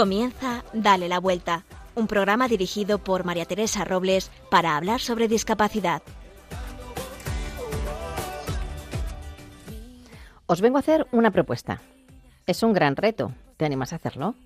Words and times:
Comienza 0.00 0.64
Dale 0.72 1.10
la 1.10 1.20
Vuelta, 1.20 1.66
un 1.94 2.06
programa 2.06 2.48
dirigido 2.48 2.96
por 3.04 3.24
María 3.24 3.44
Teresa 3.44 3.84
Robles 3.84 4.30
para 4.50 4.78
hablar 4.78 4.98
sobre 4.98 5.28
discapacidad. 5.28 6.00
Os 10.46 10.62
vengo 10.62 10.78
a 10.78 10.80
hacer 10.80 11.06
una 11.12 11.30
propuesta. 11.30 11.82
Es 12.46 12.62
un 12.62 12.72
gran 12.72 12.96
reto. 12.96 13.34
¿Te 13.58 13.66
animas 13.66 13.92
a 13.92 13.96
hacerlo? 13.96 14.36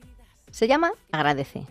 Se 0.51 0.66
llama 0.66 0.91
Agradece. 1.12 1.68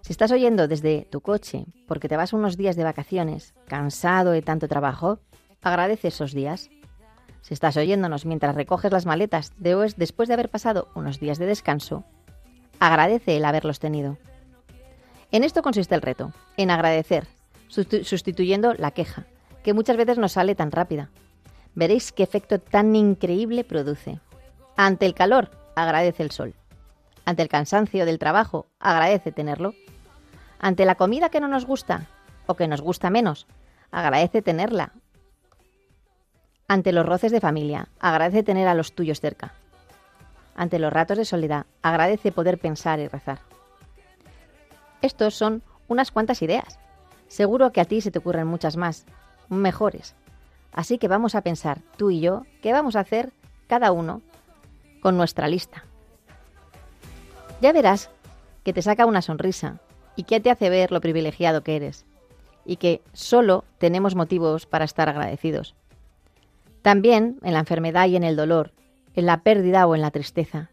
Si 0.00 0.12
estás 0.12 0.32
oyendo 0.32 0.66
desde 0.66 1.06
tu 1.10 1.20
coche 1.20 1.66
porque 1.86 2.08
te 2.08 2.16
vas 2.16 2.32
unos 2.32 2.56
días 2.56 2.74
de 2.74 2.84
vacaciones, 2.84 3.52
cansado 3.66 4.30
de 4.30 4.40
tanto 4.40 4.66
trabajo, 4.66 5.18
agradece 5.60 6.08
esos 6.08 6.32
días. 6.32 6.70
Si 7.42 7.52
estás 7.52 7.76
oyéndonos 7.76 8.24
mientras 8.24 8.54
recoges 8.54 8.92
las 8.92 9.04
maletas 9.04 9.52
después 9.58 10.26
de 10.26 10.32
haber 10.32 10.48
pasado 10.48 10.88
unos 10.94 11.20
días 11.20 11.38
de 11.38 11.44
descanso, 11.44 12.06
agradece 12.82 13.36
el 13.36 13.44
haberlos 13.44 13.78
tenido. 13.78 14.18
En 15.30 15.44
esto 15.44 15.62
consiste 15.62 15.94
el 15.94 16.02
reto, 16.02 16.32
en 16.56 16.70
agradecer, 16.70 17.28
sustituyendo 17.68 18.74
la 18.74 18.90
queja, 18.90 19.24
que 19.62 19.72
muchas 19.72 19.96
veces 19.96 20.18
nos 20.18 20.32
sale 20.32 20.56
tan 20.56 20.72
rápida. 20.72 21.08
Veréis 21.76 22.10
qué 22.10 22.24
efecto 22.24 22.58
tan 22.58 22.96
increíble 22.96 23.62
produce. 23.62 24.18
Ante 24.76 25.06
el 25.06 25.14
calor, 25.14 25.52
agradece 25.76 26.24
el 26.24 26.32
sol. 26.32 26.54
Ante 27.24 27.42
el 27.42 27.48
cansancio 27.48 28.04
del 28.04 28.18
trabajo, 28.18 28.66
agradece 28.80 29.30
tenerlo. 29.30 29.74
Ante 30.58 30.84
la 30.84 30.96
comida 30.96 31.30
que 31.30 31.40
no 31.40 31.46
nos 31.46 31.64
gusta 31.64 32.08
o 32.46 32.56
que 32.56 32.66
nos 32.66 32.80
gusta 32.80 33.10
menos, 33.10 33.46
agradece 33.92 34.42
tenerla 34.42 34.92
ante 36.72 36.92
los 36.92 37.04
roces 37.04 37.32
de 37.32 37.40
familia, 37.40 37.88
agradece 38.00 38.42
tener 38.42 38.66
a 38.66 38.74
los 38.74 38.94
tuyos 38.94 39.20
cerca. 39.20 39.52
Ante 40.54 40.78
los 40.78 40.92
ratos 40.92 41.18
de 41.18 41.24
soledad, 41.24 41.66
agradece 41.82 42.32
poder 42.32 42.58
pensar 42.58 43.00
y 43.00 43.08
rezar. 43.08 43.38
Estos 45.00 45.34
son 45.34 45.62
unas 45.88 46.10
cuantas 46.10 46.42
ideas. 46.42 46.78
Seguro 47.28 47.72
que 47.72 47.80
a 47.80 47.84
ti 47.84 48.00
se 48.00 48.10
te 48.10 48.18
ocurren 48.18 48.46
muchas 48.46 48.76
más, 48.76 49.06
mejores. 49.48 50.14
Así 50.72 50.98
que 50.98 51.08
vamos 51.08 51.34
a 51.34 51.42
pensar, 51.42 51.80
tú 51.96 52.10
y 52.10 52.20
yo, 52.20 52.44
qué 52.62 52.72
vamos 52.72 52.96
a 52.96 53.00
hacer 53.00 53.32
cada 53.66 53.92
uno 53.92 54.22
con 55.00 55.16
nuestra 55.16 55.48
lista. 55.48 55.84
Ya 57.60 57.72
verás 57.72 58.10
que 58.64 58.72
te 58.72 58.82
saca 58.82 59.06
una 59.06 59.22
sonrisa 59.22 59.80
y 60.16 60.24
que 60.24 60.40
te 60.40 60.50
hace 60.50 60.70
ver 60.70 60.92
lo 60.92 61.00
privilegiado 61.00 61.62
que 61.62 61.76
eres 61.76 62.04
y 62.64 62.76
que 62.76 63.02
solo 63.12 63.64
tenemos 63.78 64.14
motivos 64.14 64.66
para 64.66 64.84
estar 64.84 65.08
agradecidos. 65.08 65.74
También 66.82 67.38
en 67.42 67.52
la 67.54 67.60
enfermedad 67.60 68.08
y 68.08 68.16
en 68.16 68.24
el 68.24 68.36
dolor, 68.36 68.72
en 69.14 69.26
la 69.26 69.42
pérdida 69.42 69.86
o 69.86 69.94
en 69.94 70.02
la 70.02 70.10
tristeza. 70.10 70.70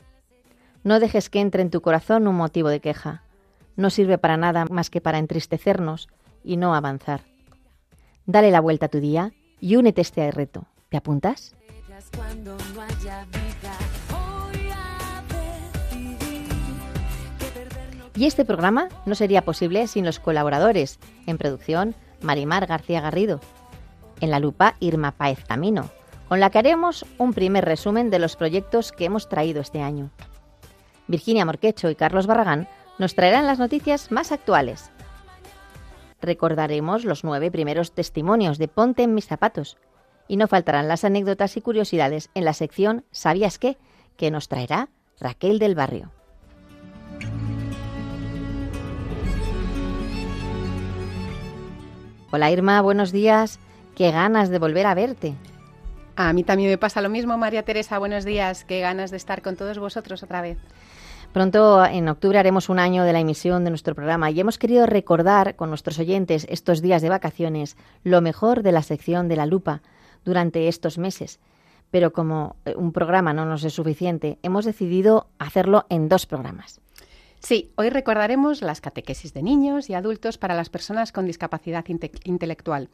No 0.83 0.99
dejes 0.99 1.29
que 1.29 1.41
entre 1.41 1.61
en 1.61 1.69
tu 1.69 1.81
corazón 1.81 2.27
un 2.27 2.35
motivo 2.35 2.69
de 2.69 2.79
queja. 2.79 3.23
No 3.75 3.89
sirve 3.89 4.17
para 4.17 4.37
nada 4.37 4.65
más 4.65 4.89
que 4.89 5.01
para 5.01 5.19
entristecernos 5.19 6.09
y 6.43 6.57
no 6.57 6.73
avanzar. 6.73 7.21
Dale 8.25 8.51
la 8.51 8.61
vuelta 8.61 8.85
a 8.87 8.89
tu 8.89 8.99
día 8.99 9.31
y 9.59 9.75
únete 9.75 10.01
a 10.01 10.03
este 10.03 10.31
reto. 10.31 10.65
¿Te 10.89 10.97
apuntas? 10.97 11.55
Y 18.15 18.25
este 18.25 18.45
programa 18.45 18.89
no 19.05 19.15
sería 19.15 19.43
posible 19.43 19.87
sin 19.87 20.05
los 20.05 20.19
colaboradores. 20.19 20.99
En 21.25 21.38
producción, 21.38 21.95
Marimar 22.22 22.67
García 22.67 23.01
Garrido. 23.01 23.39
En 24.19 24.31
la 24.31 24.39
lupa, 24.39 24.75
Irma 24.79 25.11
Paez 25.11 25.44
Camino 25.45 25.89
con 26.29 26.40
la 26.40 26.51
que 26.51 26.59
haremos 26.59 27.07
un 27.17 27.34
primer 27.34 27.66
resumen 27.66 28.12
de 28.12 28.19
los 28.19 28.35
proyectos 28.35 28.91
que 28.91 29.06
hemos 29.06 29.28
traído 29.28 29.62
este 29.62 29.81
año. 29.81 30.12
Virginia 31.07 31.44
Morquecho 31.44 31.90
y 31.90 31.95
Carlos 31.95 32.28
Barragán 32.28 32.67
nos 33.00 33.16
traerán 33.16 33.47
las 33.47 33.57
noticias 33.57 34.12
más 34.12 34.31
actuales. 34.31 34.91
Recordaremos 36.22 37.03
los 37.03 37.23
nueve 37.23 37.50
primeros 37.50 37.94
testimonios 37.94 38.59
de 38.59 38.67
Ponte 38.67 39.01
en 39.01 39.16
mis 39.16 39.25
zapatos 39.25 39.78
y 40.28 40.38
no 40.38 40.47
faltarán 40.47 40.88
las 40.88 41.03
anécdotas 41.03 41.57
y 41.57 41.62
curiosidades 41.62 42.29
en 42.35 42.46
la 42.46 42.53
sección 42.53 43.06
¿Sabías 43.09 43.57
qué? 43.57 43.79
que 44.16 44.29
nos 44.29 44.50
traerá 44.50 44.90
Raquel 45.19 45.57
del 45.57 45.73
Barrio. 45.73 46.11
Hola 52.31 52.51
Irma, 52.51 52.79
buenos 52.81 53.11
días. 53.11 53.59
Qué 53.96 54.11
ganas 54.11 54.50
de 54.50 54.59
volver 54.59 54.85
a 54.85 54.94
verte. 54.94 55.34
A 56.22 56.34
mí 56.34 56.44
también 56.44 56.69
me 56.69 56.78
pasa 56.78 57.02
lo 57.02 57.07
mismo, 57.07 57.38
María 57.38 57.63
Teresa. 57.63 57.97
Buenos 57.97 58.25
días. 58.25 58.66
Qué 58.66 58.81
ganas 58.81 59.09
de 59.09 59.16
estar 59.16 59.41
con 59.41 59.56
todos 59.56 59.80
vosotros 59.80 60.22
otra 60.22 60.41
vez. 60.41 60.57
Pronto, 61.31 61.85
en 61.85 62.09
octubre, 62.09 62.38
haremos 62.38 62.68
un 62.68 62.78
año 62.78 63.06
de 63.06 63.13
la 63.13 63.22
emisión 63.22 63.63
de 63.63 63.69
nuestro 63.69 63.96
programa 63.96 64.29
y 64.29 64.38
hemos 64.38 64.58
querido 64.58 64.85
recordar 64.85 65.56
con 65.56 65.69
nuestros 65.69 65.97
oyentes 65.97 66.46
estos 66.50 66.81
días 66.81 67.02
de 67.02 67.08
vacaciones 67.08 67.78
lo 68.03 68.19
mejor 68.19 68.63
de 68.63 68.74
la 68.74 68.84
sección 68.84 69.29
de 69.29 69.38
la 69.38 69.46
lupa 69.46 69.81
durante 70.25 70.68
estos 70.68 70.97
meses. 70.97 71.40
Pero 71.90 72.12
como 72.12 72.58
eh, 72.66 72.74
un 72.75 72.91
programa 72.91 73.31
no 73.31 73.46
nos 73.46 73.63
es 73.63 73.72
suficiente, 73.72 74.40
hemos 74.44 74.66
decidido 74.66 75.28
hacerlo 75.40 75.85
en 75.88 76.09
dos 76.09 76.25
programas. 76.25 76.81
Sí, 77.40 77.72
hoy 77.78 77.90
recordaremos 77.90 78.62
las 78.62 78.81
catequesis 78.81 79.34
de 79.34 79.41
niños 79.41 79.90
y 79.90 79.94
adultos 79.94 80.38
para 80.38 80.53
las 80.56 80.69
personas 80.69 81.13
con 81.13 81.25
discapacidad 81.25 81.85
intelectual. 82.25 82.90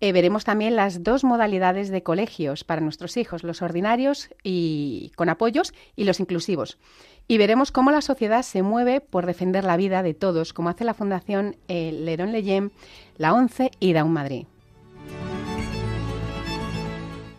Eh, 0.00 0.12
veremos 0.12 0.44
también 0.44 0.76
las 0.76 1.02
dos 1.02 1.24
modalidades 1.24 1.88
de 1.88 2.02
colegios 2.02 2.64
para 2.64 2.80
nuestros 2.80 3.16
hijos, 3.16 3.42
los 3.42 3.62
ordinarios 3.62 4.28
y 4.42 5.12
con 5.16 5.28
apoyos 5.28 5.72
y 5.96 6.04
los 6.04 6.20
inclusivos. 6.20 6.78
Y 7.26 7.38
veremos 7.38 7.72
cómo 7.72 7.90
la 7.90 8.02
sociedad 8.02 8.42
se 8.42 8.62
mueve 8.62 9.00
por 9.00 9.24
defender 9.24 9.64
la 9.64 9.76
vida 9.76 10.02
de 10.02 10.12
todos, 10.12 10.52
como 10.52 10.68
hace 10.68 10.84
la 10.84 10.94
Fundación 10.94 11.56
eh, 11.68 11.92
Lerón 11.92 12.32
Leyem, 12.32 12.70
la 13.16 13.32
ONCE 13.32 13.70
y 13.80 13.92
Down 13.92 14.12
Madrid. 14.12 14.46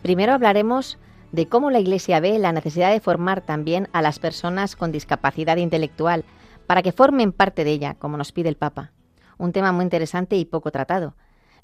Primero 0.02 0.32
hablaremos 0.32 0.98
de 1.32 1.48
cómo 1.48 1.70
la 1.70 1.80
Iglesia 1.80 2.20
ve 2.20 2.38
la 2.38 2.52
necesidad 2.52 2.90
de 2.90 3.00
formar 3.00 3.42
también 3.42 3.88
a 3.92 4.02
las 4.02 4.18
personas 4.18 4.74
con 4.74 4.92
discapacidad 4.92 5.56
intelectual 5.56 6.24
para 6.66 6.82
que 6.82 6.92
formen 6.92 7.32
parte 7.32 7.64
de 7.64 7.72
ella, 7.72 7.94
como 7.94 8.16
nos 8.16 8.32
pide 8.32 8.48
el 8.48 8.56
Papa. 8.56 8.92
Un 9.38 9.52
tema 9.52 9.70
muy 9.72 9.84
interesante 9.84 10.36
y 10.36 10.44
poco 10.44 10.70
tratado. 10.70 11.14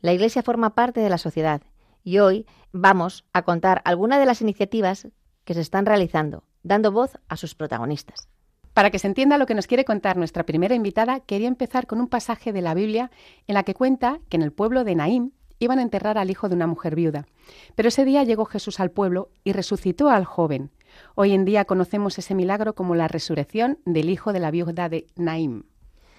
La 0.02 0.12
Iglesia 0.12 0.42
forma 0.42 0.74
parte 0.74 0.98
de 0.98 1.08
la 1.08 1.16
sociedad 1.16 1.62
y 2.02 2.18
hoy 2.18 2.44
vamos 2.72 3.24
a 3.32 3.42
contar 3.42 3.82
algunas 3.84 4.18
de 4.18 4.26
las 4.26 4.42
iniciativas 4.42 5.06
que 5.44 5.54
se 5.54 5.60
están 5.60 5.86
realizando, 5.86 6.42
dando 6.64 6.90
voz 6.90 7.18
a 7.28 7.36
sus 7.36 7.54
protagonistas. 7.54 8.28
Para 8.74 8.90
que 8.90 8.98
se 8.98 9.06
entienda 9.06 9.38
lo 9.38 9.46
que 9.46 9.54
nos 9.54 9.68
quiere 9.68 9.84
contar 9.84 10.16
nuestra 10.16 10.44
primera 10.44 10.74
invitada, 10.74 11.20
quería 11.20 11.46
empezar 11.46 11.86
con 11.86 12.00
un 12.00 12.08
pasaje 12.08 12.52
de 12.52 12.62
la 12.62 12.74
Biblia 12.74 13.12
en 13.46 13.54
la 13.54 13.62
que 13.62 13.74
cuenta 13.74 14.18
que 14.28 14.36
en 14.36 14.42
el 14.42 14.52
pueblo 14.52 14.82
de 14.82 14.96
Naim 14.96 15.30
iban 15.60 15.78
a 15.78 15.82
enterrar 15.82 16.18
al 16.18 16.30
hijo 16.30 16.48
de 16.48 16.56
una 16.56 16.66
mujer 16.66 16.96
viuda. 16.96 17.28
Pero 17.76 17.88
ese 17.88 18.04
día 18.04 18.24
llegó 18.24 18.44
Jesús 18.44 18.80
al 18.80 18.90
pueblo 18.90 19.30
y 19.44 19.52
resucitó 19.52 20.10
al 20.10 20.24
joven. 20.24 20.72
Hoy 21.14 21.32
en 21.32 21.44
día 21.44 21.64
conocemos 21.64 22.18
ese 22.18 22.34
milagro 22.34 22.74
como 22.74 22.96
la 22.96 23.06
resurrección 23.06 23.78
del 23.84 24.10
hijo 24.10 24.32
de 24.32 24.40
la 24.40 24.50
viuda 24.50 24.88
de 24.88 25.06
Naim. 25.14 25.62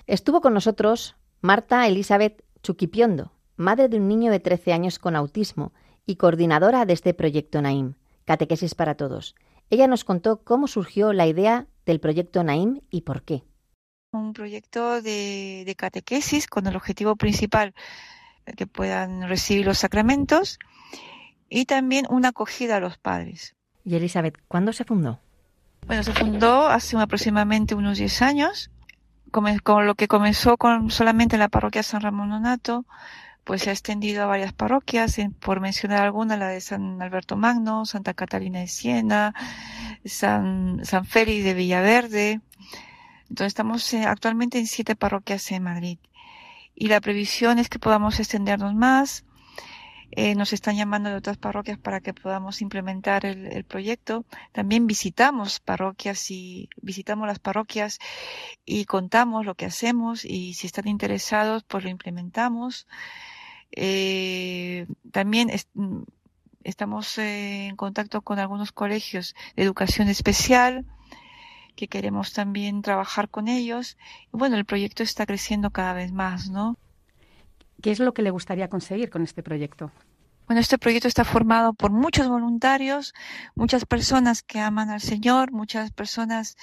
Estuvo 0.08 0.40
con 0.40 0.54
nosotros 0.54 1.18
Marta 1.42 1.86
Elizabeth 1.86 2.46
Chuquipiondo, 2.62 3.33
madre 3.56 3.90
de 3.90 3.97
un 3.97 4.08
niño 4.08 4.31
de 4.31 4.40
13 4.40 4.74
años 4.74 5.00
con 5.00 5.16
autismo 5.16 5.74
y 6.06 6.16
coordinadora 6.16 6.86
de 6.86 6.94
este 6.94 7.14
proyecto 7.14 7.62
Naim, 7.62 7.96
Catequesis 8.25 8.75
para 8.75 8.96
Todos. 8.96 9.36
Ella 9.69 9.88
nos 9.88 10.04
contó 10.04 10.44
cómo 10.44 10.68
surgió 10.68 11.13
la 11.13 11.28
idea 11.28 11.68
del 11.86 12.00
proyecto 12.00 12.44
Naim 12.44 12.81
y 12.89 13.01
por 13.01 13.24
qué. 13.24 13.44
Un 14.12 14.33
proyecto 14.33 15.01
de, 15.01 15.63
de 15.66 15.75
catequesis 15.75 16.48
con 16.48 16.68
el 16.68 16.75
objetivo 16.75 17.16
principal 17.16 17.74
que 18.57 18.68
puedan 18.68 19.28
recibir 19.28 19.66
los 19.66 19.80
sacramentos 19.80 20.60
y 21.50 21.66
también 21.66 22.06
una 22.10 22.30
acogida 22.30 22.78
a 22.78 22.80
los 22.80 22.98
padres. 22.98 23.56
Y 23.83 23.95
Elizabeth, 23.95 24.38
¿cuándo 24.48 24.74
se 24.74 24.83
fundó? 24.83 25.19
Bueno, 25.88 26.04
se 26.04 26.13
fundó 26.13 26.68
hace 26.68 26.98
aproximadamente 26.98 27.75
unos 27.75 27.98
10 27.98 28.22
años, 28.22 28.72
con 29.31 29.86
lo 29.86 29.95
que 29.95 30.07
comenzó 30.07 30.57
con 30.57 30.89
solamente 30.92 31.38
la 31.38 31.50
parroquia 31.50 31.83
San 31.83 32.01
Ramón 32.01 32.30
Nonato, 32.30 32.86
pues 33.44 33.63
se 33.63 33.69
ha 33.69 33.74
extendido 33.74 34.24
a 34.24 34.28
varias 34.28 34.54
parroquias, 34.54 35.18
por 35.40 35.60
mencionar 35.60 36.01
algunas, 36.01 36.40
la 36.40 36.48
de 36.48 36.62
San 36.62 37.01
Alberto 37.01 37.36
Magno, 37.36 37.86
Santa 37.86 38.13
Catalina 38.13 38.60
de 38.60 38.68
Siena, 38.68 39.34
San, 40.06 40.80
San 40.84 41.06
Félix 41.06 41.44
de 41.44 41.54
Villaverde. 41.54 42.42
Entonces 43.30 43.48
estamos 43.48 43.94
eh, 43.94 44.06
actualmente 44.06 44.60
en 44.60 44.68
siete 44.68 44.95
parroquias 44.95 45.51
en 45.51 45.63
Madrid. 45.63 45.98
Y 46.75 46.88
la 46.88 47.01
previsión 47.01 47.60
es 47.60 47.69
que 47.69 47.80
podamos 47.80 48.19
extendernos 48.19 48.74
más. 48.75 49.25
Eh, 50.16 50.36
nos 50.36 50.54
están 50.54 50.75
llamando 50.78 51.10
de 51.10 51.16
otras 51.16 51.38
parroquias 51.38 51.80
para 51.80 52.00
que 52.00 52.13
podamos 52.13 52.62
implementar 52.62 53.25
el, 53.25 53.48
el, 53.48 53.63
proyecto. 53.63 54.25
También 54.51 54.86
visitamos 54.86 55.60
parroquias 55.60 56.30
y 56.30 56.69
visitamos 56.81 57.28
las 57.28 57.40
parroquias 57.40 57.98
y 58.63 58.86
contamos 58.86 59.45
lo 59.45 59.56
que 59.56 59.66
hacemos 59.66 60.24
y 60.24 60.54
si 60.54 60.68
están 60.68 60.88
interesados, 60.88 61.63
pues 61.63 61.84
lo 61.84 61.90
implementamos. 61.90 62.88
Eh, 63.75 64.86
también 65.12 65.50
mm, 65.74 66.04
estamos 66.64 67.18
eh, 67.18 67.68
en 67.68 67.75
contacto 67.75 68.22
con 68.22 68.40
algunos 68.40 68.72
colegios 68.72 69.36
de 69.56 69.64
educación 69.64 70.08
especial 70.08 70.86
que 71.75 71.88
queremos 71.88 72.34
también 72.34 72.81
trabajar 72.84 73.30
con 73.30 73.48
ellos. 73.48 73.98
Bueno, 74.31 74.58
el 74.58 74.66
proyecto 74.66 75.02
está 75.04 75.25
creciendo 75.25 75.72
cada 75.72 75.94
vez 75.94 76.12
más, 76.12 76.50
¿no? 76.50 76.78
¿Qué 77.81 77.92
es 77.92 78.00
lo 78.00 78.14
que 78.14 78.22
le 78.22 78.30
gustaría 78.30 78.70
conseguir 78.70 79.10
con 79.10 79.24
este 79.24 79.44
proyecto? 79.44 79.92
Bueno, 80.45 80.60
este 80.60 80.78
proyecto 80.78 81.07
está 81.07 81.24
formado 81.24 81.74
por 81.74 81.92
muchos 81.92 82.28
voluntarios, 82.28 83.13
muchas 83.56 83.86
personas 83.86 84.44
que 84.44 84.60
aman 84.60 84.90
al 84.90 85.00
Señor, 85.00 85.54
muchas 85.54 85.92
personas 85.92 86.57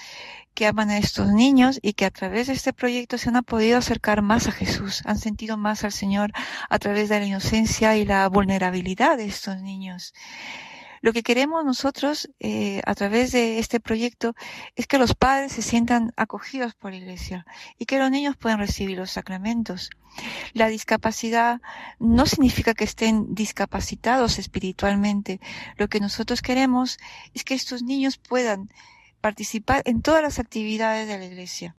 que 0.54 0.66
aman 0.66 0.90
a 0.90 0.98
estos 0.98 1.28
niños 1.32 1.78
y 1.82 1.94
que 1.94 2.04
a 2.04 2.10
través 2.10 2.48
de 2.48 2.52
este 2.52 2.74
proyecto 2.74 3.16
se 3.16 3.30
han 3.30 3.42
podido 3.42 3.78
acercar 3.78 4.20
más 4.20 4.48
a 4.48 4.52
Jesús, 4.52 5.02
han 5.06 5.18
sentido 5.18 5.56
más 5.56 5.82
al 5.84 5.92
Señor 5.92 6.30
a 6.68 6.78
través 6.78 7.08
de 7.08 7.20
la 7.20 7.26
inocencia 7.26 7.96
y 7.96 8.04
la 8.04 8.28
vulnerabilidad 8.28 9.16
de 9.16 9.26
estos 9.26 9.62
niños. 9.62 10.12
Lo 11.02 11.12
que 11.14 11.22
queremos 11.22 11.64
nosotros 11.64 12.30
eh, 12.40 12.82
a 12.84 12.94
través 12.94 13.32
de 13.32 13.58
este 13.58 13.80
proyecto 13.80 14.34
es 14.76 14.86
que 14.86 14.98
los 14.98 15.14
padres 15.14 15.52
se 15.52 15.62
sientan 15.62 16.12
acogidos 16.16 16.74
por 16.74 16.90
la 16.90 16.98
iglesia 16.98 17.46
y 17.78 17.86
que 17.86 17.98
los 17.98 18.10
niños 18.10 18.36
puedan 18.36 18.58
recibir 18.58 18.98
los 18.98 19.10
sacramentos. 19.10 19.90
La 20.52 20.68
discapacidad 20.68 21.62
no 21.98 22.26
significa 22.26 22.74
que 22.74 22.84
estén 22.84 23.34
discapacitados 23.34 24.38
espiritualmente. 24.38 25.40
Lo 25.76 25.88
que 25.88 26.00
nosotros 26.00 26.42
queremos 26.42 26.98
es 27.32 27.44
que 27.44 27.54
estos 27.54 27.82
niños 27.82 28.18
puedan 28.18 28.68
participar 29.22 29.82
en 29.86 30.02
todas 30.02 30.22
las 30.22 30.38
actividades 30.38 31.08
de 31.08 31.18
la 31.18 31.24
iglesia. 31.24 31.76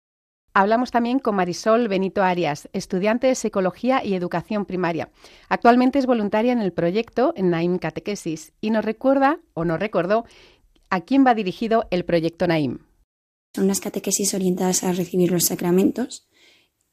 Hablamos 0.53 0.92
también 0.92 1.19
con 1.19 1.36
Marisol 1.36 1.88
Benito 1.88 2.24
Arias, 2.24 2.68
estudiante 2.74 3.27
de 3.27 3.36
Psicología 3.36 4.03
y 4.03 4.15
Educación 4.15 4.65
Primaria. 4.65 5.09
Actualmente 5.48 5.98
es 5.98 6.06
voluntaria 6.06 6.51
en 6.51 6.59
el 6.59 6.74
proyecto 6.74 7.33
Naim 7.38 7.77
Catequesis 7.77 8.51
y 8.59 8.69
nos 8.71 8.83
recuerda, 8.83 9.39
o 9.53 9.63
nos 9.63 9.80
recordó, 9.80 10.25
a 10.89 11.01
quién 11.01 11.25
va 11.25 11.36
dirigido 11.36 11.88
el 11.89 12.03
proyecto 12.03 12.48
Naim. 12.48 12.80
Son 13.56 13.65
unas 13.65 13.80
catequesis 13.80 14.33
orientadas 14.33 14.83
a 14.83 14.92
recibir 14.92 15.31
los 15.31 15.45
sacramentos, 15.45 16.27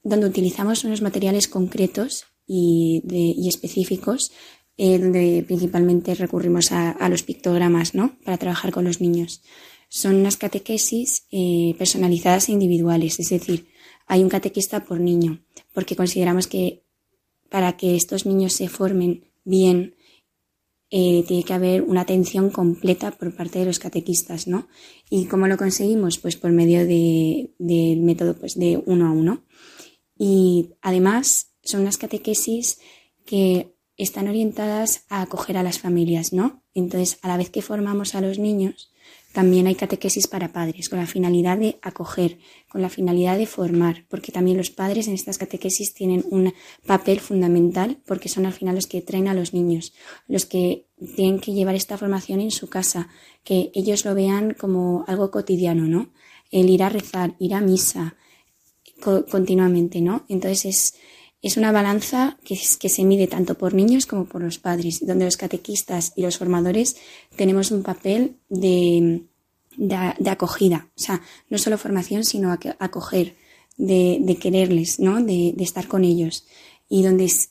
donde 0.04 0.26
utilizamos 0.26 0.84
unos 0.84 1.02
materiales 1.02 1.48
concretos 1.48 2.26
y, 2.46 3.02
específicos, 3.48 4.30
eh, 4.76 4.98
donde 4.98 5.42
principalmente 5.44 6.14
recurrimos 6.14 6.70
a, 6.70 6.92
a 6.92 7.08
los 7.08 7.24
pictogramas 7.24 7.94
¿no? 7.94 8.16
para 8.24 8.38
trabajar 8.38 8.70
con 8.70 8.84
los 8.84 9.00
niños 9.00 9.42
son 9.88 10.16
unas 10.16 10.36
catequesis 10.36 11.26
eh, 11.30 11.74
personalizadas 11.78 12.48
e 12.48 12.52
individuales, 12.52 13.18
es 13.20 13.30
decir, 13.30 13.68
hay 14.06 14.22
un 14.22 14.28
catequista 14.28 14.84
por 14.84 15.00
niño, 15.00 15.42
porque 15.72 15.96
consideramos 15.96 16.46
que 16.46 16.84
para 17.48 17.76
que 17.76 17.96
estos 17.96 18.26
niños 18.26 18.52
se 18.52 18.68
formen 18.68 19.24
bien, 19.44 19.94
eh, 20.90 21.22
tiene 21.26 21.42
que 21.42 21.52
haber 21.52 21.82
una 21.82 22.02
atención 22.02 22.50
completa 22.50 23.10
por 23.10 23.34
parte 23.36 23.58
de 23.58 23.66
los 23.66 23.78
catequistas, 23.78 24.46
¿no? 24.46 24.68
¿Y 25.10 25.26
cómo 25.26 25.46
lo 25.46 25.58
conseguimos? 25.58 26.18
Pues 26.18 26.36
por 26.36 26.50
medio 26.50 26.86
del 26.86 28.00
método 28.00 28.34
pues, 28.34 28.58
de 28.58 28.82
uno 28.86 29.06
a 29.06 29.10
uno. 29.10 29.44
Y 30.16 30.70
además 30.80 31.52
son 31.62 31.82
unas 31.82 31.98
catequesis 31.98 32.78
que 33.26 33.74
están 33.98 34.28
orientadas 34.28 35.04
a 35.10 35.22
acoger 35.22 35.58
a 35.58 35.62
las 35.62 35.78
familias, 35.78 36.32
¿no? 36.32 36.62
Entonces, 36.72 37.18
a 37.20 37.28
la 37.28 37.36
vez 37.36 37.50
que 37.50 37.62
formamos 37.62 38.14
a 38.14 38.22
los 38.22 38.38
niños, 38.38 38.90
también 39.32 39.66
hay 39.66 39.74
catequesis 39.74 40.26
para 40.26 40.52
padres, 40.52 40.88
con 40.88 40.98
la 40.98 41.06
finalidad 41.06 41.58
de 41.58 41.78
acoger, 41.82 42.38
con 42.68 42.80
la 42.80 42.88
finalidad 42.88 43.36
de 43.36 43.46
formar, 43.46 44.06
porque 44.08 44.32
también 44.32 44.56
los 44.56 44.70
padres 44.70 45.06
en 45.06 45.14
estas 45.14 45.36
catequesis 45.36 45.92
tienen 45.92 46.24
un 46.30 46.54
papel 46.86 47.20
fundamental, 47.20 47.98
porque 48.06 48.28
son 48.28 48.46
al 48.46 48.54
final 48.54 48.74
los 48.74 48.86
que 48.86 49.02
traen 49.02 49.28
a 49.28 49.34
los 49.34 49.52
niños, 49.52 49.92
los 50.28 50.46
que 50.46 50.86
tienen 51.14 51.40
que 51.40 51.52
llevar 51.52 51.74
esta 51.74 51.98
formación 51.98 52.40
en 52.40 52.50
su 52.50 52.68
casa, 52.68 53.08
que 53.44 53.70
ellos 53.74 54.04
lo 54.04 54.14
vean 54.14 54.54
como 54.58 55.04
algo 55.06 55.30
cotidiano, 55.30 55.84
¿no? 55.84 56.10
El 56.50 56.70
ir 56.70 56.82
a 56.82 56.88
rezar, 56.88 57.34
ir 57.38 57.54
a 57.54 57.60
misa 57.60 58.16
continuamente, 59.30 60.00
¿no? 60.00 60.24
Entonces 60.28 60.64
es, 60.64 60.94
es 61.42 61.56
una 61.56 61.72
balanza 61.72 62.36
que, 62.44 62.56
se 62.56 63.04
mide 63.04 63.26
tanto 63.26 63.56
por 63.56 63.74
niños 63.74 64.06
como 64.06 64.24
por 64.24 64.42
los 64.42 64.58
padres, 64.58 65.04
donde 65.06 65.24
los 65.24 65.36
catequistas 65.36 66.12
y 66.16 66.22
los 66.22 66.38
formadores 66.38 66.96
tenemos 67.36 67.70
un 67.70 67.82
papel 67.82 68.36
de, 68.48 69.22
de, 69.76 70.30
acogida, 70.30 70.88
o 70.96 71.00
sea, 71.00 71.22
no 71.48 71.58
solo 71.58 71.78
formación, 71.78 72.24
sino 72.24 72.52
acoger, 72.78 73.36
de, 73.76 74.38
quererles, 74.40 74.98
¿no? 74.98 75.22
De, 75.22 75.52
de, 75.56 75.64
estar 75.64 75.86
con 75.86 76.04
ellos. 76.04 76.44
Y 76.88 77.04
donde 77.04 77.26
es 77.26 77.50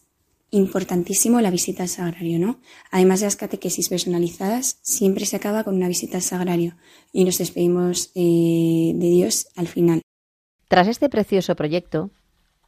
importantísimo 0.52 1.40
la 1.40 1.52
visita 1.52 1.84
al 1.84 1.90
sagrario, 1.90 2.40
¿no? 2.40 2.60
Además 2.92 3.22
de 3.22 3.28
las 3.28 3.36
catequesis 3.38 3.88
personalizadas, 3.88 4.80
siempre 4.82 5.26
se 5.26 5.38
acaba 5.38 5.64
con 5.64 5.76
una 5.76 5.88
visita 5.88 6.18
al 6.18 6.24
sagrario 6.24 6.76
y 7.14 7.24
nos 7.24 7.38
despedimos 7.38 8.12
eh, 8.16 8.92
de 8.96 9.10
Dios 9.10 9.48
al 9.56 9.68
final. 9.68 10.02
Tras 10.68 10.88
este 10.88 11.08
precioso 11.08 11.56
proyecto, 11.56 12.12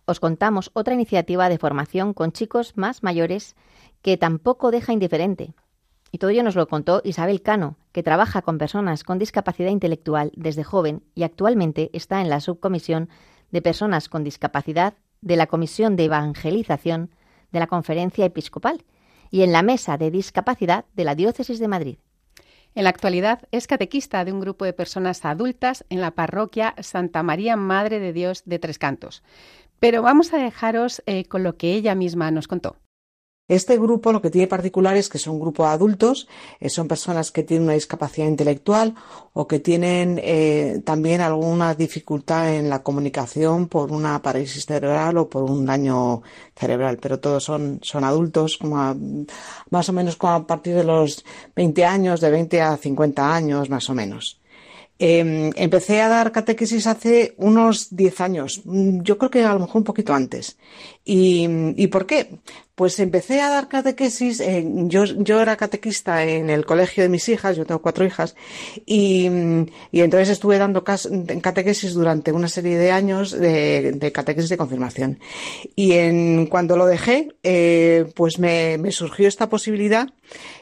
os 0.09 0.19
contamos 0.19 0.71
otra 0.73 0.95
iniciativa 0.95 1.49
de 1.49 1.59
formación 1.59 2.13
con 2.13 2.31
chicos 2.31 2.75
más 2.75 3.03
mayores 3.03 3.55
que 4.01 4.17
tampoco 4.17 4.71
deja 4.71 4.91
indiferente. 4.91 5.53
Y 6.11 6.17
todo 6.17 6.31
ello 6.31 6.43
nos 6.43 6.55
lo 6.55 6.67
contó 6.67 7.01
Isabel 7.03 7.41
Cano, 7.41 7.77
que 7.91 8.01
trabaja 8.01 8.41
con 8.41 8.57
personas 8.57 9.03
con 9.03 9.19
discapacidad 9.19 9.69
intelectual 9.69 10.31
desde 10.35 10.63
joven 10.63 11.03
y 11.13 11.23
actualmente 11.23 11.91
está 11.93 12.21
en 12.21 12.29
la 12.29 12.39
subcomisión 12.39 13.09
de 13.51 13.61
personas 13.61 14.09
con 14.09 14.23
discapacidad 14.23 14.95
de 15.21 15.35
la 15.35 15.47
Comisión 15.47 15.95
de 15.95 16.05
Evangelización 16.05 17.11
de 17.51 17.59
la 17.59 17.67
Conferencia 17.67 18.25
Episcopal 18.25 18.85
y 19.29 19.43
en 19.43 19.51
la 19.51 19.61
Mesa 19.61 19.97
de 19.97 20.09
Discapacidad 20.09 20.85
de 20.95 21.03
la 21.03 21.13
Diócesis 21.13 21.59
de 21.59 21.67
Madrid. 21.67 21.97
En 22.75 22.83
la 22.83 22.91
actualidad 22.91 23.47
es 23.51 23.67
catequista 23.67 24.23
de 24.25 24.31
un 24.31 24.39
grupo 24.39 24.63
de 24.63 24.73
personas 24.73 25.25
adultas 25.25 25.85
en 25.89 26.01
la 26.01 26.11
parroquia 26.11 26.75
Santa 26.79 27.23
María 27.23 27.55
Madre 27.55 27.99
de 27.99 28.13
Dios 28.13 28.43
de 28.45 28.59
Tres 28.59 28.77
Cantos. 28.77 29.23
Pero 29.79 30.01
vamos 30.01 30.33
a 30.33 30.37
dejaros 30.37 31.01
eh, 31.05 31.25
con 31.25 31.43
lo 31.43 31.57
que 31.57 31.73
ella 31.73 31.95
misma 31.95 32.31
nos 32.31 32.47
contó. 32.47 32.75
Este 33.49 33.79
grupo 33.79 34.13
lo 34.13 34.21
que 34.21 34.29
tiene 34.29 34.45
particular 34.45 34.95
es 34.95 35.09
que 35.09 35.17
son 35.17 35.33
un 35.33 35.39
grupo 35.39 35.63
de 35.63 35.69
adultos, 35.69 36.27
eh, 36.59 36.69
son 36.69 36.87
personas 36.87 37.31
que 37.31 37.41
tienen 37.41 37.63
una 37.63 37.73
discapacidad 37.73 38.27
intelectual 38.27 38.93
o 39.33 39.47
que 39.47 39.59
tienen 39.59 40.19
eh, 40.21 40.83
también 40.85 41.19
alguna 41.19 41.73
dificultad 41.73 42.53
en 42.53 42.69
la 42.69 42.83
comunicación 42.83 43.67
por 43.67 43.91
una 43.91 44.21
parálisis 44.21 44.67
cerebral 44.67 45.17
o 45.17 45.29
por 45.29 45.49
un 45.49 45.65
daño 45.65 46.21
cerebral, 46.55 46.99
pero 47.01 47.19
todos 47.19 47.43
son, 47.43 47.79
son 47.81 48.03
adultos, 48.03 48.59
como 48.59 48.95
más 49.71 49.89
o 49.89 49.93
menos 49.93 50.15
como 50.15 50.33
a 50.33 50.45
partir 50.45 50.75
de 50.75 50.83
los 50.83 51.25
20 51.55 51.85
años, 51.85 52.21
de 52.21 52.29
20 52.29 52.61
a 52.61 52.77
50 52.77 53.35
años 53.35 53.67
más 53.67 53.89
o 53.89 53.95
menos. 53.95 54.39
Em, 55.01 55.51
empecé 55.55 56.01
a 56.01 56.09
dar 56.09 56.33
catequesis 56.33 56.85
hace 56.85 57.33
unos 57.37 57.95
10 57.95 58.19
años, 58.19 58.61
mm, 58.65 59.01
yo 59.03 59.17
creo 59.17 59.31
que 59.31 59.45
a 59.45 59.53
lo 59.53 59.61
mejor 59.61 59.77
un 59.77 59.85
poquito 59.85 60.13
antes. 60.13 60.57
¿Y, 61.05 61.87
por 61.87 62.05
qué? 62.05 62.27
Pues 62.75 62.99
empecé 62.99 63.39
a 63.41 63.49
dar 63.49 63.69
catequesis, 63.69 64.43
yo, 64.87 65.05
yo 65.05 65.41
era 65.41 65.55
catequista 65.55 66.25
en 66.25 66.49
el 66.49 66.65
colegio 66.65 67.01
de 67.03 67.09
mis 67.09 67.29
hijas, 67.29 67.55
yo 67.55 67.65
tengo 67.65 67.81
cuatro 67.81 68.05
hijas, 68.05 68.35
y, 68.85 69.25
entonces 69.93 70.29
estuve 70.29 70.57
dando 70.57 70.83
catequesis 70.83 71.93
durante 71.93 72.33
una 72.33 72.49
serie 72.49 72.77
de 72.77 72.91
años 72.91 73.31
de, 73.31 74.11
catequesis 74.13 74.49
de 74.49 74.57
confirmación. 74.57 75.19
Y 75.75 75.93
en, 75.93 76.47
cuando 76.47 76.75
lo 76.75 76.85
dejé, 76.85 77.29
eh, 77.43 78.11
pues 78.15 78.37
me, 78.37 78.77
surgió 78.91 79.27
esta 79.29 79.49
posibilidad 79.49 80.09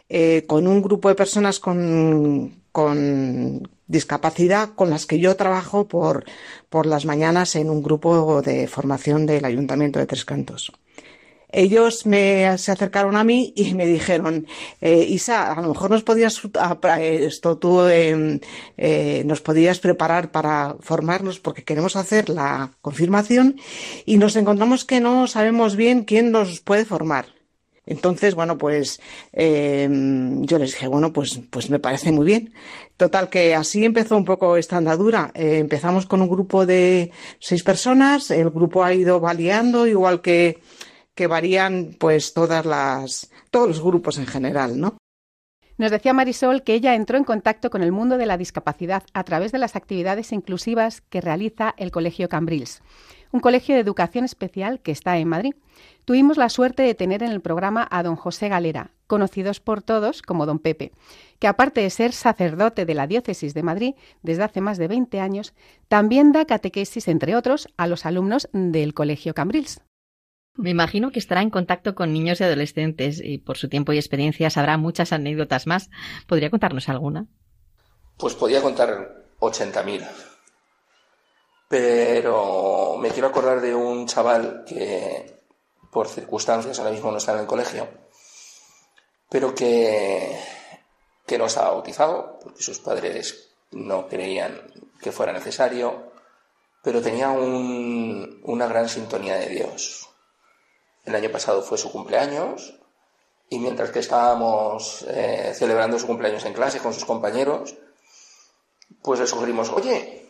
eh, 0.09 0.43
con 0.47 0.67
un 0.67 0.81
grupo 0.83 1.09
de 1.09 1.15
personas 1.15 1.59
con, 1.59 2.61
con 2.71 3.67
discapacidad 3.87 4.69
con 4.75 4.89
las 4.89 5.05
que 5.05 5.19
yo 5.19 5.35
trabajo 5.35 5.87
por, 5.87 6.25
por 6.69 6.85
las 6.85 7.05
mañanas 7.05 7.55
en 7.55 7.69
un 7.69 7.81
grupo 7.81 8.41
de 8.41 8.67
formación 8.67 9.25
del 9.25 9.45
Ayuntamiento 9.45 9.99
de 9.99 10.07
Tres 10.07 10.25
Cantos. 10.25 10.71
Ellos 11.49 12.05
me, 12.05 12.57
se 12.57 12.73
acercaron 12.73 13.15
a 13.15 13.23
mí 13.23 13.53
y 13.55 13.73
me 13.73 13.85
dijeron, 13.85 14.47
eh, 14.81 15.05
Isa, 15.07 15.53
a 15.53 15.61
lo 15.61 15.69
mejor 15.69 15.89
nos 15.89 16.03
podías, 16.03 16.41
esto 16.99 17.57
tú, 17.57 17.87
em, 17.87 18.41
eh, 18.75 19.23
nos 19.25 19.39
podías 19.41 19.79
preparar 19.79 20.31
para 20.31 20.75
formarnos 20.81 21.39
porque 21.39 21.63
queremos 21.63 21.95
hacer 21.95 22.27
la 22.27 22.73
confirmación 22.81 23.55
y 24.05 24.17
nos 24.17 24.35
encontramos 24.35 24.83
que 24.83 24.99
no 24.99 25.25
sabemos 25.27 25.77
bien 25.77 26.03
quién 26.03 26.31
nos 26.31 26.59
puede 26.59 26.83
formar. 26.83 27.36
Entonces, 27.87 28.35
bueno, 28.35 28.57
pues 28.57 29.01
eh, 29.33 29.87
yo 30.41 30.59
les 30.59 30.73
dije, 30.73 30.87
bueno, 30.87 31.13
pues, 31.13 31.39
pues 31.49 31.69
me 31.69 31.79
parece 31.79 32.11
muy 32.11 32.25
bien. 32.25 32.53
Total, 32.97 33.29
que 33.29 33.55
así 33.55 33.85
empezó 33.85 34.17
un 34.17 34.25
poco 34.25 34.57
esta 34.57 34.77
andadura. 34.77 35.31
Eh, 35.33 35.57
empezamos 35.59 36.05
con 36.05 36.21
un 36.21 36.29
grupo 36.29 36.65
de 36.65 37.11
seis 37.39 37.63
personas, 37.63 38.29
el 38.29 38.49
grupo 38.49 38.83
ha 38.83 38.93
ido 38.93 39.19
variando, 39.19 39.87
igual 39.87 40.21
que, 40.21 40.59
que 41.15 41.27
varían 41.27 41.95
pues 41.97 42.33
todas 42.33 42.65
las, 42.65 43.31
todos 43.49 43.69
los 43.69 43.81
grupos 43.81 44.17
en 44.17 44.27
general, 44.27 44.79
¿no? 44.79 44.97
Nos 45.77 45.91
decía 45.91 46.11
Marisol 46.11 46.63
que 46.63 46.73
ella 46.73 46.95
entró 46.95 47.17
en 47.17 47.23
contacto 47.23 47.69
con 47.69 47.83
el 47.83 47.91
mundo 47.91 48.17
de 48.17 48.25
la 48.25 48.37
discapacidad 48.37 49.03
a 49.13 49.23
través 49.23 49.51
de 49.51 49.59
las 49.59 49.75
actividades 49.75 50.31
inclusivas 50.31 51.01
que 51.01 51.21
realiza 51.21 51.75
el 51.77 51.91
Colegio 51.91 52.29
Cambrils, 52.29 52.81
un 53.31 53.41
colegio 53.41 53.75
de 53.75 53.81
educación 53.81 54.25
especial 54.25 54.79
que 54.79 54.91
está 54.91 55.19
en 55.19 55.27
Madrid. 55.27 55.53
Tuvimos 56.03 56.37
la 56.37 56.49
suerte 56.49 56.81
de 56.81 56.95
tener 56.95 57.21
en 57.21 57.31
el 57.31 57.41
programa 57.41 57.87
a 57.91 58.01
don 58.01 58.15
José 58.15 58.49
Galera, 58.49 58.89
conocidos 59.05 59.59
por 59.59 59.83
todos 59.83 60.23
como 60.23 60.47
don 60.47 60.57
Pepe, 60.57 60.93
que 61.37 61.47
aparte 61.47 61.81
de 61.81 61.91
ser 61.91 62.11
sacerdote 62.11 62.85
de 62.85 62.95
la 62.95 63.05
diócesis 63.05 63.53
de 63.53 63.61
Madrid 63.61 63.93
desde 64.23 64.43
hace 64.43 64.61
más 64.61 64.79
de 64.79 64.87
20 64.87 65.19
años, 65.19 65.53
también 65.89 66.31
da 66.31 66.45
catequesis, 66.45 67.07
entre 67.07 67.35
otros, 67.35 67.67
a 67.77 67.85
los 67.85 68.07
alumnos 68.07 68.49
del 68.51 68.95
Colegio 68.95 69.35
Cambrils. 69.35 69.81
Me 70.57 70.71
imagino 70.71 71.11
que 71.11 71.19
estará 71.19 71.43
en 71.43 71.51
contacto 71.51 71.93
con 71.93 72.11
niños 72.11 72.41
y 72.41 72.43
adolescentes 72.43 73.21
y 73.23 73.37
por 73.37 73.57
su 73.57 73.69
tiempo 73.69 73.93
y 73.93 73.97
experiencia 73.97 74.49
sabrá 74.49 74.77
muchas 74.77 75.13
anécdotas 75.13 75.67
más. 75.67 75.91
¿Podría 76.25 76.49
contarnos 76.49 76.89
alguna? 76.89 77.27
Pues 78.17 78.33
podría 78.33 78.63
contar 78.63 79.27
80.000. 79.39 80.07
Pero 81.69 82.97
me 82.97 83.11
quiero 83.11 83.27
acordar 83.27 83.61
de 83.61 83.75
un 83.75 84.07
chaval 84.07 84.63
que 84.65 85.43
por 85.91 86.07
circunstancias 86.07 86.79
ahora 86.79 86.91
mismo 86.91 87.11
no 87.11 87.17
está 87.17 87.33
en 87.33 87.39
el 87.39 87.45
colegio, 87.45 87.87
pero 89.29 89.53
que, 89.53 90.39
que 91.25 91.37
no 91.37 91.45
estaba 91.45 91.71
bautizado 91.71 92.39
porque 92.41 92.63
sus 92.63 92.79
padres 92.79 93.51
no 93.71 94.07
creían 94.07 94.71
que 95.01 95.11
fuera 95.11 95.33
necesario, 95.33 96.11
pero 96.83 97.01
tenía 97.01 97.29
una 97.29 98.67
gran 98.67 98.89
sintonía 98.89 99.35
de 99.35 99.49
Dios 99.49 100.06
el 101.07 101.15
año 101.15 101.31
pasado 101.31 101.61
fue 101.61 101.77
su 101.77 101.89
cumpleaños 101.89 102.77
y 103.49 103.59
mientras 103.59 103.91
que 103.91 103.99
estábamos 103.99 105.05
eh, 105.07 105.53
celebrando 105.55 105.97
su 105.97 106.05
cumpleaños 106.05 106.43
en 106.43 106.53
clase 106.53 106.79
con 106.79 106.93
sus 106.93 107.05
compañeros, 107.05 107.75
pues 109.01 109.21
le 109.21 109.25
sugerimos, 109.25 109.69
oye, 109.69 110.29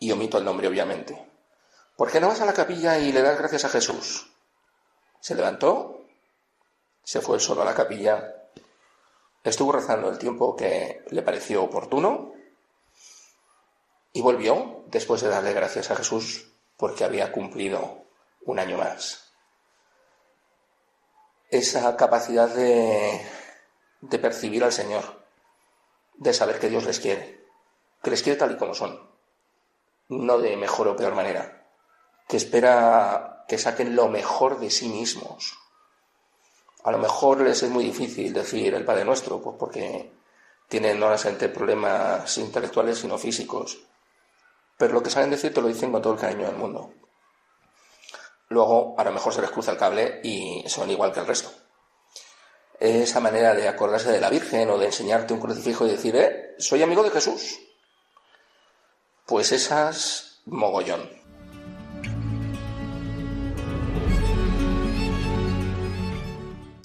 y 0.00 0.10
omito 0.10 0.38
el 0.38 0.44
nombre 0.44 0.66
obviamente, 0.66 1.24
¿por 1.96 2.10
qué 2.10 2.20
no 2.20 2.28
vas 2.28 2.40
a 2.40 2.46
la 2.46 2.52
capilla 2.52 2.98
y 2.98 3.12
le 3.12 3.22
das 3.22 3.38
gracias 3.38 3.64
a 3.64 3.68
Jesús? 3.68 4.28
Se 5.20 5.36
levantó, 5.36 6.00
se 7.04 7.20
fue 7.20 7.38
solo 7.38 7.62
a 7.62 7.64
la 7.64 7.76
capilla, 7.76 8.34
estuvo 9.44 9.70
rezando 9.70 10.10
el 10.10 10.18
tiempo 10.18 10.56
que 10.56 11.04
le 11.10 11.22
pareció 11.22 11.62
oportuno 11.62 12.32
y 14.12 14.20
volvió 14.20 14.82
después 14.88 15.20
de 15.20 15.28
darle 15.28 15.52
gracias 15.52 15.92
a 15.92 15.96
Jesús 15.96 16.50
porque 16.76 17.04
había 17.04 17.30
cumplido 17.30 18.02
un 18.46 18.58
año 18.58 18.78
más 18.78 19.23
esa 21.58 21.96
capacidad 21.96 22.48
de, 22.48 23.20
percibir 24.20 24.64
al 24.64 24.72
Señor, 24.72 25.04
de 26.16 26.34
saber 26.34 26.58
que 26.58 26.68
Dios 26.68 26.84
les 26.84 26.98
quiere, 26.98 27.44
que 28.02 28.10
les 28.10 28.22
quiere 28.22 28.38
tal 28.38 28.52
y 28.52 28.56
como 28.56 28.74
son, 28.74 29.00
no 30.08 30.38
de 30.38 30.56
mejor 30.56 30.88
o 30.88 30.96
peor 30.96 31.14
manera, 31.14 31.64
que 32.26 32.36
espera 32.36 33.44
que 33.46 33.58
saquen 33.58 33.94
lo 33.94 34.08
mejor 34.08 34.58
de 34.58 34.70
sí 34.70 34.88
mismos. 34.88 35.56
A 36.82 36.90
lo 36.90 36.98
mejor 36.98 37.40
les 37.40 37.62
es 37.62 37.70
muy 37.70 37.84
difícil 37.84 38.32
decir 38.32 38.74
el 38.74 38.84
Padre 38.84 39.04
Nuestro, 39.04 39.40
pues 39.40 39.56
porque 39.56 40.10
tienen 40.68 40.98
no 40.98 41.16
solamente 41.16 41.48
problemas 41.48 42.36
intelectuales, 42.36 42.98
sino 42.98 43.16
físicos. 43.16 43.78
Pero 44.76 44.92
lo 44.92 45.02
que 45.02 45.10
saben 45.10 45.30
decir 45.30 45.54
te 45.54 45.62
lo 45.62 45.68
dicen 45.68 45.92
con 45.92 46.02
todo 46.02 46.14
el 46.14 46.20
cariño 46.20 46.46
del 46.46 46.56
mundo 46.56 46.92
luego 48.48 48.94
a 48.98 49.04
lo 49.04 49.12
mejor 49.12 49.32
se 49.32 49.40
les 49.40 49.50
cruza 49.50 49.72
el 49.72 49.78
cable 49.78 50.20
y 50.22 50.64
son 50.66 50.90
igual 50.90 51.12
que 51.12 51.20
el 51.20 51.26
resto. 51.26 51.50
Esa 52.80 53.20
manera 53.20 53.54
de 53.54 53.68
acordarse 53.68 54.10
de 54.10 54.20
la 54.20 54.30
Virgen 54.30 54.70
o 54.70 54.78
de 54.78 54.86
enseñarte 54.86 55.32
un 55.32 55.40
crucifijo 55.40 55.86
y 55.86 55.90
decir, 55.90 56.16
eh, 56.16 56.54
soy 56.58 56.82
amigo 56.82 57.02
de 57.02 57.10
Jesús. 57.10 57.58
Pues 59.26 59.52
esas 59.52 60.42
mogollón. 60.44 61.08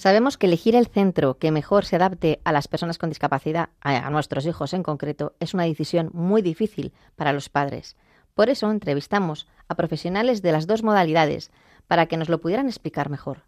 Sabemos 0.00 0.38
que 0.38 0.46
elegir 0.46 0.76
el 0.76 0.86
centro 0.86 1.36
que 1.36 1.50
mejor 1.50 1.84
se 1.84 1.96
adapte 1.96 2.40
a 2.44 2.52
las 2.52 2.68
personas 2.68 2.96
con 2.96 3.10
discapacidad, 3.10 3.68
a 3.82 4.08
nuestros 4.08 4.46
hijos 4.46 4.72
en 4.72 4.82
concreto, 4.82 5.34
es 5.40 5.52
una 5.52 5.64
decisión 5.64 6.08
muy 6.14 6.40
difícil 6.40 6.94
para 7.16 7.34
los 7.34 7.50
padres. 7.50 7.96
Por 8.40 8.48
eso 8.48 8.70
entrevistamos 8.70 9.46
a 9.68 9.74
profesionales 9.74 10.40
de 10.40 10.50
las 10.50 10.66
dos 10.66 10.82
modalidades 10.82 11.50
para 11.86 12.06
que 12.06 12.16
nos 12.16 12.30
lo 12.30 12.40
pudieran 12.40 12.68
explicar 12.68 13.10
mejor. 13.10 13.42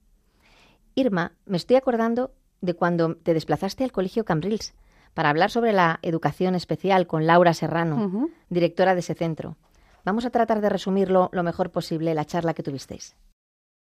Irma, 0.95 1.33
me 1.47 1.57
estoy 1.57 1.77
acordando 1.77 2.35
de 2.61 2.75
cuando 2.75 3.17
te 3.17 3.33
desplazaste 3.33 3.85
al 3.85 3.93
Colegio 3.93 4.27
Cambrils 4.27 4.75
para 5.15 5.31
hablar 5.31 5.51
sobre 5.51 5.73
la 5.73 5.99
educación 6.03 6.55
especial 6.55 7.07
con 7.07 7.27
Laura 7.27 7.55
Serrano, 7.55 8.29
directora 8.51 8.93
de 8.93 9.01
ese 9.01 9.15
centro. 9.15 9.57
Vamos 10.05 10.27
a 10.27 10.31
tratar 10.31 10.61
de 10.61 10.69
resumirlo 10.69 11.31
lo 11.33 11.43
mejor 11.43 11.71
posible 11.71 12.13
la 12.13 12.27
charla 12.27 12.53
que 12.53 12.63
tuvisteis. 12.63 13.17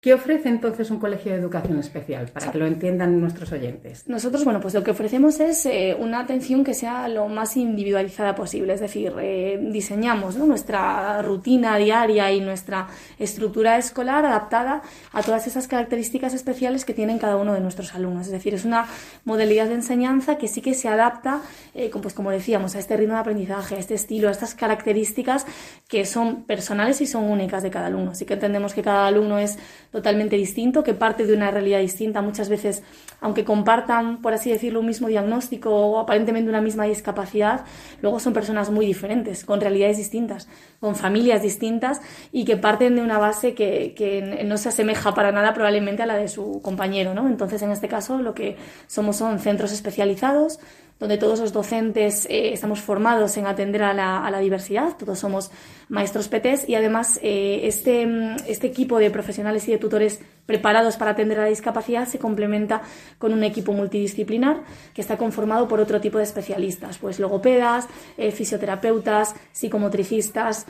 ¿Qué 0.03 0.13
ofrece 0.13 0.49
entonces 0.49 0.91
un 0.91 0.99
colegio 0.99 1.31
de 1.31 1.37
educación 1.37 1.79
especial 1.79 2.27
para 2.27 2.51
que 2.51 2.57
lo 2.57 2.65
entiendan 2.65 3.21
nuestros 3.21 3.53
oyentes? 3.53 4.03
Nosotros, 4.09 4.43
bueno, 4.43 4.59
pues 4.59 4.73
lo 4.73 4.83
que 4.83 4.91
ofrecemos 4.91 5.39
es 5.39 5.65
eh, 5.65 5.95
una 5.97 6.19
atención 6.19 6.65
que 6.65 6.73
sea 6.73 7.07
lo 7.07 7.29
más 7.29 7.55
individualizada 7.55 8.35
posible, 8.35 8.73
es 8.73 8.81
decir, 8.81 9.13
eh, 9.21 9.57
diseñamos 9.71 10.35
nuestra 10.35 11.21
rutina 11.21 11.77
diaria 11.77 12.33
y 12.33 12.41
nuestra 12.41 12.89
estructura 13.17 13.77
escolar 13.77 14.25
adaptada 14.25 14.81
a 15.13 15.23
todas 15.23 15.47
esas 15.47 15.69
características 15.69 16.33
especiales 16.33 16.83
que 16.83 16.93
tienen 16.93 17.17
cada 17.17 17.37
uno 17.37 17.53
de 17.53 17.61
nuestros 17.61 17.95
alumnos. 17.95 18.25
Es 18.25 18.33
decir, 18.33 18.53
es 18.53 18.65
una 18.65 18.87
modalidad 19.23 19.69
de 19.69 19.75
enseñanza 19.75 20.37
que 20.37 20.49
sí 20.49 20.59
que 20.59 20.73
se 20.73 20.89
adapta, 20.89 21.39
eh, 21.75 21.89
pues 22.01 22.13
como 22.13 22.29
decíamos, 22.29 22.75
a 22.75 22.79
este 22.79 22.97
ritmo 22.97 23.13
de 23.13 23.21
aprendizaje, 23.21 23.75
a 23.75 23.79
este 23.79 23.93
estilo, 23.93 24.27
a 24.27 24.31
estas 24.31 24.53
características 24.53 25.45
que 25.87 26.05
son 26.05 26.43
personales 26.43 26.99
y 26.99 27.05
son 27.05 27.23
únicas 27.23 27.63
de 27.63 27.71
cada 27.71 27.85
alumno. 27.85 28.11
Así 28.11 28.25
que 28.25 28.33
entendemos 28.33 28.73
que 28.73 28.81
cada 28.81 29.07
alumno 29.07 29.39
es 29.39 29.57
totalmente 29.93 30.35
distinto, 30.35 30.83
que 30.83 30.95
parte 30.95 31.25
de 31.25 31.33
una 31.33 31.51
realidad 31.51 31.79
distinta. 31.79 32.23
Muchas 32.23 32.49
veces, 32.49 32.81
aunque 33.21 33.45
compartan, 33.45 34.23
por 34.23 34.33
así 34.33 34.51
decirlo, 34.51 34.79
un 34.79 34.87
mismo 34.87 35.07
diagnóstico 35.07 35.69
o 35.69 35.99
aparentemente 35.99 36.49
una 36.49 36.61
misma 36.61 36.85
discapacidad, 36.85 37.63
luego 38.01 38.19
son 38.19 38.33
personas 38.33 38.71
muy 38.71 38.87
diferentes, 38.87 39.45
con 39.45 39.61
realidades 39.61 39.97
distintas, 39.97 40.49
con 40.79 40.95
familias 40.95 41.43
distintas 41.43 42.01
y 42.31 42.43
que 42.43 42.57
parten 42.57 42.95
de 42.95 43.03
una 43.03 43.19
base 43.19 43.53
que, 43.53 43.93
que 43.95 44.43
no 44.43 44.57
se 44.57 44.69
asemeja 44.69 45.13
para 45.13 45.31
nada 45.31 45.53
probablemente 45.53 46.01
a 46.01 46.07
la 46.07 46.15
de 46.15 46.27
su 46.27 46.59
compañero. 46.63 47.13
¿no? 47.13 47.27
Entonces, 47.27 47.61
en 47.61 47.69
este 47.69 47.87
caso, 47.87 48.17
lo 48.17 48.33
que 48.33 48.57
somos 48.87 49.17
son 49.17 49.37
centros 49.37 49.71
especializados 49.71 50.59
donde 50.99 51.17
todos 51.17 51.39
los 51.39 51.51
docentes 51.51 52.25
eh, 52.29 52.53
estamos 52.53 52.79
formados 52.79 53.35
en 53.37 53.45
atender 53.45 53.83
a 53.83 53.93
la, 53.93 54.25
a 54.25 54.31
la, 54.31 54.39
diversidad, 54.39 54.95
todos 54.97 55.19
somos 55.19 55.51
maestros 55.89 56.27
PTs 56.27 56.69
y 56.69 56.75
además 56.75 57.19
eh, 57.21 57.61
este, 57.63 58.07
este 58.47 58.67
equipo 58.67 58.99
de 58.99 59.11
profesionales 59.11 59.67
y 59.67 59.71
de 59.71 59.77
tutores 59.77 60.21
preparados 60.45 60.97
para 60.97 61.11
atender 61.11 61.39
a 61.39 61.43
la 61.43 61.49
discapacidad 61.49 62.07
se 62.07 62.19
complementa 62.19 62.81
con 63.17 63.33
un 63.33 63.43
equipo 63.43 63.73
multidisciplinar 63.73 64.63
que 64.93 65.01
está 65.01 65.17
conformado 65.17 65.67
por 65.67 65.79
otro 65.79 66.01
tipo 66.01 66.17
de 66.17 66.25
especialistas, 66.25 66.97
pues 66.97 67.19
logopedas, 67.19 67.87
eh, 68.17 68.31
fisioterapeutas, 68.31 69.35
psicomotricistas, 69.51 70.65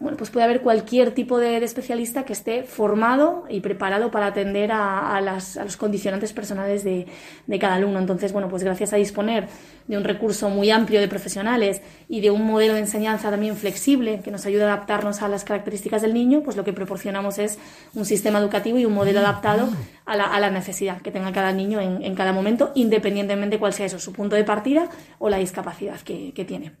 bueno, 0.00 0.16
pues 0.16 0.30
puede 0.30 0.44
haber 0.44 0.60
cualquier 0.60 1.12
tipo 1.12 1.38
de, 1.38 1.60
de, 1.60 1.66
especialista 1.66 2.24
que 2.24 2.32
esté 2.32 2.62
formado 2.62 3.44
y 3.48 3.60
preparado 3.60 4.10
para 4.10 4.26
atender 4.26 4.72
a, 4.72 5.16
a, 5.16 5.20
las, 5.20 5.56
a 5.56 5.64
los 5.64 5.76
condicionantes 5.76 6.32
personales 6.32 6.84
de, 6.84 7.06
de 7.46 7.58
cada 7.58 7.74
alumno. 7.74 7.98
Entonces, 7.98 8.32
bueno, 8.32 8.48
pues 8.48 8.62
gracias 8.64 8.92
a 8.92 8.96
disponer 8.96 9.48
de 9.88 9.96
un 9.96 10.04
recurso 10.04 10.48
muy 10.48 10.70
amplio 10.70 11.00
de 11.00 11.08
profesionales 11.08 11.82
y 12.08 12.20
de 12.20 12.30
un 12.30 12.46
modelo 12.46 12.74
de 12.74 12.80
enseñanza 12.80 13.30
también 13.30 13.56
flexible 13.56 14.20
que 14.22 14.30
nos 14.30 14.46
ayuda 14.46 14.64
a 14.64 14.74
adaptarnos 14.74 15.22
a 15.22 15.28
las 15.28 15.44
características 15.44 16.02
del 16.02 16.14
niño, 16.14 16.42
pues 16.42 16.56
lo 16.56 16.64
que 16.64 16.72
proporcionamos 16.72 17.38
es 17.38 17.58
un 17.94 18.04
sistema 18.04 18.38
educativo 18.38 18.78
y 18.78 18.84
un 18.84 18.94
modelo 18.94 19.20
adaptado 19.20 19.68
a 20.06 20.16
la, 20.16 20.24
a 20.24 20.40
la 20.40 20.50
necesidad 20.50 21.02
que 21.02 21.10
tenga 21.10 21.32
cada 21.32 21.52
niño 21.52 21.80
en, 21.80 22.02
en, 22.02 22.14
cada 22.14 22.32
momento, 22.32 22.72
independientemente 22.74 23.58
cuál 23.58 23.72
sea 23.72 23.86
eso, 23.86 23.98
su 23.98 24.12
punto 24.12 24.36
de 24.36 24.44
partida 24.44 24.88
o 25.18 25.28
la 25.28 25.38
discapacidad 25.38 26.00
que, 26.00 26.32
que 26.32 26.44
tiene. 26.44 26.72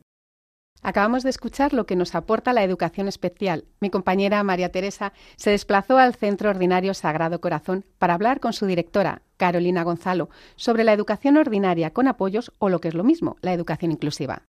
Acabamos 0.84 1.22
de 1.22 1.30
escuchar 1.30 1.72
lo 1.72 1.86
que 1.86 1.94
nos 1.94 2.16
aporta 2.16 2.52
la 2.52 2.64
educación 2.64 3.06
especial. 3.06 3.64
Mi 3.80 3.88
compañera 3.88 4.42
María 4.42 4.72
Teresa 4.72 5.12
se 5.36 5.50
desplazó 5.50 5.96
al 5.96 6.16
Centro 6.16 6.50
Ordinario 6.50 6.92
Sagrado 6.92 7.40
Corazón 7.40 7.84
para 7.98 8.14
hablar 8.14 8.40
con 8.40 8.52
su 8.52 8.66
directora, 8.66 9.22
Carolina 9.36 9.84
Gonzalo, 9.84 10.28
sobre 10.56 10.82
la 10.82 10.92
educación 10.92 11.36
ordinaria 11.36 11.90
con 11.90 12.08
apoyos 12.08 12.50
o 12.58 12.68
lo 12.68 12.80
que 12.80 12.88
es 12.88 12.94
lo 12.94 13.04
mismo, 13.04 13.36
la 13.42 13.52
educación 13.52 13.92
inclusiva. 13.92 14.42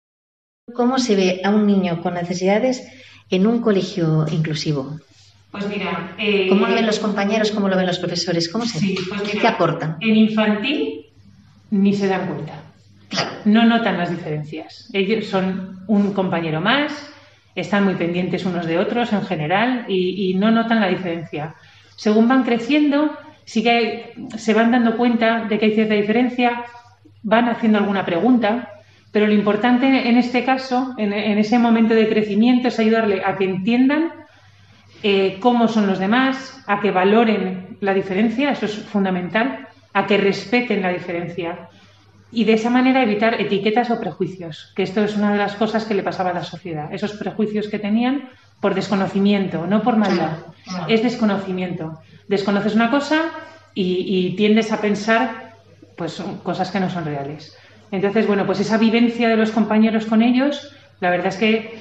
¿Cómo 0.73 0.99
se 0.99 1.17
ve 1.17 1.41
a 1.43 1.49
un 1.49 1.67
niño 1.67 2.01
con 2.01 2.13
necesidades 2.13 2.87
en 3.29 3.45
un 3.45 3.59
colegio 3.59 4.25
inclusivo? 4.31 4.99
Pues 5.51 5.67
mira, 5.67 6.15
eh, 6.17 6.47
¿cómo 6.47 6.65
lo 6.65 6.75
ven 6.75 6.85
los 6.85 6.99
compañeros? 6.99 7.51
¿Cómo 7.51 7.67
lo 7.67 7.75
ven 7.75 7.87
los 7.87 7.99
profesores? 7.99 8.47
¿Cómo 8.47 8.65
se 8.65 8.79
sí, 8.79 8.95
pues 9.09 9.21
mira, 9.21 9.41
¿Qué 9.41 9.47
aportan? 9.47 9.97
En 9.99 10.15
infantil 10.15 11.07
ni 11.71 11.93
se 11.93 12.07
dan 12.07 12.27
cuenta 12.27 12.70
no 13.45 13.65
notan 13.65 13.97
las 13.97 14.09
diferencias. 14.09 14.89
Ellos 14.93 15.25
son 15.25 15.79
un 15.87 16.13
compañero 16.13 16.61
más, 16.61 17.11
están 17.55 17.83
muy 17.83 17.95
pendientes 17.95 18.45
unos 18.45 18.65
de 18.65 18.77
otros 18.79 19.11
en 19.13 19.23
general 19.23 19.85
y, 19.87 20.33
no 20.35 20.51
notan 20.51 20.79
la 20.79 20.87
diferencia. 20.87 21.55
Según 21.95 22.27
van 22.27 22.43
creciendo, 22.43 23.17
sí 23.45 23.63
que 23.63 24.13
se 24.37 24.53
van 24.53 24.71
dando 24.71 24.97
cuenta 24.97 25.45
de 25.45 25.59
que 25.59 25.65
hay 25.65 25.73
cierta 25.73 25.93
diferencia 25.93 26.63
van 27.23 27.49
haciendo 27.49 27.77
alguna 27.77 28.05
pregunta, 28.05 28.69
pero 29.11 29.27
lo 29.27 29.33
importante 29.33 30.09
en 30.09 30.17
este 30.17 30.43
caso, 30.43 30.95
en, 30.97 31.13
ese 31.13 31.59
momento 31.59 31.93
de 31.93 32.09
crecimiento, 32.09 32.69
es 32.69 32.79
ayudarle 32.79 33.21
a 33.23 33.35
que 33.35 33.43
entiendan 33.43 34.11
eh, 35.03 35.37
cómo 35.39 35.67
son 35.67 35.85
los 35.85 35.99
demás, 35.99 36.63
a 36.65 36.79
que 36.79 36.91
valoren 36.91 37.77
la 37.81 37.93
diferencia, 37.93 38.51
eso 38.51 38.65
es 38.65 38.75
fundamental, 38.75 39.67
a 39.93 40.07
que 40.07 40.17
respeten 40.17 40.81
la 40.81 40.89
diferencia 40.89 41.69
y 42.31 42.45
de 42.45 42.53
esa 42.53 42.69
manera 42.69 43.03
evitar 43.03 43.39
etiquetas 43.41 43.91
o 43.91 43.99
prejuicios, 43.99 44.71
que 44.75 44.83
esto 44.83 45.03
es 45.03 45.17
una 45.17 45.33
de 45.33 45.37
las 45.37 45.55
cosas 45.55 45.85
que 45.85 45.93
le 45.93 46.03
pasaba 46.03 46.29
a 46.29 46.33
la 46.33 46.43
sociedad, 46.43 46.93
esos 46.93 47.13
prejuicios 47.13 47.67
que 47.67 47.79
tenían 47.79 48.29
por 48.61 48.73
desconocimiento, 48.73 49.67
no 49.67 49.81
por 49.81 49.97
maldad, 49.97 50.37
es 50.87 51.03
desconocimiento. 51.03 51.99
Desconoces 52.27 52.75
una 52.75 52.91
cosa 52.91 53.31
y, 53.73 54.33
tiendes 54.37 54.71
a 54.71 54.79
pensar 54.79 55.55
pues 55.97 56.23
cosas 56.43 56.71
que 56.71 56.79
no 56.79 56.89
son 56.89 57.05
reales. 57.05 57.57
Entonces, 57.91 58.25
bueno, 58.25 58.45
pues 58.45 58.59
esa 58.59 58.77
vivencia 58.77 59.27
de 59.27 59.35
los 59.35 59.51
compañeros 59.51 60.05
con 60.05 60.21
ellos, 60.21 60.73
la 60.99 61.09
verdad 61.09 61.27
es 61.27 61.35
que 61.35 61.79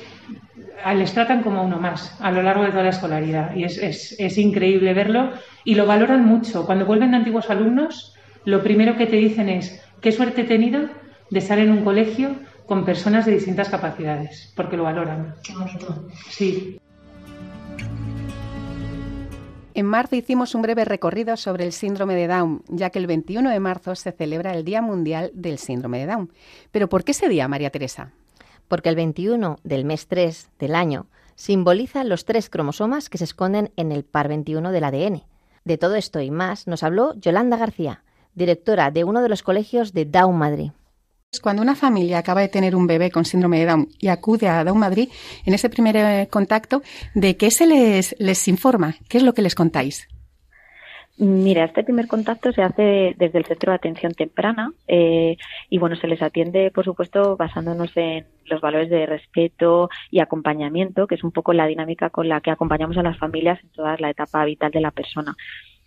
les 0.97 1.13
tratan 1.13 1.43
como 1.43 1.63
uno 1.63 1.79
más 1.79 2.17
a 2.21 2.33
lo 2.33 2.43
largo 2.43 2.65
de 2.65 2.71
toda 2.71 2.83
la 2.83 2.91
escolaridad 2.91 3.55
y 3.55 3.65
es, 3.65 3.79
es 3.79 4.39
increíble 4.39 4.95
verlo 4.95 5.33
y 5.65 5.75
lo 5.75 5.87
valoran 5.87 6.25
mucho. 6.25 6.67
Cuando 6.67 6.87
vuelven 6.87 7.13
de 7.13 7.19
antiguos 7.19 7.51
alumnos, 7.51 8.15
lo 8.45 8.63
primero 8.63 8.97
que 8.97 9.07
te 9.07 9.17
dicen 9.17 9.49
es, 9.49 9.83
qué 10.01 10.13
suerte 10.13 10.43
he 10.43 10.45
tenido 10.45 10.89
de 11.31 11.39
estar 11.39 11.59
en 11.59 11.71
un 11.71 11.85
colegio 11.85 12.37
con 12.67 12.85
personas 12.85 13.27
de 13.27 13.33
distintas 13.33 13.69
capacidades, 13.69 14.53
porque 14.55 14.77
lo 14.77 14.85
valoran. 14.85 15.35
Qué 15.43 15.53
bonito. 15.55 16.09
Sí. 16.29 16.81
En 19.75 19.87
marzo 19.87 20.17
hicimos 20.17 20.55
un 20.55 20.63
breve 20.63 20.85
recorrido 20.85 21.37
sobre 21.37 21.65
el 21.65 21.73
síndrome 21.73 22.15
de 22.15 22.27
Down, 22.27 22.63
ya 22.69 22.91
que 22.91 22.99
el 22.99 23.07
21 23.07 23.51
de 23.51 23.61
marzo 23.61 23.95
se 23.95 24.13
celebra 24.13 24.53
el 24.53 24.65
Día 24.65 24.83
Mundial 24.83 25.31
del 25.33 25.59
Síndrome 25.59 26.01
de 26.01 26.07
Down. 26.07 26.33
¿Pero 26.71 26.89
por 26.89 27.05
qué 27.05 27.13
ese 27.13 27.29
día, 27.29 27.49
María 27.49 27.71
Teresa? 27.71 28.13
Porque 28.69 28.89
el 28.89 28.97
21 28.97 29.59
del 29.65 29.85
mes 29.85 30.07
3 30.07 30.51
del 30.59 30.75
año 30.75 31.07
simboliza 31.35 32.05
los 32.05 32.25
tres 32.25 32.51
cromosomas 32.51 33.09
que 33.09 33.19
se 33.19 33.25
esconden 33.25 33.73
en 33.77 33.93
el 33.93 34.05
par 34.05 34.29
21 34.29 34.71
del 34.73 34.85
ADN. 34.85 35.23
De 35.65 35.79
todo 35.79 35.95
esto 35.95 36.21
y 36.21 36.31
más 36.31 36.67
nos 36.67 36.83
habló 36.83 37.15
Yolanda 37.15 37.57
García, 37.57 38.03
directora 38.35 38.91
de 38.91 39.05
uno 39.05 39.23
de 39.23 39.29
los 39.29 39.43
colegios 39.43 39.93
de 39.93 40.05
Down 40.05 40.37
Madrid. 40.37 40.71
Cuando 41.43 41.63
una 41.63 41.77
familia 41.77 42.19
acaba 42.19 42.41
de 42.41 42.49
tener 42.49 42.75
un 42.75 42.89
bebé 42.89 43.11
con 43.11 43.25
síndrome 43.25 43.61
de 43.61 43.67
Down 43.67 43.89
y 44.01 44.09
acude 44.09 44.49
a 44.49 44.65
Down 44.65 44.79
Madrid, 44.79 45.09
en 45.47 45.55
ese 45.55 45.71
primer 45.71 45.97
eh, 45.97 46.29
contacto, 46.29 46.83
¿de 47.15 47.37
qué 47.37 47.51
se 47.53 47.67
les, 47.67 48.17
les 48.19 48.49
informa? 48.49 48.97
¿Qué 49.09 49.19
es 49.19 49.23
lo 49.23 49.33
que 49.33 49.43
les 49.43 49.55
contáis? 49.55 50.09
Mira, 51.23 51.67
este 51.67 51.85
primer 51.85 52.07
contacto 52.07 52.51
se 52.51 52.63
hace 52.63 53.15
desde 53.19 53.39
el 53.39 53.45
centro 53.45 53.73
de 53.73 53.77
atención 53.77 54.15
temprana 54.15 54.73
eh, 54.89 55.37
y 55.69 55.77
bueno, 55.77 55.95
se 55.97 56.09
les 56.09 56.23
atiende, 56.23 56.71
por 56.71 56.87
supuesto, 56.87 57.37
basándonos 57.37 57.95
en 57.95 58.25
los 58.47 58.63
valores 58.63 58.89
de 58.89 59.05
respeto 59.05 59.91
y 60.11 60.21
acompañamiento, 60.21 61.07
que 61.07 61.17
es 61.17 61.23
un 61.23 61.31
poco 61.31 61.53
la 61.53 61.67
dinámica 61.67 62.09
con 62.09 62.31
la 62.31 62.41
que 62.41 62.51
acompañamos 62.51 62.97
a 62.97 63.03
las 63.03 63.19
familias 63.19 63.63
en 63.63 63.69
toda 63.69 63.99
la 63.99 64.09
etapa 64.09 64.43
vital 64.47 64.71
de 64.71 64.81
la 64.81 64.93
persona. 64.93 65.37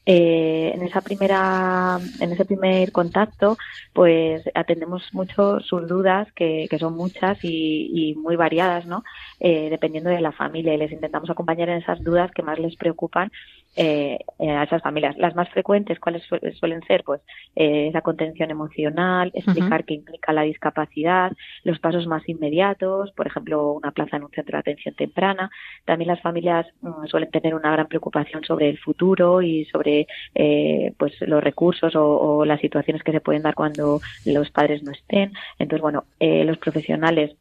Eh, 0.06 0.72
en 0.76 0.82
esa 0.84 1.00
primera, 1.02 1.98
en 2.20 2.32
ese 2.32 2.44
primer 2.44 2.92
contacto, 2.92 3.58
pues 3.94 4.44
atendemos 4.54 5.14
mucho 5.14 5.62
sus 5.62 5.88
dudas, 5.88 6.28
que, 6.34 6.68
que 6.70 6.78
son 6.80 6.96
muchas 6.96 7.38
y, 7.44 7.90
y, 7.94 8.16
muy 8.16 8.36
variadas, 8.36 8.86
¿no? 8.86 9.04
Eh, 9.40 9.70
dependiendo 9.70 10.10
de 10.10 10.20
la 10.20 10.34
familia 10.34 10.74
y 10.74 10.78
les 10.78 10.92
intentamos 10.92 11.30
acompañar 11.30 11.70
en 11.70 11.78
esas 11.78 12.04
dudas 12.04 12.32
que 12.32 12.44
más 12.44 12.60
les 12.60 12.76
preocupan 12.76 13.32
eh, 13.76 14.20
a 14.40 14.64
esas 14.64 14.82
familias. 14.82 15.18
Las 15.18 15.36
más 15.36 15.50
frecuentes, 15.50 16.00
¿cuáles 16.00 16.24
suelen 16.60 16.82
ser? 16.84 17.04
Pues 17.04 17.22
eh, 17.56 17.90
la 17.94 18.02
contención 18.02 18.52
emocional, 18.52 19.32
explicar 19.34 19.86
qué 19.86 19.96
implica 19.96 20.34
la 20.34 20.44
discapacidad, 20.44 21.32
los 21.64 21.80
pasos 21.80 22.08
más 22.08 22.28
inmediatos, 22.28 23.12
por 23.12 23.28
ejemplo, 23.28 23.72
una 23.74 23.92
plaza 23.92 24.18
en 24.18 24.24
un 24.24 24.32
centro 24.32 24.58
de 24.58 24.60
atención 24.60 24.96
temprana. 24.96 25.50
También 25.86 26.10
las 26.10 26.22
familias 26.22 26.68
mm, 26.82 27.06
suelen 27.08 27.32
tener 27.32 27.56
una 27.56 27.72
gran 27.72 27.88
preocupación 27.88 28.44
sobre 28.44 28.70
el 28.70 28.78
futuro 28.78 29.42
y 29.42 29.66
sobre 29.66 30.08
eh, 30.36 30.94
pues 30.98 31.14
los 31.22 31.44
recursos 31.44 31.96
o, 31.96 32.04
o, 32.04 32.46
las 32.46 32.62
situaciones 32.62 33.04
que 33.04 33.12
se 33.12 33.22
pueden 33.22 33.44
dar 33.44 33.56
cuando 33.56 34.02
los 34.26 34.52
padres 34.52 34.84
no 34.84 34.92
estén. 34.92 35.34
Entonces, 35.60 35.82
bueno, 35.82 36.06
eh, 36.20 36.44
los 36.44 36.58
profesionales 36.58 37.36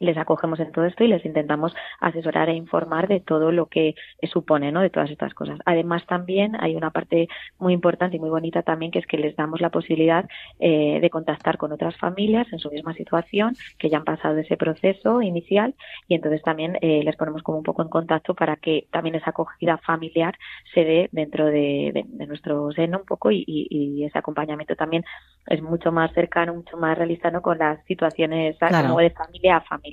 les 0.00 0.16
acogemos 0.16 0.58
en 0.60 0.72
todo 0.72 0.86
esto 0.86 1.04
y 1.04 1.08
les 1.08 1.24
intentamos 1.24 1.74
asesorar 2.00 2.48
e 2.48 2.54
informar 2.54 3.06
de 3.06 3.20
todo 3.20 3.52
lo 3.52 3.66
que 3.66 3.94
supone, 4.22 4.72
¿no? 4.72 4.80
De 4.80 4.90
todas 4.90 5.10
estas 5.10 5.34
cosas. 5.34 5.58
Además, 5.66 6.04
también 6.06 6.56
hay 6.58 6.74
una 6.74 6.90
parte 6.90 7.28
muy 7.58 7.74
importante 7.74 8.16
y 8.16 8.18
muy 8.18 8.30
bonita 8.30 8.62
también, 8.62 8.90
que 8.90 8.98
es 8.98 9.06
que 9.06 9.18
les 9.18 9.36
damos 9.36 9.60
la 9.60 9.70
posibilidad 9.70 10.28
eh, 10.58 10.98
de 11.00 11.10
contactar 11.10 11.58
con 11.58 11.72
otras 11.72 11.96
familias 11.98 12.50
en 12.52 12.58
su 12.58 12.70
misma 12.70 12.94
situación, 12.94 13.54
que 13.78 13.90
ya 13.90 13.98
han 13.98 14.04
pasado 14.04 14.38
ese 14.38 14.56
proceso 14.56 15.20
inicial, 15.20 15.74
y 16.08 16.14
entonces 16.14 16.42
también 16.42 16.78
eh, 16.80 17.02
les 17.04 17.16
ponemos 17.16 17.42
como 17.42 17.58
un 17.58 17.64
poco 17.64 17.82
en 17.82 17.88
contacto 17.88 18.34
para 18.34 18.56
que 18.56 18.86
también 18.90 19.16
esa 19.16 19.30
acogida 19.30 19.76
familiar 19.78 20.36
se 20.72 20.84
dé 20.84 21.08
dentro 21.12 21.46
de, 21.46 22.06
nuestro 22.26 22.72
seno 22.72 22.98
un 22.98 23.04
poco 23.04 23.30
y, 23.30 23.44
y, 23.46 24.04
ese 24.04 24.18
acompañamiento 24.18 24.76
también 24.76 25.04
es 25.46 25.60
mucho 25.60 25.92
más 25.92 26.12
cercano, 26.12 26.54
mucho 26.54 26.76
más 26.76 26.96
realista, 26.96 27.30
¿no? 27.30 27.42
Con 27.42 27.58
las 27.58 27.84
situaciones 27.84 28.56
como 28.58 28.98
de 28.98 29.10
familia 29.10 29.56
a 29.56 29.60
familia. 29.60 29.89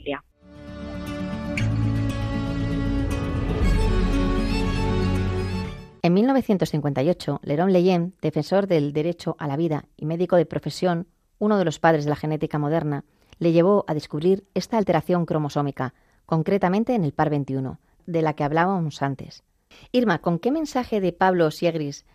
En 6.07 6.13
1958, 6.13 7.41
Leron 7.43 7.73
Leyen, 7.73 8.13
defensor 8.21 8.67
del 8.67 8.93
derecho 8.93 9.36
a 9.39 9.47
la 9.47 9.57
vida 9.57 9.86
y 9.97 10.05
médico 10.05 10.38
de 10.38 10.45
profesión, 10.45 11.07
uno 11.38 11.57
de 11.57 11.65
los 11.65 11.79
padres 11.79 12.05
de 12.05 12.10
la 12.10 12.15
genética 12.15 12.57
moderna, 12.57 13.03
le 13.39 13.51
llevó 13.51 13.83
a 13.88 13.93
descubrir 13.93 14.45
esta 14.53 14.77
alteración 14.77 15.25
cromosómica, 15.25 15.93
concretamente 16.25 16.95
en 16.95 17.03
el 17.03 17.12
par 17.12 17.29
21, 17.29 17.79
de 18.05 18.21
la 18.21 18.33
que 18.36 18.45
hablábamos 18.45 19.01
antes. 19.01 19.43
Irma, 19.91 20.19
¿con 20.19 20.39
qué 20.39 20.49
mensaje 20.49 21.01
de 21.01 21.12
Pablo 21.12 21.51
Siegris, 21.51 22.05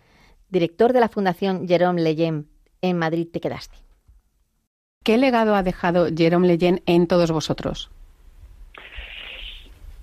director 0.49 0.91
de 0.91 0.99
la 0.99 1.09
Fundación 1.09 1.67
Jerome 1.67 2.01
Leyen 2.01 2.49
en 2.81 2.97
Madrid, 2.97 3.27
te 3.31 3.39
quedaste? 3.39 3.82
¿Qué 5.03 5.17
legado 5.17 5.53
ha 5.55 5.63
dejado 5.63 6.07
Jerome 6.15 6.47
Leyen 6.47 6.81
en 6.85 7.07
todos 7.07 7.31
vosotros? 7.31 7.91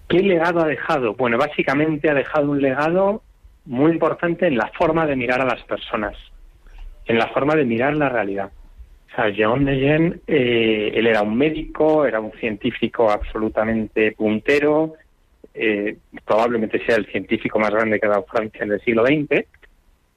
¿Qué 0.08 0.20
legado 0.20 0.60
ha 0.60 0.66
dejado? 0.66 1.14
Bueno, 1.14 1.38
básicamente 1.38 2.10
ha 2.10 2.14
dejado 2.14 2.50
un 2.50 2.60
legado 2.60 3.22
muy 3.64 3.92
importante 3.92 4.46
en 4.46 4.58
la 4.58 4.70
forma 4.76 5.06
de 5.06 5.16
mirar 5.16 5.40
a 5.40 5.46
las 5.46 5.62
personas, 5.62 6.16
en 7.06 7.16
la 7.16 7.28
forma 7.28 7.54
de 7.54 7.64
mirar 7.64 7.96
la 7.96 8.10
realidad. 8.10 8.50
O 9.10 9.14
sea, 9.14 9.32
Jerome 9.32 9.72
Leyen, 9.72 10.20
eh, 10.26 10.92
él 10.94 11.06
era 11.06 11.22
un 11.22 11.36
médico, 11.36 12.04
era 12.04 12.20
un 12.20 12.32
científico 12.32 13.10
absolutamente 13.10 14.12
puntero, 14.12 14.94
eh, 15.54 15.96
probablemente 16.26 16.84
sea 16.84 16.96
el 16.96 17.06
científico 17.06 17.58
más 17.58 17.70
grande 17.70 17.98
que 17.98 18.06
ha 18.06 18.10
dado 18.10 18.26
Francia 18.30 18.64
en 18.64 18.72
el 18.72 18.80
siglo 18.82 19.06
XX, 19.06 19.46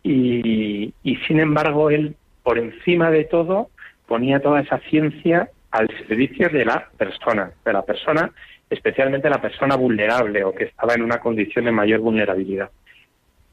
y 0.04 0.91
sin 1.28 1.39
embargo 1.39 1.89
él, 1.89 2.15
por 2.43 2.58
encima 2.58 3.10
de 3.10 3.24
todo, 3.24 3.69
ponía 4.08 4.39
toda 4.39 4.62
esa 4.62 4.80
ciencia 4.89 5.50
al 5.72 5.88
servicio 6.08 6.50
de 6.50 6.66
la 6.66 6.88
persona, 6.98 7.52
de 7.66 7.74
la 7.74 7.84
persona, 7.84 8.32
especialmente 8.70 9.30
la 9.30 9.42
persona 9.42 9.76
vulnerable 9.76 10.44
o 10.44 10.54
que 10.54 10.66
estaba 10.66 10.94
en 10.94 11.02
una 11.02 11.20
condición 11.20 11.66
de 11.66 11.72
mayor 11.72 12.00
vulnerabilidad. 12.00 12.70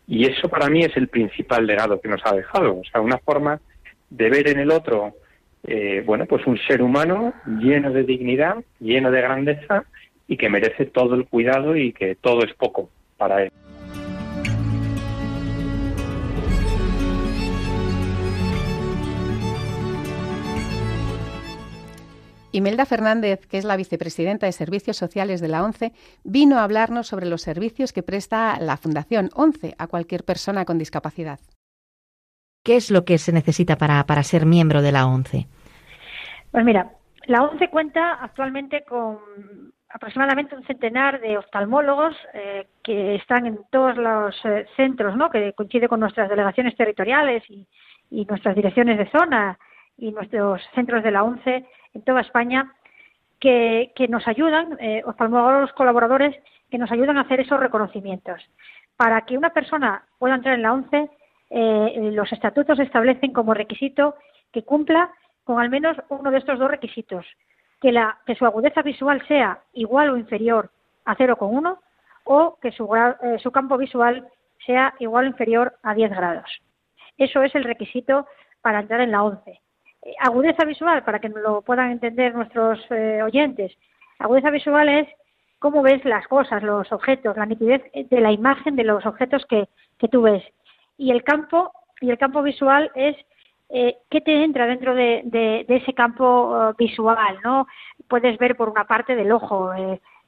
Y 0.06 0.26
eso 0.26 0.48
para 0.48 0.68
mí 0.68 0.82
es 0.82 0.96
el 0.96 1.08
principal 1.08 1.66
legado 1.66 2.00
que 2.00 2.08
nos 2.08 2.20
ha 2.24 2.34
dejado, 2.34 2.80
o 2.80 2.84
sea, 2.84 3.00
una 3.00 3.18
forma 3.18 3.60
de 4.10 4.28
ver 4.28 4.48
en 4.48 4.58
el 4.58 4.70
otro, 4.70 5.14
eh, 5.64 6.02
bueno, 6.04 6.26
pues 6.26 6.46
un 6.46 6.58
ser 6.58 6.82
humano 6.82 7.32
lleno 7.60 7.92
de 7.92 8.02
dignidad, 8.02 8.56
lleno 8.80 9.10
de 9.10 9.20
grandeza 9.20 9.84
y 10.26 10.36
que 10.36 10.48
merece 10.48 10.86
todo 10.86 11.14
el 11.14 11.26
cuidado 11.26 11.76
y 11.76 11.92
que 11.92 12.16
todo 12.16 12.44
es 12.44 12.52
poco 12.54 12.90
para 13.16 13.44
él. 13.44 13.52
Imelda 22.52 22.84
Fernández, 22.84 23.46
que 23.46 23.58
es 23.58 23.64
la 23.64 23.76
vicepresidenta 23.76 24.46
de 24.46 24.52
Servicios 24.52 24.96
Sociales 24.96 25.40
de 25.40 25.48
la 25.48 25.62
ONCE, 25.62 25.92
vino 26.24 26.58
a 26.58 26.64
hablarnos 26.64 27.06
sobre 27.06 27.26
los 27.26 27.42
servicios 27.42 27.92
que 27.92 28.02
presta 28.02 28.58
la 28.60 28.76
Fundación 28.76 29.30
ONCE 29.34 29.74
a 29.78 29.86
cualquier 29.86 30.24
persona 30.24 30.64
con 30.64 30.76
discapacidad. 30.76 31.38
¿Qué 32.64 32.76
es 32.76 32.90
lo 32.90 33.04
que 33.04 33.18
se 33.18 33.32
necesita 33.32 33.76
para, 33.76 34.22
ser 34.24 34.46
miembro 34.46 34.82
de 34.82 34.92
la 34.92 35.06
ONCE? 35.06 35.46
Pues 36.50 36.64
mira, 36.64 36.90
la 37.26 37.42
ONCE 37.44 37.68
cuenta 37.68 38.14
actualmente 38.14 38.84
con 38.84 39.18
aproximadamente 39.88 40.56
un 40.56 40.64
centenar 40.64 41.20
de 41.20 41.38
oftalmólogos 41.38 42.16
eh, 42.34 42.66
que 42.82 43.14
están 43.14 43.46
en 43.46 43.60
todos 43.70 43.96
los 43.96 44.34
eh, 44.44 44.66
centros, 44.76 45.16
¿no? 45.16 45.30
que 45.30 45.52
coincide 45.52 45.88
con 45.88 46.00
nuestras 46.00 46.28
delegaciones 46.28 46.76
territoriales 46.76 47.42
y, 47.48 47.66
y 48.10 48.24
nuestras 48.24 48.56
direcciones 48.56 48.98
de 48.98 49.10
zona 49.10 49.58
y 49.96 50.12
nuestros 50.12 50.62
centros 50.74 51.02
de 51.02 51.10
la 51.10 51.22
ONCE 51.22 51.66
en 51.94 52.02
toda 52.02 52.20
España 52.20 52.72
que, 53.40 53.92
nos 54.08 54.26
ayudan, 54.28 54.76
eh, 54.80 55.02
los 55.04 55.72
colaboradores, 55.72 56.36
que 56.70 56.78
nos 56.78 56.92
ayudan 56.92 57.16
a 57.16 57.22
hacer 57.22 57.40
esos 57.40 57.58
reconocimientos. 57.58 58.40
Para 58.96 59.22
que 59.22 59.38
una 59.38 59.50
persona 59.50 60.04
pueda 60.18 60.34
entrar 60.34 60.54
en 60.54 60.62
la 60.62 60.74
ONCE, 60.74 61.08
eh, 61.48 62.10
los 62.12 62.30
estatutos 62.32 62.78
establecen 62.78 63.32
como 63.32 63.54
requisito 63.54 64.14
que 64.52 64.62
cumpla 64.62 65.10
con 65.44 65.58
al 65.58 65.70
menos 65.70 65.96
uno 66.10 66.30
de 66.30 66.38
estos 66.38 66.58
dos 66.58 66.70
requisitos, 66.70 67.26
que, 67.80 67.92
la, 67.92 68.18
que 68.26 68.34
su 68.34 68.44
agudeza 68.44 68.82
visual 68.82 69.26
sea 69.26 69.58
igual 69.72 70.10
o 70.10 70.16
inferior 70.16 70.70
a 71.06 71.16
0,1 71.16 71.78
o 72.24 72.58
que 72.60 72.70
su, 72.72 72.94
eh, 72.94 73.38
su 73.42 73.50
campo 73.50 73.78
visual 73.78 74.28
sea 74.64 74.94
igual 74.98 75.24
o 75.24 75.28
inferior 75.28 75.74
a 75.82 75.94
10 75.94 76.10
grados. 76.10 76.50
Eso 77.16 77.42
es 77.42 77.54
el 77.54 77.64
requisito 77.64 78.26
para 78.60 78.80
entrar 78.80 79.00
en 79.00 79.10
la 79.10 79.22
11. 79.22 79.60
Eh, 80.02 80.14
agudeza 80.18 80.64
visual, 80.64 81.02
para 81.04 81.18
que 81.18 81.28
lo 81.28 81.62
puedan 81.62 81.90
entender 81.90 82.34
nuestros 82.34 82.78
eh, 82.90 83.22
oyentes, 83.22 83.72
agudeza 84.18 84.50
visual 84.50 84.88
es 84.88 85.08
cómo 85.58 85.82
ves 85.82 86.04
las 86.04 86.26
cosas, 86.26 86.62
los 86.62 86.90
objetos, 86.90 87.36
la 87.36 87.46
nitidez 87.46 87.82
de 87.92 88.20
la 88.20 88.32
imagen 88.32 88.76
de 88.76 88.84
los 88.84 89.04
objetos 89.04 89.44
que, 89.46 89.68
que 89.98 90.08
tú 90.08 90.22
ves. 90.22 90.42
Y 90.96 91.10
el 91.10 91.22
campo, 91.22 91.72
y 92.00 92.10
el 92.10 92.18
campo 92.18 92.42
visual 92.42 92.90
es 92.94 93.16
eh, 93.68 93.96
qué 94.10 94.20
te 94.22 94.42
entra 94.42 94.66
dentro 94.66 94.94
de, 94.94 95.20
de, 95.24 95.64
ese 95.68 95.92
campo 95.92 96.74
visual, 96.78 97.38
¿no? 97.44 97.66
Puedes 98.08 98.38
ver 98.38 98.56
por 98.56 98.68
una 98.68 98.84
parte 98.84 99.14
del 99.14 99.30
ojo, 99.30 99.70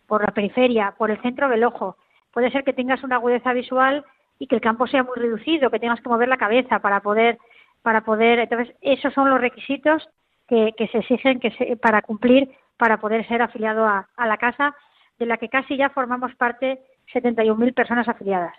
por 0.06 0.22
la 0.22 0.32
periferia, 0.32 0.94
por 0.96 1.10
el 1.10 1.20
centro 1.22 1.48
del 1.48 1.64
ojo. 1.64 1.96
Puede 2.30 2.50
ser 2.50 2.62
que 2.62 2.72
tengas 2.72 3.02
una 3.02 3.16
agudeza 3.16 3.52
visual 3.52 4.04
y 4.38 4.46
que 4.46 4.54
el 4.54 4.60
campo 4.60 4.86
sea 4.86 5.02
muy 5.02 5.16
reducido, 5.16 5.70
que 5.70 5.78
tengas 5.78 6.00
que 6.00 6.08
mover 6.08 6.28
la 6.28 6.36
cabeza 6.36 6.78
para 6.80 7.00
poder 7.00 7.38
para 7.82 8.04
poder, 8.04 8.38
entonces 8.38 8.74
esos 8.80 9.12
son 9.14 9.30
los 9.30 9.40
requisitos 9.40 10.08
que, 10.48 10.74
se 10.90 10.98
exigen 10.98 11.40
que 11.40 11.76
para 11.76 12.02
cumplir 12.02 12.50
para 12.76 13.00
poder 13.00 13.26
ser 13.28 13.42
afiliado 13.42 13.84
a, 13.84 14.08
a 14.16 14.26
la 14.26 14.38
casa, 14.38 14.74
de 15.18 15.26
la 15.26 15.36
que 15.36 15.48
casi 15.48 15.76
ya 15.76 15.90
formamos 15.90 16.34
parte 16.34 16.82
71.000 17.12 17.74
personas 17.74 18.08
afiliadas. 18.08 18.54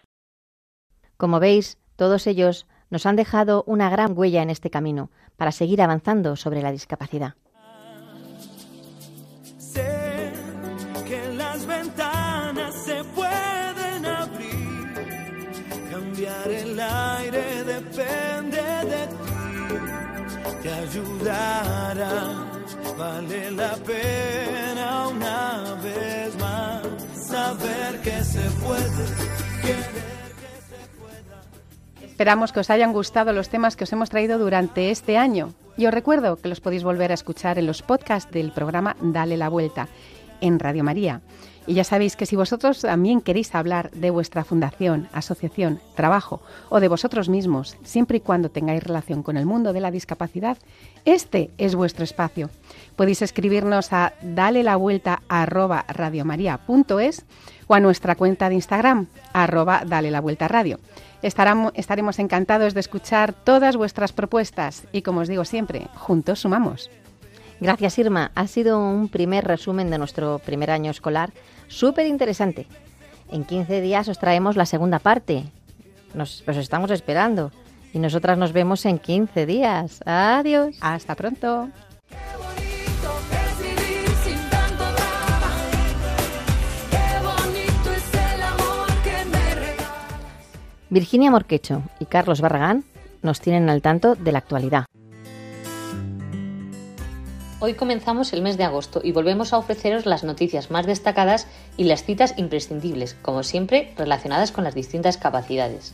Como 1.18 1.40
veis, 1.40 1.78
todos 1.96 2.26
ellos 2.28 2.68
nos 2.90 3.06
han 3.06 3.16
dejado 3.16 3.64
una 3.68 3.90
gran 3.90 4.18
huella 4.18 4.42
en 4.42 4.50
este 4.50 4.70
camino 4.70 5.10
para 5.36 5.52
seguir 5.52 5.82
avanzando 5.82 6.36
sobre 6.36 6.62
la 6.62 6.72
discapacidad. 6.72 7.34
Vale 23.04 23.52
la 23.52 23.76
pena 23.76 25.10
una 25.10 25.76
vez 25.84 26.40
más 26.40 26.84
saber 27.28 28.00
que 28.02 28.24
se 28.24 28.50
puede. 28.64 29.04
Esperamos 32.02 32.54
que 32.54 32.62
os 32.62 32.70
hayan 32.70 32.94
gustado 32.94 33.34
los 33.34 33.50
temas 33.50 33.76
que 33.76 33.84
os 33.84 33.92
hemos 33.92 34.10
traído 34.10 34.40
durante 34.40 34.90
este 34.90 35.18
año. 35.18 35.54
Y 35.76 35.86
os 35.86 35.94
recuerdo 35.94 36.38
que 36.38 36.48
los 36.48 36.62
podéis 36.62 36.86
volver 36.86 37.12
a 37.12 37.16
escuchar 37.16 37.60
en 37.60 37.68
los 37.68 37.82
podcasts 37.82 38.32
del 38.32 38.54
programa 38.54 38.96
Dale 39.02 39.36
la 39.36 39.50
Vuelta 39.50 39.90
en 40.40 40.58
Radio 40.60 40.86
María. 40.86 41.20
Y 41.66 41.76
ya 41.76 41.84
sabéis 41.84 42.16
que 42.16 42.26
si 42.26 42.36
vosotros 42.36 42.82
también 42.82 43.22
queréis 43.22 43.56
hablar 43.56 43.90
de 43.92 44.10
vuestra 44.10 44.44
fundación, 44.44 45.08
asociación, 45.14 45.80
trabajo 45.96 46.42
o 46.70 46.80
de 46.80 46.90
vosotros 46.90 47.30
mismos, 47.30 47.78
siempre 47.84 48.18
y 48.18 48.22
cuando 48.22 48.50
tengáis 48.50 48.84
relación 48.84 49.24
con 49.24 49.38
el 49.38 49.46
mundo 49.46 49.72
de 49.72 49.80
la 49.80 49.92
discapacidad, 49.92 50.58
este 51.06 51.52
es 51.58 51.76
vuestro 51.76 52.04
espacio. 52.04 52.50
Podéis 52.96 53.22
escribirnos 53.22 53.94
a 53.94 54.14
dale 54.22 54.64
la 54.64 54.76
vuelta 54.76 55.22
arroba 55.30 55.86
radiomaria.es 55.88 57.26
o 57.68 57.76
a 57.76 57.80
nuestra 57.80 58.16
cuenta 58.16 58.50
de 58.50 58.56
Instagram 58.56 59.08
arroba 59.32 59.84
dale 59.86 60.12
la 60.12 60.22
vuelta 60.22 60.48
radio. 60.48 60.80
estaremos 61.22 62.20
encantados 62.20 62.74
de 62.74 62.82
escuchar 62.82 63.34
todas 63.34 63.78
vuestras 63.78 64.12
propuestas 64.12 64.84
y 64.92 65.02
como 65.02 65.22
os 65.22 65.30
digo 65.30 65.46
siempre, 65.46 65.88
juntos 65.96 66.42
sumamos. 66.42 66.90
Gracias 67.64 67.98
Irma, 67.98 68.30
ha 68.36 68.46
sido 68.48 68.78
un 68.78 69.08
primer 69.08 69.46
resumen 69.46 69.90
de 69.90 69.98
nuestro 69.98 70.40
primer 70.40 70.70
año 70.70 70.92
escolar 70.92 71.32
súper 71.70 72.08
interesante. 72.08 72.68
En 73.32 73.46
15 73.46 73.80
días 73.80 74.10
os 74.10 74.20
traemos 74.20 74.58
la 74.58 74.66
segunda 74.66 75.00
parte. 75.00 75.46
Nos 76.14 76.44
os 76.46 76.58
estamos 76.58 76.92
esperando. 76.92 77.54
Y 77.94 78.00
nosotras 78.00 78.38
nos 78.38 78.52
vemos 78.52 78.86
en 78.86 79.00
15 79.00 79.46
días. 79.46 80.02
Adiós. 80.06 80.76
Hasta 80.82 81.16
pronto. 81.16 81.70
Virginia 90.90 91.32
Morquecho 91.32 91.82
y 92.02 92.06
Carlos 92.08 92.42
Barragán 92.42 92.84
nos 93.22 93.40
tienen 93.40 93.70
al 93.70 93.82
tanto 93.82 94.16
de 94.16 94.34
la 94.34 94.40
actualidad. 94.40 94.86
Hoy 97.66 97.76
comenzamos 97.76 98.34
el 98.34 98.42
mes 98.42 98.58
de 98.58 98.66
agosto 98.66 99.00
y 99.02 99.14
volvemos 99.14 99.54
a 99.54 99.58
ofreceros 99.58 100.06
las 100.06 100.26
noticias 100.26 100.70
más 100.70 100.86
destacadas 100.86 101.48
y 101.78 101.86
las 101.86 102.04
citas 102.04 102.34
imprescindibles, 102.36 103.16
como 103.22 103.42
siempre 103.42 103.94
relacionadas 103.96 104.52
con 104.52 104.66
las 104.66 104.76
distintas 104.76 105.16
capacidades. 105.16 105.94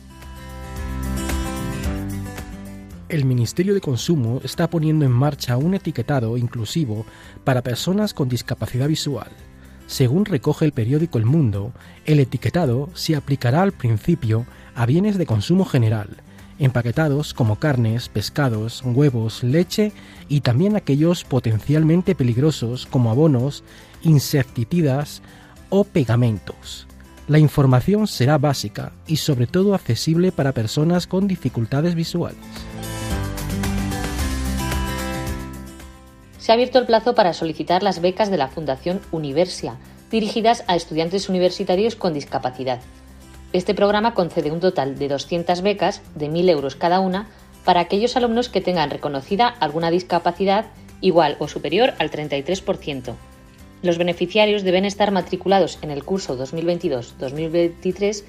El 3.08 3.24
Ministerio 3.24 3.72
de 3.72 3.80
Consumo 3.80 4.40
está 4.42 4.68
poniendo 4.68 5.04
en 5.04 5.12
marcha 5.12 5.56
un 5.58 5.74
etiquetado 5.74 6.36
inclusivo 6.36 7.06
para 7.44 7.62
personas 7.62 8.14
con 8.14 8.28
discapacidad 8.28 8.88
visual. 8.88 9.30
Según 9.86 10.24
recoge 10.24 10.64
el 10.64 10.72
periódico 10.72 11.18
El 11.18 11.24
Mundo, 11.24 11.72
el 12.04 12.18
etiquetado 12.18 12.88
se 12.94 13.14
aplicará 13.14 13.62
al 13.62 13.70
principio 13.70 14.44
a 14.74 14.86
bienes 14.86 15.18
de 15.18 15.26
consumo 15.26 15.64
general, 15.64 16.16
empaquetados 16.60 17.34
como 17.34 17.58
carnes, 17.58 18.08
pescados, 18.08 18.82
huevos, 18.84 19.42
leche 19.42 19.92
y 20.28 20.42
también 20.42 20.76
aquellos 20.76 21.24
potencialmente 21.24 22.14
peligrosos 22.14 22.86
como 22.86 23.10
abonos, 23.10 23.64
insecticidas 24.02 25.22
o 25.70 25.84
pegamentos. 25.84 26.86
La 27.26 27.38
información 27.38 28.06
será 28.06 28.38
básica 28.38 28.92
y 29.06 29.16
sobre 29.16 29.46
todo 29.46 29.74
accesible 29.74 30.32
para 30.32 30.52
personas 30.52 31.06
con 31.06 31.26
dificultades 31.26 31.94
visuales. 31.94 32.38
Se 36.38 36.52
ha 36.52 36.54
abierto 36.54 36.78
el 36.78 36.86
plazo 36.86 37.14
para 37.14 37.32
solicitar 37.32 37.82
las 37.82 38.00
becas 38.00 38.30
de 38.30 38.36
la 38.36 38.48
Fundación 38.48 39.00
Universia, 39.12 39.76
dirigidas 40.10 40.64
a 40.66 40.74
estudiantes 40.74 41.28
universitarios 41.28 41.94
con 41.94 42.12
discapacidad. 42.14 42.80
Este 43.52 43.74
programa 43.74 44.14
concede 44.14 44.52
un 44.52 44.60
total 44.60 44.96
de 44.96 45.08
200 45.08 45.62
becas 45.62 46.02
de 46.14 46.30
1.000 46.30 46.50
euros 46.50 46.76
cada 46.76 47.00
una 47.00 47.28
para 47.64 47.80
aquellos 47.80 48.16
alumnos 48.16 48.48
que 48.48 48.60
tengan 48.60 48.90
reconocida 48.90 49.48
alguna 49.48 49.90
discapacidad 49.90 50.66
igual 51.00 51.36
o 51.40 51.48
superior 51.48 51.94
al 51.98 52.10
33%. 52.10 53.14
Los 53.82 53.98
beneficiarios 53.98 54.62
deben 54.62 54.84
estar 54.84 55.10
matriculados 55.10 55.78
en 55.82 55.90
el 55.90 56.04
curso 56.04 56.38
2022-2023 56.38 58.22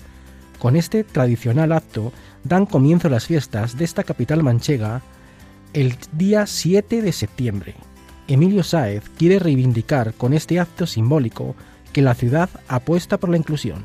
Con 0.59 0.75
este 0.75 1.03
tradicional 1.03 1.71
acto 1.71 2.13
dan 2.43 2.67
comienzo 2.67 3.09
las 3.09 3.25
fiestas 3.25 3.79
de 3.79 3.85
esta 3.85 4.03
capital 4.03 4.43
manchega 4.43 5.01
el 5.73 5.95
día 6.11 6.45
7 6.45 7.01
de 7.01 7.11
septiembre. 7.11 7.73
Emilio 8.27 8.63
Sáez 8.63 9.09
quiere 9.17 9.39
reivindicar 9.39 10.13
con 10.13 10.33
este 10.33 10.59
acto 10.59 10.85
simbólico 10.85 11.55
que 11.91 12.03
la 12.03 12.13
ciudad 12.13 12.51
apuesta 12.67 13.17
por 13.17 13.31
la 13.31 13.37
inclusión. 13.37 13.83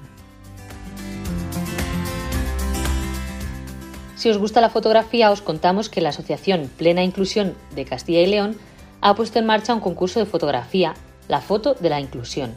Si 4.27 4.31
os 4.31 4.39
gusta 4.39 4.61
la 4.61 4.71
fotografía, 4.71 5.31
os 5.31 5.41
contamos 5.41 5.89
que 5.89 6.01
la 6.01 6.09
Asociación 6.09 6.69
Plena 6.77 7.05
Inclusión 7.05 7.55
de 7.77 7.85
Castilla 7.85 8.23
y 8.23 8.27
León 8.27 8.57
ha 9.01 9.15
puesto 9.15 9.39
en 9.39 9.47
marcha 9.47 9.73
un 9.73 9.79
concurso 9.79 10.19
de 10.19 10.27
fotografía, 10.27 10.95
la 11.29 11.41
foto 11.41 11.75
de 11.75 11.91
la 11.91 12.01
inclusión. 12.01 12.53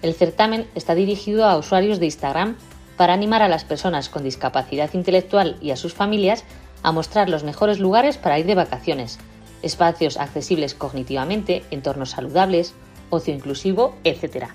El 0.00 0.14
certamen 0.14 0.68
está 0.76 0.94
dirigido 0.94 1.44
a 1.44 1.58
usuarios 1.58 1.98
de 1.98 2.04
Instagram 2.06 2.56
para 2.96 3.14
animar 3.14 3.42
a 3.42 3.48
las 3.48 3.64
personas 3.64 4.08
con 4.08 4.22
discapacidad 4.22 4.94
intelectual 4.94 5.56
y 5.60 5.72
a 5.72 5.76
sus 5.76 5.92
familias 5.92 6.44
a 6.84 6.92
mostrar 6.92 7.28
los 7.28 7.42
mejores 7.42 7.80
lugares 7.80 8.16
para 8.16 8.38
ir 8.38 8.46
de 8.46 8.54
vacaciones, 8.54 9.18
espacios 9.62 10.18
accesibles 10.18 10.74
cognitivamente, 10.74 11.64
entornos 11.72 12.10
saludables, 12.10 12.74
ocio 13.10 13.34
inclusivo, 13.34 13.96
etc. 14.04 14.50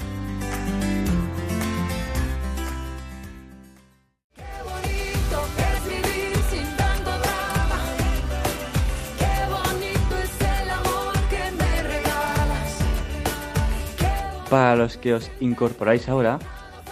Para 14.50 14.76
los 14.76 14.96
que 14.96 15.12
os 15.12 15.28
incorporáis 15.40 16.08
ahora 16.08 16.38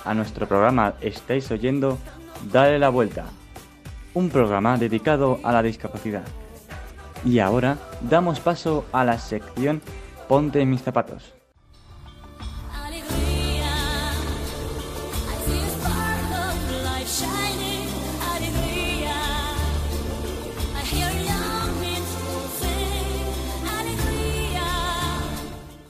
a 0.05 0.13
nuestro 0.13 0.49
programa, 0.49 0.95
estáis 1.01 1.49
oyendo 1.53 1.99
Dale 2.53 2.79
la 2.79 2.89
Vuelta, 2.89 3.27
un 4.13 4.29
programa 4.29 4.77
dedicado 4.77 5.41
a 5.43 5.53
la 5.53 5.63
discapacidad. 5.63 6.25
Y 7.25 7.39
ahora 7.39 7.79
damos 8.03 8.41
paso 8.41 8.85
a 8.93 9.05
la 9.05 9.19
sección 9.19 9.81
Ponte 10.29 10.61
en 10.61 10.71
mis 10.71 10.83
zapatos. 10.83 11.35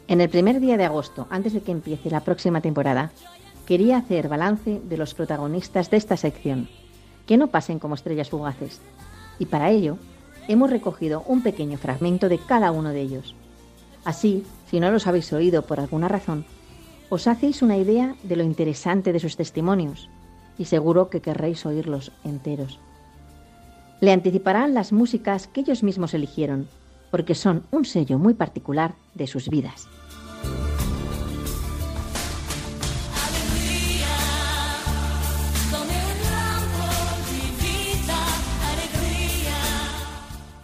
En 0.06 0.20
el 0.20 0.28
primer 0.28 0.60
día 0.60 0.76
de 0.76 0.84
agosto, 0.84 1.26
antes 1.30 1.54
de 1.54 1.62
que 1.62 1.72
empiece 1.72 2.08
la 2.08 2.20
próxima 2.20 2.60
temporada, 2.60 3.10
quería 3.66 3.98
hacer 3.98 4.28
balance 4.28 4.80
de 4.84 4.96
los 4.96 5.14
protagonistas 5.14 5.90
de 5.90 5.96
esta 5.96 6.16
sección, 6.16 6.68
que 7.26 7.36
no 7.36 7.48
pasen 7.48 7.78
como 7.78 7.94
estrellas 7.94 8.30
fugaces. 8.30 8.80
Y 9.38 9.46
para 9.46 9.70
ello, 9.70 9.98
hemos 10.48 10.70
recogido 10.70 11.22
un 11.26 11.42
pequeño 11.42 11.78
fragmento 11.78 12.28
de 12.28 12.38
cada 12.38 12.70
uno 12.70 12.90
de 12.90 13.00
ellos. 13.00 13.34
Así, 14.04 14.44
si 14.70 14.80
no 14.80 14.90
los 14.90 15.06
habéis 15.06 15.32
oído 15.32 15.62
por 15.62 15.80
alguna 15.80 16.08
razón, 16.08 16.44
os 17.08 17.26
hacéis 17.26 17.62
una 17.62 17.76
idea 17.76 18.16
de 18.22 18.36
lo 18.36 18.42
interesante 18.42 19.12
de 19.12 19.20
sus 19.20 19.36
testimonios 19.36 20.08
y 20.58 20.66
seguro 20.66 21.08
que 21.10 21.20
querréis 21.20 21.64
oírlos 21.66 22.12
enteros. 22.24 22.78
Le 24.00 24.12
anticiparán 24.12 24.74
las 24.74 24.92
músicas 24.92 25.46
que 25.46 25.60
ellos 25.60 25.82
mismos 25.82 26.14
eligieron, 26.14 26.68
porque 27.10 27.34
son 27.34 27.64
un 27.70 27.84
sello 27.84 28.18
muy 28.18 28.34
particular 28.34 28.94
de 29.14 29.26
sus 29.26 29.48
vidas. 29.48 29.88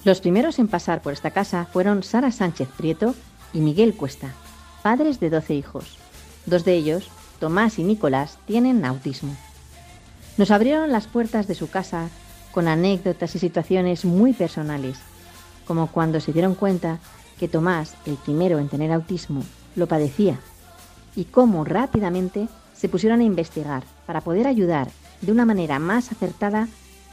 Los 0.02 0.22
primeros 0.22 0.58
en 0.58 0.68
pasar 0.68 1.02
por 1.02 1.12
esta 1.12 1.30
casa 1.30 1.66
fueron 1.70 2.02
Sara 2.02 2.32
Sánchez 2.32 2.68
Prieto 2.76 3.14
y 3.52 3.60
Miguel 3.60 3.94
Cuesta, 3.94 4.32
padres 4.82 5.20
de 5.20 5.28
12 5.28 5.54
hijos. 5.54 5.98
Dos 6.46 6.64
de 6.64 6.74
ellos, 6.74 7.08
Tomás 7.38 7.78
y 7.78 7.84
Nicolás, 7.84 8.38
tienen 8.46 8.84
autismo. 8.86 9.36
Nos 10.38 10.50
abrieron 10.50 10.90
las 10.90 11.06
puertas 11.06 11.46
de 11.46 11.54
su 11.54 11.68
casa 11.68 12.08
con 12.50 12.66
anécdotas 12.66 13.34
y 13.34 13.38
situaciones 13.38 14.06
muy 14.06 14.32
personales, 14.32 14.96
como 15.66 15.88
cuando 15.88 16.18
se 16.20 16.32
dieron 16.32 16.54
cuenta 16.54 16.98
que 17.38 17.48
Tomás, 17.48 17.94
el 18.06 18.16
primero 18.16 18.58
en 18.58 18.68
tener 18.68 18.92
autismo, 18.92 19.42
lo 19.76 19.86
padecía, 19.86 20.40
y 21.14 21.24
cómo 21.24 21.64
rápidamente 21.64 22.48
se 22.74 22.88
pusieron 22.88 23.20
a 23.20 23.24
investigar 23.24 23.84
para 24.06 24.22
poder 24.22 24.46
ayudar 24.46 24.88
de 25.20 25.30
una 25.30 25.44
manera 25.44 25.78
más 25.78 26.10
acertada 26.10 26.68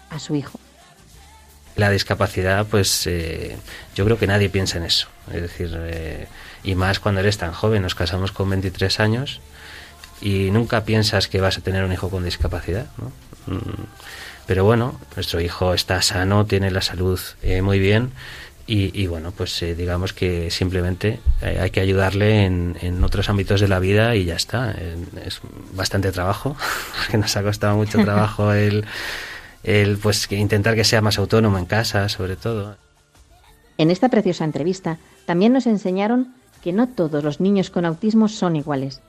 a 0.09 0.19
su 0.19 0.35
hijo. 0.35 0.57
La 1.77 1.91
discapacidad, 1.91 2.65
pues 2.65 3.05
eh, 3.05 3.55
yo 3.95 4.03
creo 4.03 4.17
que 4.17 4.25
nadie 4.25 4.49
piensa 4.49 4.79
en 4.79 4.85
eso. 4.85 5.07
Es 5.31 5.43
decir, 5.43 5.77
eh, 5.79 6.27
y 6.63 6.73
más 6.73 6.99
cuando 6.99 7.21
eres 7.21 7.37
tan 7.37 7.53
joven, 7.53 7.83
nos 7.83 7.93
casamos 7.93 8.31
con 8.31 8.49
23 8.49 8.99
años 8.99 9.41
y 10.19 10.49
nunca 10.49 10.85
piensas 10.85 11.27
que 11.27 11.39
vas 11.39 11.59
a 11.59 11.61
tener 11.61 11.83
un 11.83 11.93
hijo 11.93 12.09
con 12.09 12.25
discapacidad. 12.25 12.87
¿no? 12.97 13.11
Mm, 13.53 13.85
pero 14.47 14.63
bueno, 14.63 14.99
nuestro 15.15 15.39
hijo 15.39 15.75
está 15.75 16.01
sano, 16.01 16.47
tiene 16.47 16.71
la 16.71 16.81
salud 16.81 17.19
eh, 17.43 17.61
muy 17.61 17.77
bien 17.77 18.11
y, 18.65 18.99
y, 18.99 19.05
bueno, 19.05 19.31
pues 19.31 19.63
digamos 19.77 20.13
que 20.13 20.49
simplemente 20.49 21.19
hay 21.41 21.69
que 21.69 21.79
ayudarle 21.79 22.43
en, 22.43 22.75
en, 22.81 23.01
otros 23.03 23.29
ámbitos 23.29 23.61
de 23.61 23.69
la 23.69 23.79
vida 23.79 24.15
y 24.15 24.25
ya 24.25 24.35
está. 24.35 24.75
Es 25.25 25.39
bastante 25.73 26.11
trabajo, 26.11 26.57
porque 26.97 27.17
nos 27.17 27.37
ha 27.37 27.43
costado 27.43 27.77
mucho 27.77 27.99
trabajo 28.03 28.51
el 28.51 28.85
el 29.67 29.97
pues 29.97 30.31
intentar 30.31 30.75
que 30.75 30.85
sea 30.85 31.01
más 31.01 31.19
autónomo 31.19 31.57
en 31.57 31.65
casa, 31.65 32.07
sobre 32.07 32.37
todo. 32.37 32.77
En 33.77 33.91
esta 33.91 34.07
preciosa 34.07 34.45
entrevista 34.45 34.97
también 35.25 35.51
nos 35.51 35.67
enseñaron 35.67 36.33
que 36.63 36.71
no 36.71 36.87
todos 36.87 37.21
los 37.21 37.41
niños 37.41 37.69
con 37.69 37.83
autismo 37.83 38.29
son 38.29 38.55
iguales. 38.55 39.01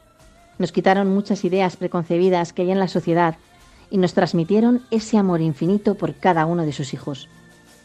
Nos 0.59 0.73
quitaron 0.73 1.14
muchas 1.14 1.44
ideas 1.44 1.77
preconcebidas 1.77 2.53
que 2.53 2.62
hay 2.62 2.73
en 2.73 2.81
la 2.81 2.88
sociedad 2.88 3.37
y 3.88 3.99
nos 3.99 4.14
transmitieron 4.14 4.83
ese 4.90 5.16
amor 5.16 5.40
infinito 5.40 5.94
por 5.94 6.16
cada 6.16 6.44
uno 6.44 6.64
de 6.64 6.73
sus 6.73 6.92
hijos. 6.92 7.29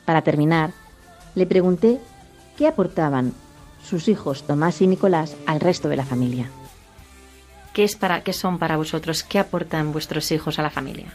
Para 0.04 0.24
terminar, 0.24 0.72
le 1.36 1.46
pregunté 1.46 2.00
qué 2.58 2.66
aportaban 2.66 3.34
sus 3.84 4.08
hijos 4.08 4.48
Tomás 4.48 4.82
y 4.82 4.88
Nicolás 4.88 5.36
al 5.46 5.60
resto 5.60 5.90
de 5.90 5.98
la 5.98 6.06
familia. 6.06 6.50
¿Qué, 7.74 7.84
es 7.84 7.96
para, 7.96 8.24
qué 8.24 8.34
son 8.34 8.58
para 8.58 8.78
vosotros? 8.78 9.24
¿Qué 9.24 9.38
aportan 9.38 9.92
vuestros 9.92 10.32
hijos 10.32 10.58
a 10.58 10.64
la 10.64 10.72
familia? 10.72 11.14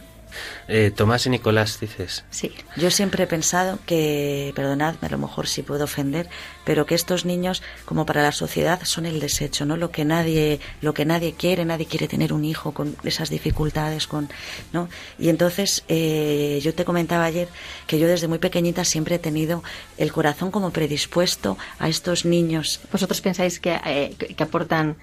Eh, 0.67 0.91
Tomás 0.95 1.25
y 1.25 1.29
Nicolás, 1.29 1.79
dices. 1.79 2.23
Sí, 2.29 2.53
yo 2.75 2.91
siempre 2.91 3.23
he 3.23 3.27
pensado 3.27 3.79
que, 3.85 4.51
perdonadme, 4.55 5.07
a 5.07 5.09
lo 5.09 5.17
mejor 5.17 5.47
si 5.47 5.63
puedo 5.63 5.85
ofender, 5.85 6.29
pero 6.65 6.85
que 6.85 6.95
estos 6.95 7.25
niños, 7.25 7.63
como 7.85 8.05
para 8.05 8.21
la 8.21 8.31
sociedad, 8.31 8.79
son 8.83 9.05
el 9.05 9.19
desecho, 9.19 9.65
¿no? 9.65 9.77
Lo 9.77 9.91
que 9.91 10.05
nadie, 10.05 10.59
lo 10.81 10.93
que 10.93 11.05
nadie 11.05 11.33
quiere, 11.33 11.65
nadie 11.65 11.85
quiere 11.85 12.07
tener 12.07 12.33
un 12.33 12.45
hijo 12.45 12.73
con 12.73 12.95
esas 13.03 13.29
dificultades, 13.29 14.07
con, 14.07 14.29
¿no? 14.73 14.89
Y 15.17 15.29
entonces, 15.29 15.83
eh, 15.87 16.59
yo 16.61 16.73
te 16.73 16.85
comentaba 16.85 17.25
ayer 17.25 17.47
que 17.87 17.99
yo 17.99 18.07
desde 18.07 18.27
muy 18.27 18.39
pequeñita 18.39 18.85
siempre 18.85 19.15
he 19.15 19.19
tenido 19.19 19.63
el 19.97 20.11
corazón 20.11 20.51
como 20.51 20.71
predispuesto 20.71 21.57
a 21.79 21.89
estos 21.89 22.25
niños. 22.25 22.79
¿Vosotros 22.91 23.21
pensáis 23.21 23.59
que, 23.59 23.79
eh, 23.85 24.15
que 24.15 24.43
aportan 24.43 24.97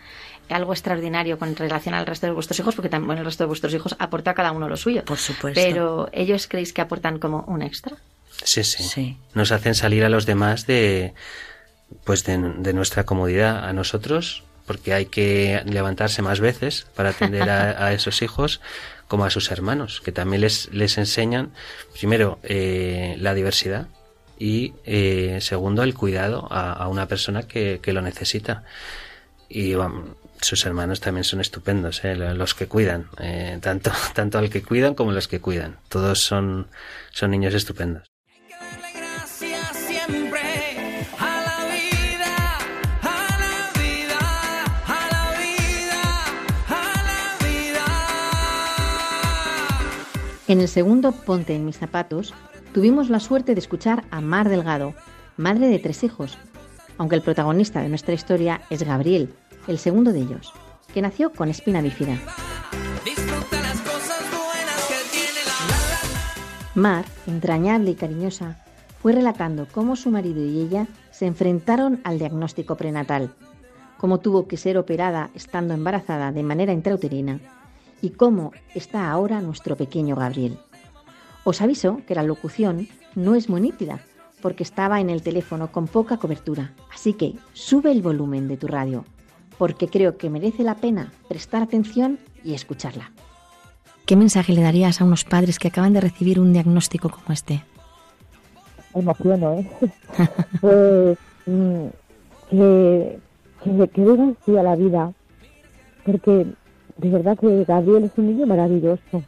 algo 0.48 0.72
extraordinario 0.72 1.38
con 1.38 1.54
relación 1.56 1.94
al 1.94 2.06
resto 2.06 2.26
de 2.26 2.32
vuestros 2.32 2.58
hijos, 2.60 2.74
porque 2.74 2.88
también 2.88 3.18
el 3.18 3.24
resto 3.24 3.44
de 3.44 3.48
vuestros 3.48 3.74
hijos 3.74 3.96
aporta 3.98 4.32
a 4.32 4.34
cada 4.34 4.52
uno 4.52 4.68
lo 4.68 4.76
suyo. 4.76 5.04
Por 5.04 5.18
supuesto. 5.18 5.60
Pero 5.60 6.08
ellos 6.12 6.46
creéis 6.48 6.72
que 6.72 6.80
aportan 6.80 7.18
como 7.18 7.44
un 7.46 7.62
extra. 7.62 7.96
Sí, 8.44 8.64
sí. 8.64 9.16
Nos 9.34 9.52
hacen 9.52 9.74
salir 9.74 10.04
a 10.04 10.08
los 10.08 10.26
demás 10.26 10.66
de, 10.66 11.14
pues 12.04 12.24
de, 12.24 12.38
de 12.38 12.72
nuestra 12.72 13.04
comodidad 13.04 13.64
a 13.64 13.72
nosotros, 13.72 14.44
porque 14.66 14.92
hay 14.92 15.06
que 15.06 15.62
levantarse 15.64 16.22
más 16.22 16.40
veces 16.40 16.86
para 16.94 17.10
atender 17.10 17.48
a, 17.48 17.86
a, 17.86 17.92
esos 17.92 18.22
hijos 18.22 18.60
como 19.08 19.24
a 19.24 19.30
sus 19.30 19.50
hermanos, 19.50 20.00
que 20.00 20.12
también 20.12 20.42
les, 20.42 20.72
les 20.72 20.98
enseñan, 20.98 21.52
primero, 21.98 22.38
eh, 22.42 23.16
la 23.18 23.34
diversidad 23.34 23.86
y, 24.38 24.74
eh, 24.84 25.38
segundo, 25.40 25.82
el 25.82 25.94
cuidado 25.94 26.48
a, 26.50 26.72
a 26.72 26.88
una 26.88 27.06
persona 27.06 27.44
que, 27.44 27.80
que, 27.80 27.92
lo 27.92 28.02
necesita. 28.02 28.64
Y 29.48 29.74
vamos, 29.74 30.10
sus 30.40 30.64
hermanos 30.66 31.00
también 31.00 31.24
son 31.24 31.40
estupendos, 31.40 32.04
¿eh? 32.04 32.14
los 32.16 32.54
que 32.54 32.66
cuidan, 32.66 33.08
eh, 33.18 33.58
tanto, 33.60 33.90
tanto 34.14 34.38
al 34.38 34.50
que 34.50 34.62
cuidan 34.62 34.94
como 34.94 35.12
los 35.12 35.28
que 35.28 35.40
cuidan. 35.40 35.78
Todos 35.88 36.20
son, 36.20 36.68
son 37.10 37.30
niños 37.30 37.54
estupendos. 37.54 38.10
En 50.48 50.60
el 50.60 50.68
segundo 50.68 51.10
Ponte 51.10 51.56
en 51.56 51.64
mis 51.64 51.76
zapatos, 51.76 52.32
tuvimos 52.72 53.10
la 53.10 53.18
suerte 53.18 53.54
de 53.54 53.58
escuchar 53.58 54.04
a 54.12 54.20
Mar 54.20 54.48
Delgado, 54.48 54.94
madre 55.36 55.66
de 55.66 55.80
tres 55.80 56.04
hijos, 56.04 56.38
aunque 56.98 57.16
el 57.16 57.22
protagonista 57.22 57.82
de 57.82 57.88
nuestra 57.88 58.14
historia 58.14 58.60
es 58.70 58.84
Gabriel, 58.84 59.34
el 59.66 59.78
segundo 59.78 60.12
de 60.12 60.20
ellos, 60.20 60.52
que 60.92 61.02
nació 61.02 61.32
con 61.32 61.48
espina 61.48 61.80
bífida. 61.80 62.18
Mar, 66.74 67.04
entrañable 67.26 67.90
y 67.90 67.94
cariñosa, 67.94 68.62
fue 69.00 69.12
relatando 69.12 69.66
cómo 69.72 69.96
su 69.96 70.10
marido 70.10 70.44
y 70.44 70.60
ella 70.60 70.86
se 71.10 71.26
enfrentaron 71.26 72.00
al 72.04 72.18
diagnóstico 72.18 72.76
prenatal, 72.76 73.30
cómo 73.96 74.20
tuvo 74.20 74.46
que 74.46 74.56
ser 74.56 74.76
operada 74.76 75.30
estando 75.34 75.74
embarazada 75.74 76.32
de 76.32 76.42
manera 76.42 76.72
intrauterina 76.72 77.40
y 78.02 78.10
cómo 78.10 78.52
está 78.74 79.10
ahora 79.10 79.40
nuestro 79.40 79.76
pequeño 79.76 80.16
Gabriel. 80.16 80.58
Os 81.44 81.62
aviso 81.62 82.02
que 82.06 82.14
la 82.14 82.22
locución 82.22 82.88
no 83.14 83.34
es 83.34 83.48
muy 83.48 83.60
nítida, 83.60 84.00
porque 84.42 84.62
estaba 84.62 85.00
en 85.00 85.08
el 85.08 85.22
teléfono 85.22 85.72
con 85.72 85.86
poca 85.86 86.18
cobertura, 86.18 86.74
así 86.92 87.14
que 87.14 87.36
sube 87.54 87.90
el 87.90 88.02
volumen 88.02 88.48
de 88.48 88.58
tu 88.58 88.66
radio 88.66 89.04
porque 89.58 89.88
creo 89.88 90.16
que 90.16 90.30
merece 90.30 90.62
la 90.62 90.76
pena 90.76 91.12
prestar 91.28 91.62
atención 91.62 92.18
y 92.44 92.54
escucharla. 92.54 93.10
¿Qué 94.04 94.16
mensaje 94.16 94.52
le 94.52 94.62
darías 94.62 95.00
a 95.00 95.04
unos 95.04 95.24
padres 95.24 95.58
que 95.58 95.68
acaban 95.68 95.92
de 95.92 96.00
recibir 96.00 96.38
un 96.38 96.52
diagnóstico 96.52 97.08
como 97.10 97.32
este? 97.32 97.64
Emociono, 98.94 99.54
¿eh? 99.54 99.70
pues, 100.60 101.18
que, 102.50 103.18
que, 103.64 103.88
que 103.88 104.00
digan 104.00 104.36
sí 104.44 104.56
a 104.56 104.62
la 104.62 104.76
vida, 104.76 105.12
porque 106.04 106.46
de 106.96 107.10
verdad 107.10 107.36
que 107.38 107.64
Gabriel 107.64 108.04
es 108.04 108.12
un 108.16 108.28
niño 108.28 108.46
maravilloso 108.46 109.22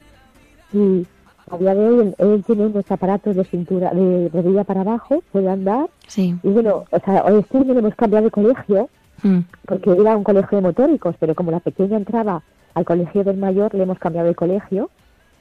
y 0.73 1.07
a 1.51 1.59
día 1.59 1.75
de 1.75 1.88
hoy 1.88 2.14
él, 2.19 2.45
tiene 2.47 2.67
unos 2.67 2.91
aparatos 2.91 3.37
de 3.37 3.45
cintura, 3.45 3.91
de 3.93 4.31
rodilla 4.33 4.64
para 4.64 4.83
abajo, 4.83 5.23
puede 5.33 5.49
andar. 5.49 5.88
Sí. 6.07 6.37
Y 6.43 6.49
bueno, 6.49 6.85
o 6.91 7.01
sea, 7.01 7.25
hoy 7.25 7.41
este 7.41 7.59
año 7.59 7.79
hemos 7.79 7.95
cambiado 7.95 8.27
de 8.27 8.31
colegio, 8.31 8.88
Mm. 9.23 9.39
porque 9.67 9.91
era 9.91 10.17
un 10.17 10.25
colegio 10.25 10.59
de 10.59 10.63
motóricos, 10.63 11.17
pero 11.19 11.35
como 11.35 11.51
la 11.51 11.61
pequeña 11.61 11.97
entraba 11.97 12.43
al 12.75 12.85
colegio 12.85 13.25
del 13.25 13.37
mayor, 13.37 13.75
le 13.75 13.83
hemos 13.83 13.99
cambiado 13.99 14.29
de 14.29 14.35
colegio. 14.35 14.91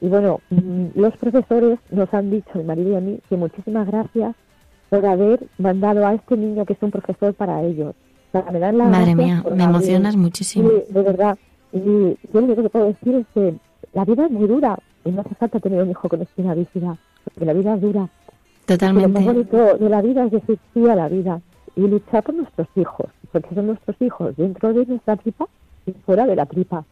Y 0.00 0.08
bueno, 0.08 0.40
mm, 0.50 0.86
los 0.94 1.16
profesores 1.16 1.78
nos 1.90 2.12
han 2.14 2.30
dicho, 2.30 2.50
mi 2.54 2.64
marido 2.64 2.92
y 2.92 2.96
a 2.96 3.00
mí, 3.00 3.20
que 3.28 3.36
muchísimas 3.36 3.86
gracias 3.86 4.34
por 4.90 5.04
haber 5.04 5.40
mandado 5.58 6.06
a 6.06 6.14
este 6.14 6.36
niño 6.36 6.64
que 6.64 6.72
es 6.72 6.82
un 6.82 6.90
profesor 6.90 7.34
para 7.34 7.62
ellos. 7.62 7.94
O 8.28 8.30
sea, 8.32 8.50
me 8.50 8.58
dan 8.58 8.78
las 8.78 8.90
Madre 8.90 9.14
mía, 9.14 9.44
me 9.54 9.64
emocionas 9.64 10.16
muchísimo. 10.16 10.68
Sí, 10.68 10.92
de 10.92 11.02
verdad. 11.02 11.38
Y 11.72 11.80
yo 11.80 12.16
lo 12.32 12.40
único 12.40 12.62
que 12.62 12.70
puedo 12.70 12.86
decir 12.86 13.14
es 13.14 13.26
que 13.34 13.54
la 13.92 14.04
vida 14.04 14.26
es 14.26 14.30
muy 14.30 14.46
dura 14.46 14.78
y 15.04 15.10
no 15.10 15.20
hace 15.20 15.34
falta 15.34 15.60
tener 15.60 15.82
un 15.82 15.90
hijo 15.90 16.08
con 16.08 16.20
espina 16.22 16.54
bífida, 16.54 16.96
porque 17.24 17.44
la 17.44 17.52
vida 17.52 17.74
es 17.74 17.80
dura. 17.80 18.08
Totalmente. 18.66 19.08
Y 19.08 19.12
lo 19.12 19.20
más 19.20 19.34
bonito 19.34 19.78
de 19.78 19.88
la 19.88 20.02
vida 20.02 20.24
es 20.26 20.32
decir 20.32 20.58
sí 20.74 20.88
a 20.88 20.94
la 20.94 21.08
vida 21.08 21.40
y 21.76 21.86
luchar 21.86 22.22
por 22.22 22.34
nuestros 22.34 22.68
hijos, 22.76 23.06
porque 23.32 23.54
son 23.54 23.68
nuestros 23.68 23.96
hijos 24.00 24.36
dentro 24.36 24.72
de 24.72 24.86
nuestra 24.86 25.16
tripa 25.16 25.46
y 25.86 25.92
fuera 25.92 26.26
de 26.26 26.36
la 26.36 26.46
tripa. 26.46 26.84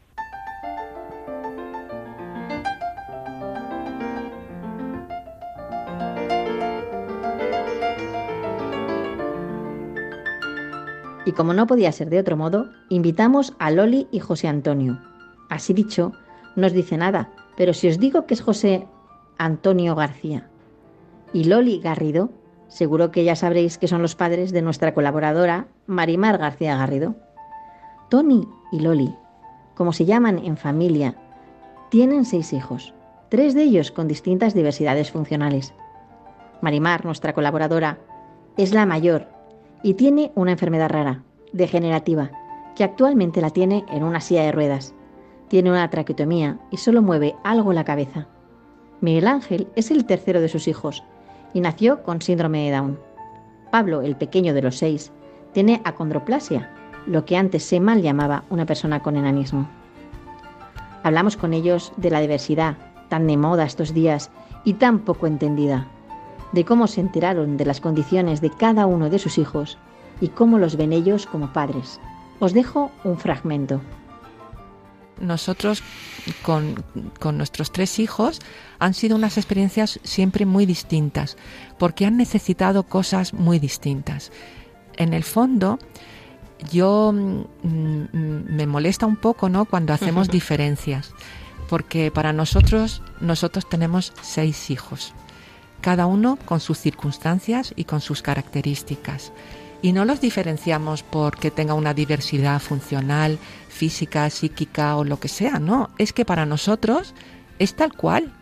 Y 11.26 11.32
como 11.32 11.52
no 11.54 11.66
podía 11.66 11.90
ser 11.90 12.08
de 12.08 12.20
otro 12.20 12.36
modo, 12.36 12.70
invitamos 12.88 13.54
a 13.58 13.72
Loli 13.72 14.06
y 14.12 14.20
José 14.20 14.46
Antonio. 14.46 15.00
Así 15.48 15.74
dicho, 15.74 16.12
no 16.54 16.68
os 16.68 16.72
dice 16.72 16.96
nada, 16.96 17.30
pero 17.56 17.74
si 17.74 17.88
os 17.88 17.98
digo 17.98 18.26
que 18.26 18.34
es 18.34 18.40
José 18.40 18.86
Antonio 19.36 19.96
García 19.96 20.48
y 21.32 21.44
Loli 21.44 21.80
Garrido, 21.80 22.30
seguro 22.76 23.10
que 23.10 23.24
ya 23.24 23.34
sabréis 23.36 23.78
que 23.78 23.88
son 23.88 24.02
los 24.02 24.16
padres 24.16 24.52
de 24.52 24.60
nuestra 24.60 24.92
colaboradora 24.92 25.66
Marimar 25.86 26.36
García 26.36 26.76
Garrido. 26.76 27.14
Tony 28.10 28.46
y 28.70 28.80
Loli, 28.80 29.14
como 29.74 29.94
se 29.94 30.04
llaman 30.04 30.38
en 30.44 30.58
familia, 30.58 31.16
tienen 31.88 32.26
seis 32.26 32.52
hijos, 32.52 32.92
tres 33.30 33.54
de 33.54 33.62
ellos 33.62 33.90
con 33.90 34.08
distintas 34.08 34.52
diversidades 34.52 35.10
funcionales. 35.10 35.72
Marimar, 36.60 37.06
nuestra 37.06 37.32
colaboradora, 37.32 37.98
es 38.58 38.74
la 38.74 38.84
mayor 38.84 39.26
y 39.82 39.94
tiene 39.94 40.30
una 40.34 40.52
enfermedad 40.52 40.90
rara, 40.90 41.22
degenerativa, 41.54 42.30
que 42.76 42.84
actualmente 42.84 43.40
la 43.40 43.48
tiene 43.48 43.86
en 43.90 44.04
una 44.04 44.20
silla 44.20 44.42
de 44.42 44.52
ruedas. 44.52 44.94
Tiene 45.48 45.70
una 45.70 45.88
traqueotomía 45.88 46.58
y 46.70 46.76
solo 46.76 47.00
mueve 47.00 47.36
algo 47.42 47.72
la 47.72 47.84
cabeza. 47.84 48.26
Miguel 49.00 49.28
Ángel 49.28 49.66
es 49.76 49.90
el 49.90 50.04
tercero 50.04 50.42
de 50.42 50.48
sus 50.48 50.68
hijos 50.68 51.02
y 51.56 51.60
nació 51.62 52.02
con 52.02 52.20
síndrome 52.20 52.66
de 52.66 52.76
Down. 52.76 52.98
Pablo, 53.70 54.02
el 54.02 54.14
pequeño 54.14 54.52
de 54.52 54.60
los 54.60 54.76
seis, 54.76 55.10
tiene 55.54 55.80
acondroplasia, 55.84 56.68
lo 57.06 57.24
que 57.24 57.38
antes 57.38 57.64
se 57.64 57.80
mal 57.80 58.02
llamaba 58.02 58.44
una 58.50 58.66
persona 58.66 59.00
con 59.02 59.16
enanismo. 59.16 59.66
Hablamos 61.02 61.38
con 61.38 61.54
ellos 61.54 61.94
de 61.96 62.10
la 62.10 62.20
diversidad, 62.20 62.76
tan 63.08 63.26
de 63.26 63.38
moda 63.38 63.64
estos 63.64 63.94
días 63.94 64.30
y 64.64 64.74
tan 64.74 64.98
poco 64.98 65.26
entendida, 65.26 65.88
de 66.52 66.66
cómo 66.66 66.86
se 66.88 67.00
enteraron 67.00 67.56
de 67.56 67.64
las 67.64 67.80
condiciones 67.80 68.42
de 68.42 68.50
cada 68.50 68.84
uno 68.84 69.08
de 69.08 69.18
sus 69.18 69.38
hijos 69.38 69.78
y 70.20 70.28
cómo 70.28 70.58
los 70.58 70.76
ven 70.76 70.92
ellos 70.92 71.24
como 71.24 71.54
padres. 71.54 72.02
Os 72.38 72.52
dejo 72.52 72.90
un 73.02 73.16
fragmento. 73.16 73.80
Nosotros 75.20 75.82
con, 76.42 76.84
con 77.18 77.36
nuestros 77.36 77.72
tres 77.72 77.98
hijos 77.98 78.40
han 78.78 78.94
sido 78.94 79.16
unas 79.16 79.36
experiencias 79.38 80.00
siempre 80.02 80.46
muy 80.46 80.66
distintas, 80.66 81.36
porque 81.78 82.06
han 82.06 82.16
necesitado 82.16 82.82
cosas 82.82 83.32
muy 83.32 83.58
distintas. 83.58 84.32
En 84.96 85.12
el 85.12 85.24
fondo, 85.24 85.78
yo 86.72 87.12
mm, 87.12 87.44
mm, 87.62 88.44
me 88.48 88.66
molesta 88.66 89.06
un 89.06 89.16
poco, 89.16 89.48
¿no? 89.48 89.64
Cuando 89.64 89.92
hacemos 89.92 90.28
diferencias, 90.30 91.12
porque 91.68 92.10
para 92.10 92.32
nosotros 92.32 93.02
nosotros 93.20 93.68
tenemos 93.68 94.12
seis 94.22 94.70
hijos, 94.70 95.12
cada 95.80 96.06
uno 96.06 96.38
con 96.44 96.60
sus 96.60 96.78
circunstancias 96.78 97.72
y 97.76 97.84
con 97.84 98.00
sus 98.00 98.22
características. 98.22 99.32
Y 99.82 99.92
no 99.92 100.04
los 100.04 100.20
diferenciamos 100.20 101.02
porque 101.02 101.50
tenga 101.50 101.74
una 101.74 101.92
diversidad 101.92 102.60
funcional, 102.60 103.38
física, 103.76 104.28
psíquica 104.30 104.96
o 104.96 105.04
lo 105.04 105.20
que 105.20 105.28
sea, 105.28 105.58
no, 105.58 105.90
es 105.98 106.12
que 106.12 106.24
para 106.24 106.46
nosotros 106.46 107.14
es 107.58 107.74
tal 107.74 107.92
cual. 107.92 108.32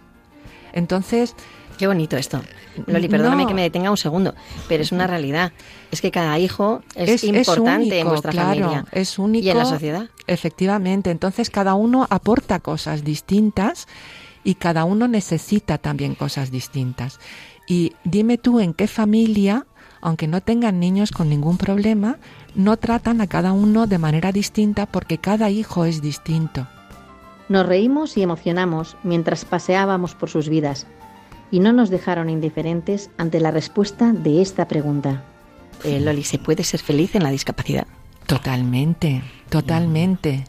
Entonces, 0.72 1.34
Qué 1.76 1.88
bonito 1.88 2.16
esto. 2.16 2.40
Loli, 2.86 3.08
perdóname 3.08 3.42
No. 3.42 3.48
que 3.48 3.54
me 3.54 3.62
detenga 3.62 3.90
un 3.90 3.96
segundo, 3.96 4.32
pero 4.68 4.84
es 4.84 4.92
una 4.92 5.08
realidad. 5.08 5.52
Es 5.90 6.00
que 6.00 6.12
cada 6.12 6.38
hijo 6.38 6.82
es, 6.94 7.08
es, 7.10 7.24
es 7.24 7.48
importante 7.48 7.98
en 7.98 8.08
vuestra 8.08 8.30
claro, 8.30 8.48
familia 8.50 8.84
Es 8.92 9.18
único. 9.18 9.44
y 9.44 9.50
en 9.50 9.58
la 9.58 9.64
sociedad. 9.64 10.08
Efectivamente. 10.28 11.10
Entonces 11.10 11.50
cada 11.50 11.74
uno 11.74 12.06
aporta 12.10 12.60
cosas 12.60 13.02
distintas 13.02 13.88
y 14.44 14.54
cada 14.54 14.84
uno 14.84 15.08
necesita 15.08 15.78
también 15.78 16.14
cosas 16.14 16.52
distintas. 16.52 17.18
Y 17.66 17.94
dime 18.04 18.38
tú 18.38 18.60
en 18.60 18.72
qué 18.72 18.86
familia, 18.86 19.66
aunque 20.00 20.28
no 20.28 20.42
tengan 20.42 20.78
niños 20.78 21.10
con 21.10 21.28
ningún 21.28 21.58
problema, 21.58 22.18
no 22.54 22.76
tratan 22.76 23.20
a 23.20 23.26
cada 23.26 23.52
uno 23.52 23.86
de 23.86 23.98
manera 23.98 24.32
distinta 24.32 24.86
porque 24.86 25.18
cada 25.18 25.50
hijo 25.50 25.84
es 25.84 26.00
distinto. 26.00 26.66
Nos 27.48 27.66
reímos 27.66 28.16
y 28.16 28.22
emocionamos 28.22 28.96
mientras 29.02 29.44
paseábamos 29.44 30.14
por 30.14 30.30
sus 30.30 30.48
vidas 30.48 30.86
y 31.50 31.60
no 31.60 31.72
nos 31.72 31.90
dejaron 31.90 32.30
indiferentes 32.30 33.10
ante 33.18 33.40
la 33.40 33.50
respuesta 33.50 34.12
de 34.12 34.40
esta 34.40 34.66
pregunta. 34.66 35.24
Eh, 35.84 36.00
Loli, 36.00 36.24
¿se 36.24 36.38
puede 36.38 36.64
ser 36.64 36.80
feliz 36.80 37.14
en 37.14 37.22
la 37.22 37.30
discapacidad? 37.30 37.86
Totalmente, 38.26 39.22
totalmente. 39.50 40.44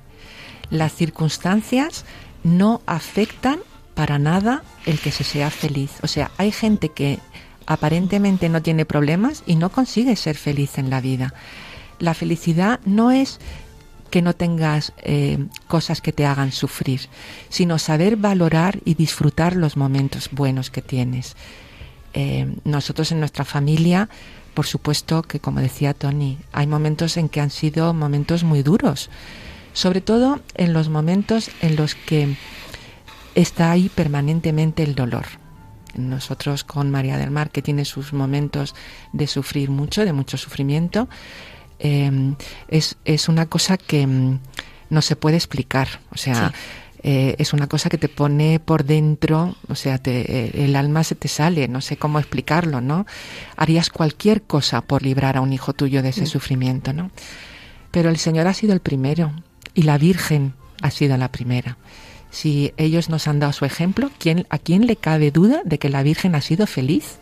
Las 0.70 0.94
circunstancias 0.94 2.06
no 2.44 2.82
afectan 2.86 3.60
para 3.94 4.20
nada 4.20 4.64
el 4.86 5.00
que 5.00 5.12
se 5.12 5.24
sea 5.24 5.50
feliz. 5.50 5.92
O 6.04 6.08
sea, 6.08 6.32
hay 6.38 6.52
gente 6.52 6.90
que 6.90 7.20
aparentemente 7.66 8.50
no 8.50 8.62
tiene 8.62 8.86
problemas 8.86 9.44
y 9.46 9.56
no 9.56 9.70
consigue 9.70 10.16
ser 10.16 10.38
feliz 10.38 10.78
en 10.78 10.90
la 10.90 11.02
vida. 11.02 11.34
La 12.00 12.14
felicidad 12.14 12.80
no 12.86 13.12
es 13.12 13.40
que 14.10 14.22
no 14.22 14.34
tengas 14.34 14.94
eh, 14.98 15.46
cosas 15.68 16.02
que 16.02 16.14
te 16.14 16.26
hagan 16.26 16.52
sufrir, 16.52 17.02
sino 17.50 17.80
saber 17.80 18.16
valorar 18.16 18.80
y 18.86 18.94
disfrutar 18.94 19.56
los 19.56 19.76
momentos 19.76 20.30
buenos 20.32 20.70
que 20.70 20.82
tienes. 20.82 21.36
Eh, 22.14 22.56
nosotros 22.64 23.12
en 23.12 23.20
nuestra 23.20 23.44
familia, 23.44 24.08
por 24.54 24.66
supuesto 24.66 25.22
que, 25.22 25.42
como 25.42 25.60
decía 25.60 25.94
Tony, 25.94 26.38
hay 26.54 26.66
momentos 26.66 27.18
en 27.18 27.28
que 27.28 27.42
han 27.42 27.50
sido 27.50 27.94
momentos 27.94 28.46
muy 28.46 28.64
duros, 28.64 29.10
sobre 29.74 30.00
todo 30.00 30.40
en 30.54 30.72
los 30.72 30.88
momentos 30.88 31.52
en 31.62 31.76
los 31.76 31.96
que 31.96 32.38
está 33.36 33.72
ahí 33.72 33.90
permanentemente 33.90 34.84
el 34.84 34.96
dolor. 34.96 35.26
Nosotros 35.94 36.64
con 36.64 36.90
María 36.90 37.18
del 37.18 37.32
Mar, 37.32 37.52
que 37.52 37.62
tiene 37.62 37.84
sus 37.84 38.14
momentos 38.14 38.76
de 39.12 39.28
sufrir 39.28 39.70
mucho, 39.70 40.06
de 40.06 40.14
mucho 40.14 40.38
sufrimiento, 40.38 41.10
eh, 41.80 42.34
es, 42.68 42.98
es 43.06 43.30
una 43.30 43.46
cosa 43.48 43.78
que 43.78 44.06
mm, 44.08 44.40
no 44.90 45.02
se 45.02 45.16
puede 45.16 45.36
explicar. 45.38 45.88
O 46.12 46.18
sea, 46.18 46.52
eh, 47.04 47.36
es 47.38 47.54
una 47.54 47.68
cosa 47.68 47.90
que 47.90 47.98
te 48.00 48.10
pone 48.10 48.60
por 48.60 48.84
dentro, 48.84 49.56
o 49.68 49.76
sea, 49.76 49.98
te- 50.00 50.46
eh, 50.46 50.66
el 50.66 50.76
alma 50.76 51.04
se 51.04 51.14
te 51.16 51.28
sale, 51.28 51.68
no 51.68 51.82
sé 51.82 51.98
cómo 51.98 52.18
explicarlo, 52.20 52.82
¿no? 52.82 53.06
Harías 53.58 53.90
cualquier 53.90 54.42
cosa 54.42 54.82
por 54.82 55.04
librar 55.04 55.38
a 55.38 55.42
un 55.42 55.54
hijo 55.54 55.74
tuyo 55.74 56.02
de 56.02 56.10
ese 56.10 56.24
Mm. 56.24 56.28
sufrimiento, 56.28 56.94
¿no? 56.94 57.12
Pero 57.92 58.10
el 58.10 58.18
Señor 58.18 58.48
ha 58.48 58.54
sido 58.54 58.74
el 58.74 58.80
primero 58.80 59.32
y 59.74 59.84
la 59.84 59.98
Virgen 59.98 60.54
ha 60.82 60.90
sido 60.92 61.16
la 61.18 61.32
primera. 61.32 61.78
Si 62.32 62.74
ellos 62.78 63.10
nos 63.10 63.28
han 63.28 63.40
dado 63.40 63.54
su 63.54 63.66
ejemplo, 63.66 64.10
¿quién, 64.18 64.46
¿a 64.50 64.58
quién 64.58 64.88
le 64.88 64.96
cabe 64.98 65.32
duda 65.32 65.62
de 65.64 65.78
que 65.80 65.90
la 65.90 66.04
Virgen 66.04 66.36
ha 66.36 66.42
sido 66.42 66.68
feliz? 66.68 67.20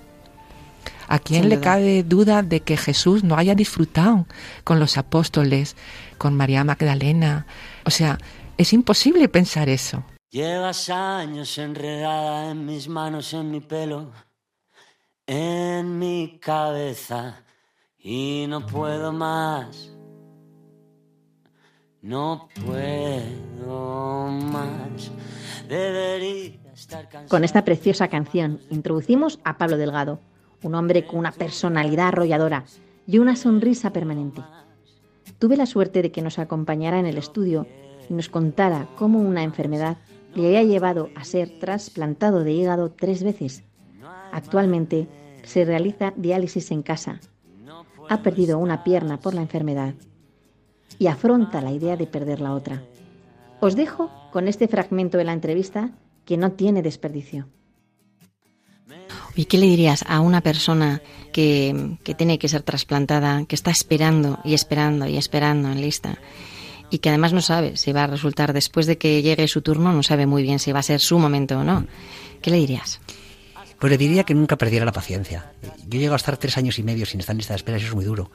¿A 1.14 1.20
quién 1.20 1.42
Sin 1.42 1.50
le 1.50 1.58
duda. 1.58 1.64
cabe 1.64 2.02
duda 2.02 2.42
de 2.42 2.62
que 2.62 2.76
Jesús 2.76 3.24
no 3.24 3.38
haya 3.38 3.54
disfrutado 3.54 4.26
con 4.64 4.80
los 4.80 4.98
apóstoles, 4.98 5.76
con 6.18 6.36
María 6.36 6.64
Magdalena? 6.64 7.46
O 7.86 7.92
sea, 7.92 8.18
es 8.58 8.74
imposible 8.74 9.30
pensar 9.30 9.70
eso. 9.70 10.04
Llevas 10.32 10.90
años 10.90 11.56
enredada 11.60 12.50
en 12.50 12.66
mis 12.66 12.88
manos, 12.88 13.32
en 13.36 13.52
mi 13.52 13.60
pelo, 13.60 14.12
en 15.28 16.00
mi 16.00 16.40
cabeza 16.40 17.44
y 18.00 18.48
no 18.48 18.66
puedo 18.66 19.14
más. 19.14 19.92
No 22.02 22.50
puedo 22.66 24.30
más. 24.30 25.12
Debería 25.70 26.74
estar 26.74 27.08
cansado. 27.08 27.30
Con 27.30 27.44
esta 27.44 27.64
preciosa 27.64 28.08
canción 28.08 28.62
introducimos 28.72 29.40
a 29.44 29.60
Pablo 29.60 29.78
Delgado, 29.78 30.20
un 30.64 30.76
hombre 30.76 31.06
con 31.06 31.20
una 31.20 31.32
personalidad 31.32 32.08
arrolladora 32.08 32.66
y 33.06 33.18
una 33.20 33.36
sonrisa 33.36 33.92
permanente. 33.92 34.42
tuve 35.40 35.58
la 35.58 35.66
suerte 35.66 36.02
de 36.02 36.12
que 36.12 36.22
nos 36.22 36.40
acompañara 36.40 37.00
en 37.00 37.06
el 37.06 37.18
estudio 37.18 37.68
y 38.10 38.14
nos 38.14 38.30
contara 38.30 38.88
cómo 38.98 39.20
una 39.20 39.44
enfermedad 39.44 39.98
le 40.36 40.48
había 40.48 40.64
llevado 40.64 41.10
a 41.16 41.24
ser 41.24 41.60
trasplantado 41.60 42.44
de 42.44 42.54
hígado 42.54 42.92
tres 42.92 43.24
veces. 43.24 43.64
Actualmente 44.32 45.08
se 45.44 45.66
realiza 45.66 46.14
diálisis 46.16 46.72
en 46.72 46.82
casa. 46.82 47.20
Ha 48.10 48.22
perdido 48.22 48.58
una 48.58 48.84
pierna 48.84 49.20
por 49.20 49.34
la 49.34 49.42
enfermedad 49.42 49.94
y 51.00 51.08
afronta 51.08 51.62
la 51.62 51.72
idea 51.72 51.98
de 51.98 52.08
perder 52.08 52.42
la 52.42 52.54
otra. 52.54 52.84
Os 53.60 53.76
dejo 53.76 54.12
con 54.32 54.48
este 54.48 54.68
fragmento 54.68 55.18
de 55.18 55.24
la 55.24 55.34
entrevista 55.34 55.92
que 56.26 56.38
no 56.38 56.54
tiene 56.54 56.82
desperdicio. 56.82 57.48
¿Y 59.36 59.46
qué 59.46 59.58
le 59.58 59.66
dirías 59.66 60.04
a 60.08 60.20
una 60.20 60.42
persona 60.42 61.02
que, 61.32 61.98
que, 62.04 62.14
tiene 62.14 62.38
que 62.38 62.48
ser 62.48 62.62
trasplantada, 62.62 63.46
que 63.46 63.56
está 63.56 63.72
esperando 63.72 64.40
y 64.44 64.54
esperando 64.54 65.08
y 65.08 65.18
esperando 65.18 65.72
en 65.72 65.82
lista 65.82 66.20
y 66.94 67.00
que 67.00 67.10
además 67.10 67.34
no 67.34 67.42
sabe 67.42 67.76
si 67.76 67.92
va 67.92 68.04
a 68.04 68.08
resultar 68.08 68.54
después 68.54 68.86
de 68.86 69.00
que 69.00 69.24
llegue 69.24 69.48
su 69.48 69.64
turno, 69.64 69.92
no 69.92 70.04
sabe 70.04 70.28
muy 70.28 70.44
bien 70.44 70.60
si 70.60 70.72
va 70.72 70.80
a 70.80 70.84
ser 70.84 71.00
su 71.00 71.18
momento 71.18 71.58
o 71.58 71.64
no? 71.64 71.88
¿Qué 72.40 72.52
le 72.52 72.58
dirías? 72.58 73.00
Pues 73.80 73.90
le 73.90 73.98
diría 73.98 74.24
que 74.24 74.36
nunca 74.36 74.58
perdiera 74.58 74.86
la 74.86 74.92
paciencia. 74.92 75.52
Yo 75.88 76.00
llego 76.00 76.14
a 76.14 76.18
estar 76.18 76.38
tres 76.38 76.56
años 76.56 76.78
y 76.78 76.84
medio 76.84 77.08
sin 77.08 77.20
estar 77.20 77.34
en 77.34 77.40
lista 77.40 77.54
de 77.54 77.58
espera 77.58 77.78
eso 77.78 77.88
es 77.88 77.96
muy 77.96 78.06
duro. 78.06 78.30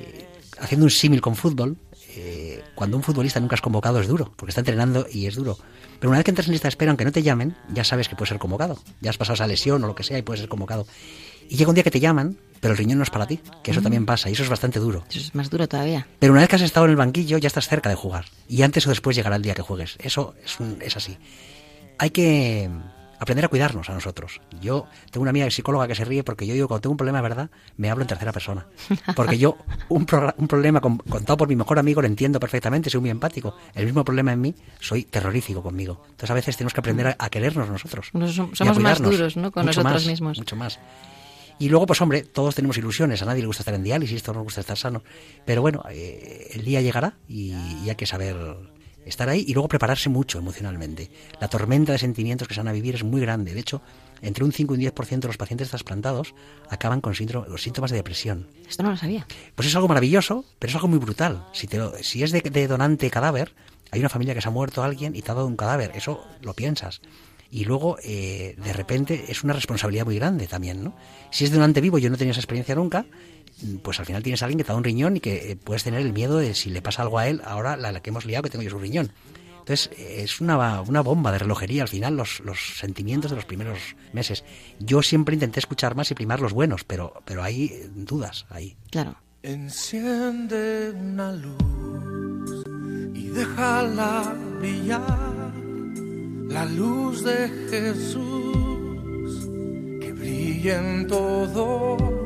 Eh, 0.00 0.26
haciendo 0.58 0.86
un 0.86 0.90
símil 0.90 1.20
con 1.20 1.36
fútbol, 1.36 1.76
eh, 2.14 2.62
cuando 2.74 2.96
un 2.96 3.02
futbolista 3.02 3.40
nunca 3.40 3.54
es 3.54 3.60
convocado 3.60 4.00
es 4.00 4.06
duro, 4.08 4.32
porque 4.36 4.50
está 4.50 4.60
entrenando 4.60 5.06
y 5.10 5.26
es 5.26 5.34
duro. 5.34 5.58
Pero 5.98 6.10
una 6.10 6.18
vez 6.18 6.24
que 6.24 6.30
entras 6.30 6.46
en 6.46 6.52
lista 6.52 6.66
de 6.66 6.70
espera, 6.70 6.90
aunque 6.90 7.04
no 7.04 7.12
te 7.12 7.22
llamen, 7.22 7.56
ya 7.72 7.84
sabes 7.84 8.08
que 8.08 8.16
puedes 8.16 8.28
ser 8.30 8.38
convocado. 8.38 8.78
Ya 9.00 9.10
has 9.10 9.16
pasado 9.18 9.34
esa 9.34 9.46
lesión 9.46 9.82
o 9.84 9.86
lo 9.86 9.94
que 9.94 10.02
sea 10.02 10.18
y 10.18 10.22
puedes 10.22 10.40
ser 10.40 10.48
convocado. 10.48 10.86
Y 11.48 11.56
llega 11.56 11.68
un 11.70 11.74
día 11.74 11.84
que 11.84 11.90
te 11.90 12.00
llaman, 12.00 12.38
pero 12.60 12.72
el 12.72 12.78
riñón 12.78 12.98
no 12.98 13.04
es 13.04 13.10
para 13.10 13.26
ti, 13.26 13.40
que 13.62 13.70
eso 13.72 13.80
Mm. 13.80 13.82
también 13.82 14.06
pasa 14.06 14.28
y 14.30 14.32
eso 14.32 14.42
es 14.42 14.48
bastante 14.48 14.78
duro. 14.78 15.04
Eso 15.10 15.18
es 15.20 15.34
más 15.34 15.50
duro 15.50 15.68
todavía. 15.68 16.06
Pero 16.18 16.32
una 16.32 16.40
vez 16.42 16.48
que 16.48 16.56
has 16.56 16.62
estado 16.62 16.86
en 16.86 16.90
el 16.90 16.96
banquillo, 16.96 17.38
ya 17.38 17.46
estás 17.46 17.68
cerca 17.68 17.88
de 17.88 17.94
jugar. 17.96 18.24
Y 18.48 18.62
antes 18.62 18.86
o 18.86 18.90
después 18.90 19.14
llegará 19.16 19.36
el 19.36 19.42
día 19.42 19.54
que 19.54 19.62
juegues. 19.62 19.96
Eso 20.00 20.34
es, 20.44 20.58
un- 20.60 20.78
es 20.80 20.96
así. 20.96 21.18
Hay 21.98 22.10
que 22.10 22.68
aprender 23.22 23.44
a 23.44 23.48
cuidarnos 23.48 23.88
a 23.88 23.94
nosotros. 23.94 24.40
Yo 24.60 24.86
tengo 25.10 25.22
una 25.22 25.30
amiga 25.30 25.50
psicóloga 25.50 25.86
que 25.88 25.94
se 25.94 26.04
ríe 26.04 26.22
porque 26.24 26.46
yo 26.46 26.54
digo, 26.54 26.68
cuando 26.68 26.82
tengo 26.82 26.92
un 26.92 26.96
problema 26.98 27.18
de 27.18 27.22
verdad, 27.22 27.50
me 27.76 27.88
hablo 27.90 28.02
en 28.02 28.08
tercera 28.08 28.32
persona. 28.32 28.66
Porque 29.16 29.38
yo, 29.38 29.56
un, 29.88 30.06
un 30.36 30.48
problema 30.48 30.80
con- 30.80 30.98
contado 30.98 31.36
por 31.36 31.48
mi 31.48 31.56
mejor 31.56 31.78
amigo 31.78 32.00
lo 32.02 32.06
entiendo 32.08 32.40
perfectamente, 32.40 32.90
soy 32.90 33.00
muy 33.00 33.10
empático. 33.10 33.54
El 33.74 33.86
mismo 33.86 34.04
problema 34.04 34.32
en 34.32 34.40
mí, 34.40 34.54
soy 34.80 35.04
terrorífico 35.04 35.62
conmigo. 35.62 36.00
Entonces 36.04 36.30
a 36.30 36.34
veces 36.34 36.56
tenemos 36.56 36.74
que 36.74 36.80
aprender 36.80 37.06
a, 37.08 37.16
a 37.18 37.30
querernos 37.30 37.68
nosotros. 37.68 38.08
Nos- 38.12 38.34
somos 38.34 38.78
más 38.78 39.00
duros, 39.00 39.36
¿no? 39.36 39.50
Con 39.52 39.64
Mucho 39.66 39.80
nosotros 39.82 40.02
más, 40.02 40.06
mismos. 40.10 40.38
Mucho 40.38 40.56
más. 40.56 40.78
Y 41.58 41.68
luego, 41.68 41.86
pues 41.86 42.00
hombre, 42.00 42.22
todos 42.22 42.54
tenemos 42.56 42.76
ilusiones. 42.78 43.22
A 43.22 43.26
nadie 43.26 43.42
le 43.42 43.46
gusta 43.46 43.60
estar 43.62 43.74
en 43.74 43.84
diálisis, 43.84 44.22
todos 44.22 44.36
nos 44.36 44.44
gusta 44.44 44.60
estar 44.62 44.76
sano. 44.76 45.02
Pero 45.44 45.60
bueno, 45.62 45.84
eh, 45.90 46.48
el 46.54 46.64
día 46.64 46.80
llegará 46.80 47.14
y, 47.28 47.52
y 47.84 47.88
hay 47.90 47.94
que 47.94 48.06
saber 48.06 48.36
estar 49.06 49.28
ahí 49.28 49.44
y 49.46 49.52
luego 49.54 49.68
prepararse 49.68 50.08
mucho 50.08 50.38
emocionalmente. 50.38 51.10
La 51.40 51.48
tormenta 51.48 51.92
de 51.92 51.98
sentimientos 51.98 52.48
que 52.48 52.54
se 52.54 52.60
van 52.60 52.68
a 52.68 52.72
vivir 52.72 52.94
es 52.94 53.04
muy 53.04 53.20
grande. 53.20 53.54
De 53.54 53.60
hecho, 53.60 53.82
entre 54.20 54.44
un 54.44 54.52
5 54.52 54.74
y 54.74 54.78
un 54.78 54.82
10% 54.92 55.20
de 55.20 55.28
los 55.28 55.36
pacientes 55.36 55.68
trasplantados 55.70 56.34
acaban 56.70 57.00
con 57.00 57.14
síndrome- 57.14 57.48
los 57.48 57.62
síntomas 57.62 57.90
de 57.90 57.96
depresión. 57.96 58.48
Esto 58.68 58.82
no 58.82 58.90
lo 58.90 58.96
sabía. 58.96 59.26
Pues 59.54 59.68
es 59.68 59.74
algo 59.74 59.88
maravilloso, 59.88 60.44
pero 60.58 60.70
es 60.70 60.74
algo 60.76 60.88
muy 60.88 60.98
brutal. 60.98 61.44
Si, 61.52 61.66
te 61.66 61.78
lo- 61.78 61.94
si 62.02 62.22
es 62.22 62.30
de, 62.32 62.40
de 62.42 62.68
donante 62.68 63.10
cadáver, 63.10 63.54
hay 63.90 64.00
una 64.00 64.08
familia 64.08 64.34
que 64.34 64.40
se 64.40 64.48
ha 64.48 64.52
muerto 64.52 64.82
alguien 64.82 65.14
y 65.16 65.22
te 65.22 65.30
ha 65.30 65.34
dado 65.34 65.46
un 65.46 65.56
cadáver. 65.56 65.92
Eso 65.94 66.24
lo 66.40 66.54
piensas. 66.54 67.00
Y 67.50 67.66
luego, 67.66 67.98
eh, 68.02 68.54
de 68.64 68.72
repente, 68.72 69.26
es 69.28 69.44
una 69.44 69.52
responsabilidad 69.52 70.06
muy 70.06 70.16
grande 70.16 70.46
también, 70.46 70.82
¿no? 70.82 70.96
Si 71.30 71.44
es 71.44 71.50
de 71.50 71.56
donante 71.56 71.82
vivo, 71.82 71.98
yo 71.98 72.08
no 72.08 72.14
he 72.14 72.18
tenido 72.18 72.30
esa 72.32 72.40
experiencia 72.40 72.74
nunca, 72.74 73.04
pues 73.82 74.00
al 74.00 74.06
final 74.06 74.22
tienes 74.22 74.42
a 74.42 74.46
alguien 74.46 74.58
que 74.58 74.64
te 74.64 74.72
da 74.72 74.76
un 74.76 74.84
riñón 74.84 75.16
y 75.16 75.20
que 75.20 75.52
eh, 75.52 75.56
puedes 75.56 75.84
tener 75.84 76.00
el 76.00 76.12
miedo 76.12 76.38
de 76.38 76.54
si 76.54 76.70
le 76.70 76.82
pasa 76.82 77.02
algo 77.02 77.18
a 77.18 77.28
él, 77.28 77.40
ahora 77.44 77.76
la, 77.76 77.92
la 77.92 78.00
que 78.00 78.10
hemos 78.10 78.24
liado 78.24 78.42
que 78.42 78.50
tengo 78.50 78.62
yo 78.62 78.70
su 78.70 78.78
riñón. 78.78 79.12
Entonces, 79.60 79.90
eh, 79.96 80.22
es 80.24 80.40
una, 80.40 80.80
una 80.82 81.00
bomba 81.02 81.30
de 81.30 81.38
relojería 81.38 81.82
al 81.82 81.88
final 81.88 82.16
los, 82.16 82.40
los 82.40 82.78
sentimientos 82.78 83.30
de 83.30 83.36
los 83.36 83.44
primeros 83.44 83.78
meses. 84.12 84.44
Yo 84.80 85.02
siempre 85.02 85.34
intenté 85.34 85.60
escuchar 85.60 85.94
más 85.94 86.10
y 86.10 86.14
primar 86.14 86.40
los 86.40 86.52
buenos, 86.52 86.82
pero, 86.84 87.22
pero 87.24 87.42
hay 87.44 87.66
eh, 87.66 87.88
dudas 87.94 88.46
ahí. 88.50 88.76
Claro. 88.90 89.16
Enciende 89.44 90.90
una 90.90 91.32
luz 91.32 92.64
y 93.14 93.28
déjala 93.28 94.36
brillar, 94.58 95.52
la 96.48 96.64
luz 96.66 97.24
de 97.24 97.48
Jesús 97.70 99.48
que 100.00 100.12
brilla 100.12 100.78
en 100.78 101.06
todo 101.08 102.21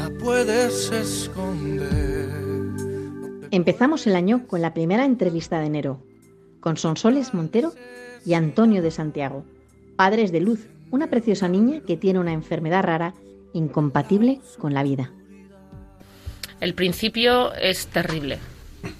la 0.00 0.08
puedes 0.18 0.90
esconder. 0.90 2.30
Empezamos 3.50 4.06
el 4.06 4.16
año 4.16 4.46
con 4.46 4.62
la 4.62 4.72
primera 4.72 5.04
entrevista 5.04 5.60
de 5.60 5.66
enero, 5.66 6.02
con 6.60 6.78
Sonsoles 6.78 7.34
Montero 7.34 7.74
y 8.24 8.32
Antonio 8.32 8.80
de 8.80 8.90
Santiago, 8.92 9.44
padres 9.96 10.32
de 10.32 10.40
Luz, 10.40 10.68
una 10.90 11.08
preciosa 11.08 11.48
niña 11.48 11.82
que 11.86 11.98
tiene 11.98 12.18
una 12.18 12.32
enfermedad 12.32 12.82
rara 12.82 13.14
incompatible 13.52 14.40
con 14.58 14.72
la 14.72 14.82
vida. 14.84 15.12
El 16.60 16.72
principio 16.74 17.52
es 17.54 17.86
terrible. 17.88 18.38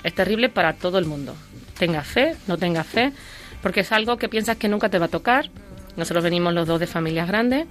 Es 0.05 0.15
terrible 0.15 0.51
para 0.51 0.75
todo 0.75 0.99
el 0.99 1.07
mundo. 1.07 1.35
Tenga 1.79 2.03
fe, 2.03 2.37
no 2.47 2.59
tenga 2.59 2.85
fe, 2.85 3.13
porque 3.63 3.81
es 3.81 3.93
algo 3.93 4.19
que 4.19 4.29
piensas 4.29 4.59
que 4.59 4.69
nunca 4.69 4.91
te 4.91 4.99
va 4.99 5.07
a 5.07 5.09
tocar. 5.09 5.49
Nosotros 5.97 6.25
venimos 6.25 6.53
los 6.53 6.67
dos 6.67 6.79
de 6.79 6.87
familias 6.87 7.27
grandes. 7.27 7.67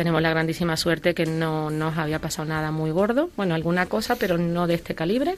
Tenemos 0.00 0.22
la 0.22 0.30
grandísima 0.30 0.78
suerte 0.78 1.12
que 1.12 1.26
no 1.26 1.68
nos 1.68 1.98
había 1.98 2.18
pasado 2.20 2.48
nada 2.48 2.70
muy 2.70 2.90
gordo. 2.90 3.28
Bueno, 3.36 3.54
alguna 3.54 3.84
cosa, 3.84 4.16
pero 4.16 4.38
no 4.38 4.66
de 4.66 4.72
este 4.72 4.94
calibre. 4.94 5.34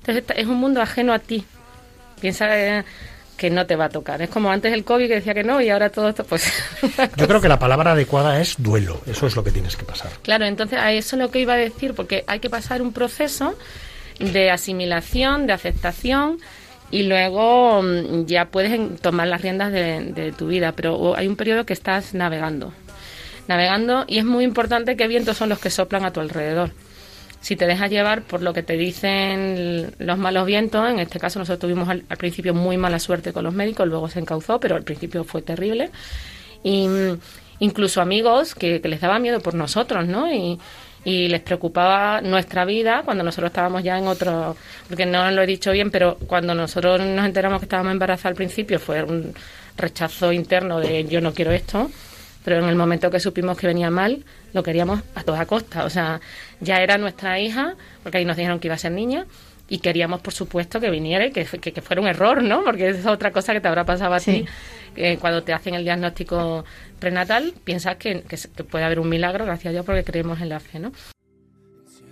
Entonces 0.00 0.24
es 0.36 0.46
un 0.48 0.56
mundo 0.56 0.82
ajeno 0.82 1.12
a 1.12 1.20
ti. 1.20 1.44
Piensa 2.20 2.48
eh, 2.58 2.82
que 3.36 3.48
no 3.48 3.64
te 3.64 3.76
va 3.76 3.84
a 3.84 3.88
tocar. 3.90 4.20
Es 4.20 4.28
como 4.28 4.50
antes 4.50 4.72
el 4.72 4.82
COVID 4.82 5.06
que 5.06 5.14
decía 5.14 5.34
que 5.34 5.44
no 5.44 5.60
y 5.60 5.70
ahora 5.70 5.88
todo 5.90 6.08
esto, 6.08 6.24
pues 6.24 6.52
Yo 7.16 7.28
creo 7.28 7.40
que 7.40 7.46
la 7.46 7.60
palabra 7.60 7.92
adecuada 7.92 8.40
es 8.40 8.56
duelo. 8.58 9.00
Eso 9.06 9.28
es 9.28 9.36
lo 9.36 9.44
que 9.44 9.52
tienes 9.52 9.76
que 9.76 9.84
pasar. 9.84 10.10
Claro, 10.22 10.46
entonces 10.46 10.80
a 10.80 10.90
eso 10.90 11.14
es 11.14 11.22
lo 11.22 11.30
que 11.30 11.38
iba 11.38 11.52
a 11.52 11.56
decir, 11.58 11.94
porque 11.94 12.24
hay 12.26 12.40
que 12.40 12.50
pasar 12.50 12.82
un 12.82 12.92
proceso 12.92 13.54
de 14.18 14.50
asimilación, 14.50 15.46
de 15.46 15.52
aceptación 15.52 16.38
y 16.90 17.04
luego 17.04 17.82
mm, 17.84 18.26
ya 18.26 18.46
puedes 18.46 19.00
tomar 19.00 19.28
las 19.28 19.42
riendas 19.42 19.70
de, 19.70 20.12
de 20.12 20.32
tu 20.32 20.48
vida, 20.48 20.72
pero 20.72 20.96
o- 20.96 21.16
hay 21.16 21.28
un 21.28 21.36
periodo 21.36 21.64
que 21.64 21.72
estás 21.72 22.14
navegando, 22.14 22.72
navegando 23.48 24.04
y 24.06 24.18
es 24.18 24.24
muy 24.24 24.44
importante 24.44 24.96
qué 24.96 25.08
vientos 25.08 25.36
son 25.36 25.48
los 25.48 25.58
que 25.58 25.70
soplan 25.70 26.04
a 26.04 26.12
tu 26.12 26.20
alrededor. 26.20 26.70
Si 27.40 27.56
te 27.56 27.66
dejas 27.66 27.90
llevar 27.90 28.22
por 28.22 28.40
lo 28.40 28.52
que 28.52 28.62
te 28.62 28.76
dicen 28.76 29.94
los 29.98 30.16
malos 30.16 30.46
vientos, 30.46 30.88
en 30.88 31.00
este 31.00 31.18
caso 31.18 31.40
nosotros 31.40 31.60
tuvimos 31.60 31.88
al, 31.88 32.02
principio 32.16 32.54
muy 32.54 32.76
mala 32.76 33.00
suerte 33.00 33.32
con 33.32 33.42
los 33.42 33.52
médicos, 33.52 33.88
luego 33.88 34.08
se 34.08 34.20
encauzó, 34.20 34.60
pero 34.60 34.76
al 34.76 34.84
principio 34.84 35.24
fue 35.24 35.42
terrible. 35.42 35.90
Y 36.62 36.86
mm, 36.86 37.18
incluso 37.58 38.00
amigos 38.00 38.54
que, 38.54 38.80
que 38.80 38.88
les 38.88 39.00
daba 39.00 39.18
miedo 39.18 39.40
por 39.40 39.54
nosotros, 39.54 40.06
¿no? 40.06 40.32
Y, 40.32 40.60
y 41.04 41.28
les 41.28 41.40
preocupaba 41.40 42.20
nuestra 42.20 42.64
vida 42.64 43.02
cuando 43.04 43.24
nosotros 43.24 43.50
estábamos 43.50 43.82
ya 43.82 43.98
en 43.98 44.06
otro, 44.06 44.56
porque 44.88 45.06
no 45.06 45.30
lo 45.30 45.42
he 45.42 45.46
dicho 45.46 45.72
bien, 45.72 45.90
pero 45.90 46.16
cuando 46.26 46.54
nosotros 46.54 47.00
nos 47.00 47.26
enteramos 47.26 47.58
que 47.58 47.64
estábamos 47.64 47.92
embarazadas 47.92 48.26
al 48.26 48.34
principio 48.34 48.78
fue 48.78 49.02
un 49.02 49.34
rechazo 49.76 50.32
interno 50.32 50.78
de 50.78 51.04
yo 51.04 51.20
no 51.20 51.32
quiero 51.32 51.50
esto, 51.50 51.90
pero 52.44 52.58
en 52.58 52.64
el 52.64 52.76
momento 52.76 53.10
que 53.10 53.20
supimos 53.20 53.56
que 53.56 53.66
venía 53.66 53.90
mal, 53.90 54.24
lo 54.52 54.62
queríamos 54.62 55.00
a 55.14 55.22
toda 55.22 55.46
costa, 55.46 55.84
o 55.84 55.90
sea, 55.90 56.20
ya 56.60 56.82
era 56.82 56.98
nuestra 56.98 57.38
hija, 57.40 57.76
porque 58.02 58.18
ahí 58.18 58.24
nos 58.24 58.36
dijeron 58.36 58.58
que 58.58 58.68
iba 58.68 58.74
a 58.74 58.78
ser 58.78 58.92
niña, 58.92 59.26
y 59.68 59.78
queríamos, 59.78 60.20
por 60.20 60.34
supuesto, 60.34 60.80
que 60.80 60.90
viniera 60.90 61.26
y 61.26 61.30
que, 61.30 61.44
que, 61.44 61.72
que 61.72 61.80
fuera 61.80 62.02
un 62.02 62.08
error, 62.08 62.42
¿no? 62.42 62.62
Porque 62.62 62.90
esa 62.90 62.98
es 63.00 63.06
otra 63.06 63.30
cosa 63.32 63.54
que 63.54 63.60
te 63.60 63.68
habrá 63.68 63.86
pasado 63.86 64.12
a 64.12 64.20
ti, 64.20 64.44
que 64.94 65.16
cuando 65.18 65.42
te 65.42 65.52
hacen 65.52 65.74
el 65.74 65.84
diagnóstico 65.84 66.64
prenatal, 66.98 67.54
piensas 67.64 67.96
que, 67.96 68.22
que 68.22 68.64
puede 68.64 68.84
haber 68.84 69.00
un 69.00 69.08
milagro, 69.08 69.46
gracias 69.46 69.70
a 69.70 69.72
Dios, 69.72 69.86
porque 69.86 70.04
creemos 70.04 70.40
en 70.40 70.50
la 70.50 70.60
fe, 70.60 70.78
¿no? 70.78 70.92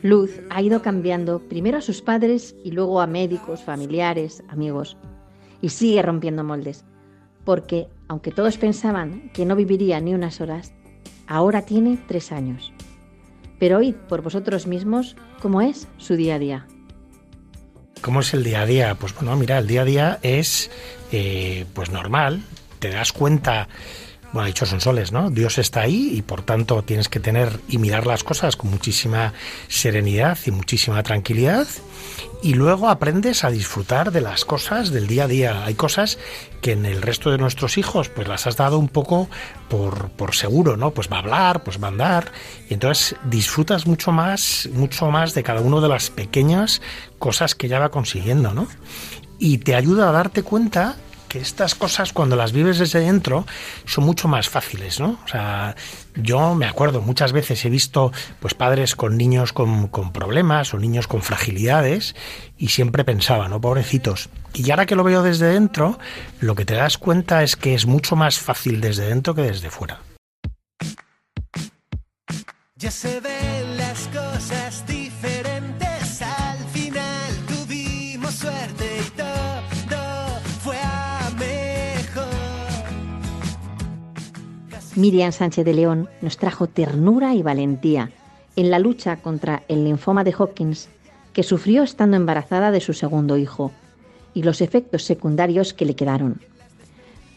Luz 0.02 0.40
ha 0.48 0.62
ido 0.62 0.80
cambiando 0.80 1.40
primero 1.40 1.76
a 1.76 1.82
sus 1.82 2.00
padres 2.00 2.54
y 2.64 2.70
luego 2.70 3.02
a 3.02 3.06
médicos, 3.06 3.60
familiares, 3.60 4.42
amigos. 4.48 4.96
Y 5.60 5.68
sigue 5.68 6.00
rompiendo 6.00 6.42
moldes. 6.42 6.86
Porque, 7.44 7.88
aunque 8.08 8.30
todos 8.30 8.58
pensaban 8.58 9.30
que 9.32 9.46
no 9.46 9.56
viviría 9.56 10.00
ni 10.00 10.14
unas 10.14 10.40
horas, 10.40 10.72
ahora 11.26 11.62
tiene 11.62 11.98
tres 12.06 12.32
años. 12.32 12.72
Pero 13.58 13.78
oíd 13.78 13.94
por 13.94 14.22
vosotros 14.22 14.66
mismos 14.66 15.16
cómo 15.40 15.60
es 15.60 15.86
su 15.98 16.16
día 16.16 16.36
a 16.36 16.38
día. 16.38 16.66
¿Cómo 18.00 18.20
es 18.20 18.32
el 18.32 18.42
día 18.42 18.62
a 18.62 18.66
día? 18.66 18.94
Pues 18.94 19.14
bueno, 19.14 19.36
mira, 19.36 19.58
el 19.58 19.66
día 19.66 19.82
a 19.82 19.84
día 19.84 20.18
es 20.22 20.70
eh, 21.12 21.66
pues 21.74 21.90
normal. 21.90 22.42
Te 22.78 22.88
das 22.88 23.12
cuenta 23.12 23.68
bueno, 24.32 24.46
dicho 24.46 24.64
son 24.64 24.80
soles, 24.80 25.10
¿no? 25.10 25.30
Dios 25.30 25.58
está 25.58 25.80
ahí 25.80 26.12
y 26.14 26.22
por 26.22 26.42
tanto 26.42 26.82
tienes 26.82 27.08
que 27.08 27.18
tener 27.18 27.60
y 27.68 27.78
mirar 27.78 28.06
las 28.06 28.22
cosas 28.22 28.56
con 28.56 28.70
muchísima 28.70 29.32
serenidad 29.68 30.38
y 30.46 30.52
muchísima 30.52 31.02
tranquilidad 31.02 31.66
y 32.42 32.54
luego 32.54 32.88
aprendes 32.88 33.44
a 33.44 33.50
disfrutar 33.50 34.12
de 34.12 34.20
las 34.20 34.44
cosas 34.44 34.90
del 34.90 35.06
día 35.06 35.24
a 35.24 35.28
día. 35.28 35.64
Hay 35.64 35.74
cosas 35.74 36.18
que 36.60 36.72
en 36.72 36.86
el 36.86 37.02
resto 37.02 37.30
de 37.30 37.38
nuestros 37.38 37.76
hijos 37.76 38.08
pues 38.08 38.28
las 38.28 38.46
has 38.46 38.56
dado 38.56 38.78
un 38.78 38.88
poco 38.88 39.28
por, 39.68 40.10
por 40.10 40.34
seguro, 40.34 40.76
¿no? 40.76 40.92
Pues 40.92 41.10
va 41.12 41.16
a 41.16 41.20
hablar, 41.20 41.64
pues 41.64 41.82
va 41.82 41.88
a 41.88 41.90
andar 41.90 42.32
y 42.68 42.74
entonces 42.74 43.16
disfrutas 43.24 43.86
mucho 43.86 44.12
más, 44.12 44.68
mucho 44.72 45.10
más 45.10 45.34
de 45.34 45.42
cada 45.42 45.60
una 45.60 45.80
de 45.80 45.88
las 45.88 46.10
pequeñas 46.10 46.80
cosas 47.18 47.54
que 47.54 47.68
ya 47.68 47.78
va 47.80 47.90
consiguiendo, 47.90 48.54
¿no? 48.54 48.68
Y 49.38 49.58
te 49.58 49.74
ayuda 49.74 50.08
a 50.08 50.12
darte 50.12 50.42
cuenta 50.42 50.96
que 51.30 51.38
estas 51.38 51.76
cosas 51.76 52.12
cuando 52.12 52.34
las 52.34 52.50
vives 52.50 52.78
desde 52.78 52.98
dentro 52.98 53.46
son 53.86 54.02
mucho 54.02 54.26
más 54.26 54.48
fáciles, 54.48 54.98
¿no? 54.98 55.16
O 55.24 55.28
sea, 55.28 55.76
yo 56.16 56.56
me 56.56 56.66
acuerdo, 56.66 57.00
muchas 57.02 57.32
veces 57.32 57.64
he 57.64 57.70
visto 57.70 58.12
pues 58.40 58.54
padres 58.54 58.96
con 58.96 59.16
niños 59.16 59.52
con, 59.52 59.88
problemas 60.12 60.74
o 60.74 60.78
niños 60.78 61.06
con 61.06 61.22
fragilidades 61.22 62.16
y 62.58 62.68
siempre 62.68 63.04
pensaba, 63.04 63.48
¿no? 63.48 63.60
Pobrecitos. 63.60 64.28
Y 64.54 64.68
ahora 64.72 64.86
que 64.86 64.96
lo 64.96 65.04
veo 65.04 65.22
desde 65.22 65.46
dentro, 65.46 66.00
lo 66.40 66.56
que 66.56 66.64
te 66.64 66.74
das 66.74 66.98
cuenta 66.98 67.44
es 67.44 67.54
que 67.54 67.74
es 67.74 67.86
mucho 67.86 68.16
más 68.16 68.40
fácil 68.40 68.80
desde 68.80 69.06
dentro 69.06 69.32
que 69.36 69.42
desde 69.42 69.70
fuera. 69.70 70.00
Miriam 85.00 85.32
Sánchez 85.32 85.64
de 85.64 85.72
León 85.72 86.10
nos 86.20 86.36
trajo 86.36 86.66
ternura 86.66 87.34
y 87.34 87.42
valentía 87.42 88.10
en 88.54 88.70
la 88.70 88.78
lucha 88.78 89.16
contra 89.16 89.62
el 89.66 89.84
linfoma 89.84 90.24
de 90.24 90.34
Hawkins 90.38 90.90
que 91.32 91.42
sufrió 91.42 91.82
estando 91.82 92.18
embarazada 92.18 92.70
de 92.70 92.82
su 92.82 92.92
segundo 92.92 93.38
hijo 93.38 93.72
y 94.34 94.42
los 94.42 94.60
efectos 94.60 95.04
secundarios 95.04 95.72
que 95.72 95.86
le 95.86 95.96
quedaron. 95.96 96.42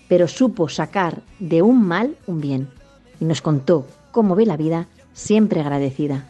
Pero 0.09 0.27
supo 0.27 0.67
sacar 0.67 1.21
de 1.39 1.61
un 1.61 1.87
mal 1.87 2.17
un 2.27 2.41
bien 2.41 2.67
y 3.21 3.25
nos 3.25 3.41
contó 3.41 3.87
cómo 4.11 4.35
ve 4.35 4.45
la 4.45 4.57
vida 4.57 4.87
siempre 5.13 5.61
agradecida. 5.61 6.25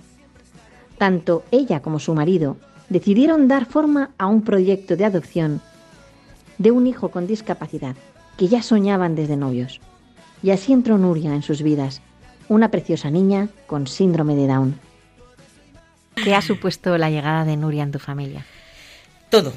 Tanto 0.99 1.43
ella 1.49 1.81
como 1.81 1.97
su 1.97 2.13
marido 2.13 2.57
decidieron 2.89 3.47
dar 3.47 3.65
forma 3.65 4.11
a 4.19 4.27
un 4.27 4.43
proyecto 4.43 4.95
de 4.95 5.05
adopción 5.05 5.61
de 6.59 6.69
un 6.69 6.85
hijo 6.85 7.09
con 7.09 7.25
discapacidad 7.25 7.95
que 8.37 8.47
ya 8.47 8.61
soñaban 8.61 9.15
desde 9.15 9.35
novios. 9.35 9.81
Y 10.43 10.51
así 10.51 10.73
entró 10.73 10.97
Nuria 10.97 11.33
en 11.33 11.41
sus 11.41 11.61
vidas, 11.61 12.01
una 12.49 12.69
preciosa 12.69 13.09
niña 13.09 13.47
con 13.65 13.87
síndrome 13.87 14.35
de 14.35 14.47
Down. 14.47 14.79
¿Qué 16.15 16.35
ha 16.35 16.41
supuesto 16.41 16.97
la 16.97 17.09
llegada 17.09 17.45
de 17.45 17.57
Nuria 17.57 17.83
en 17.83 17.91
tu 17.91 17.99
familia? 17.99 18.45
Todo. 19.29 19.53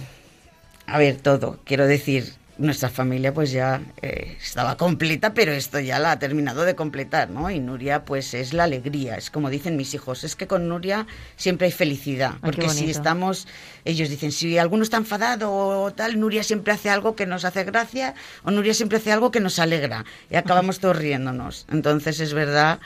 A 0.87 0.99
ver, 0.99 1.17
todo. 1.17 1.59
Quiero 1.65 1.87
decir, 1.87 2.33
nuestra 2.59 2.89
familia 2.89 3.35
pues 3.35 3.51
ya 3.51 3.83
eh, 4.03 4.37
estaba 4.41 4.77
completa, 4.77 5.35
pero 5.35 5.53
esto 5.53 5.79
ya 5.81 5.99
la 5.99 6.13
ha 6.13 6.19
terminado 6.19 6.65
de 6.65 6.75
completar, 6.75 7.31
¿no? 7.31 7.51
Y 7.51 7.61
Nuria 7.61 8.05
pues 8.05 8.35
es 8.35 8.53
la 8.53 8.65
alegría, 8.65 9.17
es 9.17 9.31
como 9.31 9.51
dicen 9.51 9.77
mis 9.77 9.95
hijos, 9.95 10.25
es 10.25 10.37
que 10.37 10.47
con 10.47 10.69
Nuria 10.69 11.07
siempre 11.37 11.67
hay 11.67 11.73
felicidad, 11.73 12.33
Ay, 12.35 12.39
porque 12.43 12.69
si 12.69 12.91
estamos, 12.91 13.47
ellos 13.85 14.09
dicen, 14.09 14.33
si 14.33 14.59
alguno 14.59 14.83
está 14.83 14.97
enfadado 14.97 15.53
o 15.53 15.93
tal, 15.93 16.19
Nuria 16.19 16.43
siempre 16.43 16.73
hace 16.73 16.91
algo 16.91 17.15
que 17.15 17.27
nos 17.27 17.45
hace 17.45 17.65
gracia 17.65 18.15
o 18.45 18.51
Nuria 18.51 18.75
siempre 18.75 18.99
hace 18.99 19.13
algo 19.13 19.31
que 19.31 19.41
nos 19.41 19.59
alegra 19.59 20.05
y 20.31 20.37
acabamos 20.37 20.81
todos 20.81 20.97
riéndonos. 20.97 21.67
Entonces 21.71 22.21
es 22.21 22.33
verdad 22.33 22.81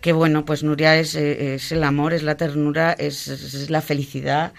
que 0.00 0.12
bueno, 0.12 0.44
pues 0.44 0.62
Nuria 0.62 0.96
es, 0.98 1.14
eh, 1.14 1.54
es 1.54 1.72
el 1.72 1.82
amor, 1.82 2.12
es 2.12 2.22
la 2.22 2.36
ternura, 2.36 2.92
es, 2.92 3.28
es 3.28 3.70
la 3.70 3.80
felicidad 3.80 4.52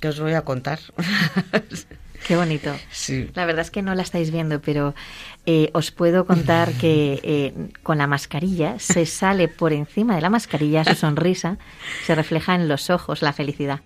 que 0.00 0.08
os 0.08 0.18
voy 0.18 0.32
a 0.32 0.42
contar. 0.42 0.80
Qué 2.26 2.36
bonito. 2.36 2.72
Sí. 2.90 3.28
La 3.34 3.44
verdad 3.44 3.62
es 3.62 3.70
que 3.70 3.82
no 3.82 3.94
la 3.94 4.02
estáis 4.02 4.30
viendo, 4.30 4.60
pero 4.60 4.94
eh, 5.44 5.70
os 5.72 5.90
puedo 5.90 6.24
contar 6.24 6.72
que 6.72 7.20
eh, 7.22 7.70
con 7.82 7.98
la 7.98 8.06
mascarilla 8.06 8.78
se 8.78 9.06
sale 9.06 9.48
por 9.48 9.72
encima 9.72 10.14
de 10.14 10.20
la 10.20 10.30
mascarilla 10.30 10.84
su 10.84 10.94
sonrisa, 10.94 11.58
se 12.06 12.14
refleja 12.14 12.54
en 12.54 12.68
los 12.68 12.90
ojos 12.90 13.22
la 13.22 13.32
felicidad. 13.32 13.80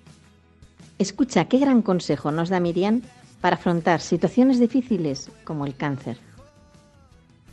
Escucha 0.99 1.47
qué 1.47 1.59
gran 1.59 1.82
consejo 1.82 2.30
nos 2.30 2.49
da 2.49 2.61
Miriam 2.61 3.03
para 3.41 3.57
afrontar 3.57 4.01
situaciones 4.01 4.59
difíciles 4.59 5.30
como 5.45 5.66
el 5.66 5.74
cáncer. 5.74 6.18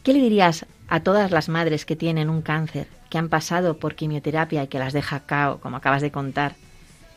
¿Qué 0.03 0.13
le 0.13 0.19
dirías 0.19 0.65
a 0.89 1.01
todas 1.01 1.31
las 1.31 1.49
madres 1.49 1.85
que 1.85 1.95
tienen 1.95 2.29
un 2.29 2.41
cáncer, 2.41 2.87
que 3.09 3.17
han 3.17 3.29
pasado 3.29 3.77
por 3.77 3.95
quimioterapia 3.95 4.63
y 4.63 4.67
que 4.67 4.79
las 4.79 4.91
deja 4.91 5.21
cao, 5.21 5.59
como 5.59 5.77
acabas 5.77 6.01
de 6.01 6.11
contar, 6.11 6.55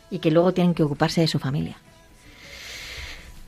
y 0.09 0.19
que 0.19 0.31
luego 0.31 0.53
tienen 0.53 0.73
que 0.73 0.83
ocuparse 0.83 1.21
de 1.21 1.27
su 1.27 1.37
familia? 1.37 1.77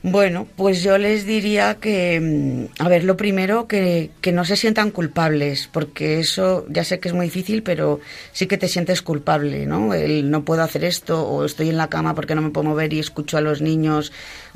Bueno, 0.02 0.48
pues 0.56 0.82
yo 0.82 0.96
les 0.96 1.26
diría 1.26 1.74
que, 1.74 2.18
mm, 2.18 2.82
a 2.82 2.88
ver, 2.88 3.04
lo 3.04 3.18
primero, 3.18 3.68
que, 3.68 4.10
que 4.22 4.32
no 4.32 4.46
se 4.46 4.56
sientan 4.56 4.90
culpables, 4.90 5.68
porque 5.70 6.20
eso 6.20 6.64
ya 6.70 6.84
sé 6.84 7.00
que 7.00 7.08
es 7.08 7.14
muy 7.14 7.26
difícil, 7.26 7.62
pero 7.62 8.00
sí 8.32 8.46
que 8.46 8.56
te 8.56 8.66
sientes 8.66 9.02
culpable, 9.02 9.66
¿no? 9.66 9.92
El 9.92 10.30
no 10.30 10.42
puedo 10.42 10.62
hacer 10.62 10.84
esto, 10.84 11.28
o 11.28 11.44
estoy 11.44 11.68
en 11.68 11.76
la 11.76 11.88
cama 11.88 12.14
porque 12.14 12.34
no 12.34 12.40
me 12.40 12.48
puedo 12.48 12.70
mover 12.70 12.94
y 12.94 12.98
escucho 12.98 13.36
a 13.36 13.42
los 13.42 13.60
niños, 13.60 14.10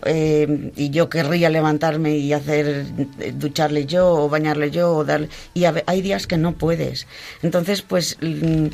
eh, 0.07 0.72
y 0.76 0.88
yo 0.88 1.11
querría 1.11 1.51
levantarme 1.51 2.16
y 2.16 2.32
hacer, 2.32 2.86
eh, 3.20 3.32
ducharle 3.36 3.84
yo, 3.84 4.14
o 4.14 4.30
bañarle 4.30 4.70
yo, 4.70 4.97
o 4.97 5.05
darle. 5.05 5.28
Y 5.53 5.64
hay 5.64 6.01
días 6.01 6.26
que 6.26 6.38
no 6.38 6.53
puedes. 6.53 7.07
Entonces, 7.42 7.82
pues, 7.82 8.16
mm, 8.22 8.68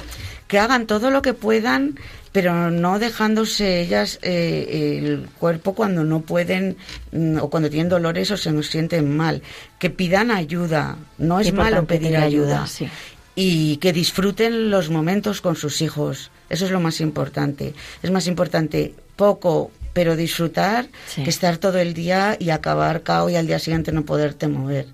que 0.46 0.58
hagan 0.60 0.86
todo 0.86 1.10
lo 1.10 1.22
que 1.22 1.34
puedan 1.34 1.96
pero 2.32 2.70
no 2.70 2.98
dejándose 2.98 3.80
ellas 3.80 4.18
eh, 4.22 4.98
el 5.02 5.28
cuerpo 5.38 5.74
cuando 5.74 6.04
no 6.04 6.20
pueden 6.20 6.76
mm, 7.12 7.38
o 7.38 7.50
cuando 7.50 7.68
tienen 7.70 7.88
dolores 7.88 8.30
o 8.30 8.36
se 8.36 8.52
nos 8.52 8.68
sienten 8.68 9.16
mal. 9.16 9.42
Que 9.78 9.90
pidan 9.90 10.30
ayuda, 10.30 10.96
no 11.18 11.40
es 11.40 11.52
malo 11.52 11.86
pedir 11.86 12.16
ayuda. 12.16 12.62
ayuda, 12.62 12.66
sí. 12.66 12.88
Y 13.34 13.76
que 13.78 13.92
disfruten 13.92 14.70
los 14.70 14.90
momentos 14.90 15.40
con 15.40 15.56
sus 15.56 15.82
hijos. 15.82 16.30
Eso 16.48 16.64
es 16.66 16.70
lo 16.70 16.80
más 16.80 17.00
importante. 17.00 17.74
Es 18.02 18.10
más 18.10 18.26
importante 18.26 18.94
poco, 19.16 19.70
pero 19.92 20.14
disfrutar, 20.16 20.86
Sí. 21.06 21.24
que 21.24 21.30
estar 21.30 21.58
todo 21.58 21.78
el 21.78 21.94
día 21.94 22.36
y 22.38 22.50
acabar 22.50 23.02
cao 23.02 23.28
y 23.30 23.36
al 23.36 23.46
día 23.46 23.58
siguiente 23.58 23.92
no 23.92 24.04
poderte 24.04 24.46
mover. 24.46 24.86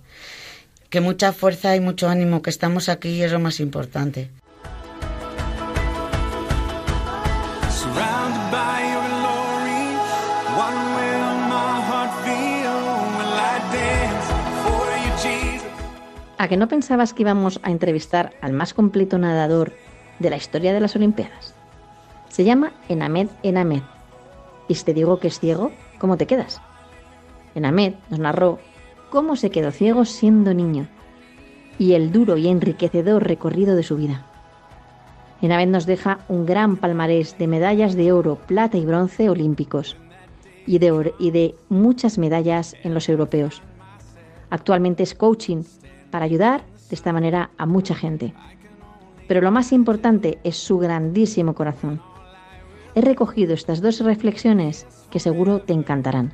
Que 0.91 1.01
mucha 1.01 1.33
fuerza 1.33 1.77
y 1.77 1.81
mucho 1.81 2.09
ánimo, 2.09 2.41
que 2.41 2.51
estamos 2.51 2.89
aquí 2.89 3.23
es 3.23 3.33
lo 3.33 3.41
más 3.41 3.61
importante. 3.61 4.31
¿A 16.39 16.49
que 16.49 16.59
no 16.59 16.69
pensabas 16.69 17.15
que 17.15 17.23
íbamos 17.23 17.61
a 17.63 17.71
entrevistar 17.71 18.35
al 18.43 18.53
más 18.53 18.75
completo 18.75 19.17
nadador 19.17 19.73
de 20.19 20.29
la 20.29 20.37
historia 20.37 20.75
de 20.75 20.81
las 20.81 20.95
Olimpiadas? 20.95 21.55
Se 22.29 22.45
llama 22.45 22.75
Enamed 22.91 23.29
Enamed. 23.43 23.83
Y 24.69 24.75
si 24.75 24.85
te 24.85 24.93
digo 24.93 25.19
que 25.19 25.29
es 25.29 25.41
ciego, 25.41 25.73
¿cómo 25.99 26.19
te 26.19 26.27
quedas? 26.27 26.61
Enamed 27.55 27.95
nos 28.11 28.19
narró 28.19 28.59
cómo 29.09 29.37
se 29.37 29.51
quedó 29.51 29.71
ciego 29.71 30.05
siendo 30.05 30.53
niño 30.53 30.89
y 31.79 31.95
el 31.95 32.13
duro 32.13 32.37
y 32.37 32.49
enriquecedor 32.49 33.27
recorrido 33.27 33.75
de 33.75 33.83
su 33.83 33.97
vida. 33.97 34.27
Enamed 35.41 35.69
nos 35.69 35.87
deja 35.87 36.19
un 36.29 36.45
gran 36.45 36.77
palmarés 36.77 37.39
de 37.39 37.47
medallas 37.47 37.95
de 37.95 38.13
oro, 38.13 38.37
plata 38.47 38.77
y 38.77 38.85
bronce 38.85 39.31
olímpicos 39.31 39.97
y 40.67 40.79
de, 40.81 41.15
y 41.19 41.31
de 41.31 41.55
muchas 41.71 42.19
medallas 42.19 42.77
en 42.83 42.93
los 42.93 43.09
europeos. 43.09 43.63
Actualmente 44.51 45.03
es 45.03 45.15
coaching 45.15 45.63
para 46.11 46.25
ayudar 46.25 46.63
de 46.89 46.95
esta 46.95 47.13
manera 47.13 47.51
a 47.59 47.67
mucha 47.67 47.95
gente. 47.95 48.33
Pero 49.29 49.41
lo 49.41 49.51
más 49.51 49.73
importante 49.73 50.39
es 50.45 50.57
su 50.57 50.79
grandísimo 50.79 51.55
corazón. 51.55 52.01
He 52.95 53.01
recogido 53.01 53.55
estas 53.55 53.81
dos 53.83 54.01
reflexiones 54.01 54.87
que 55.11 55.19
seguro 55.21 55.61
te 55.61 55.73
encantarán. 55.73 56.33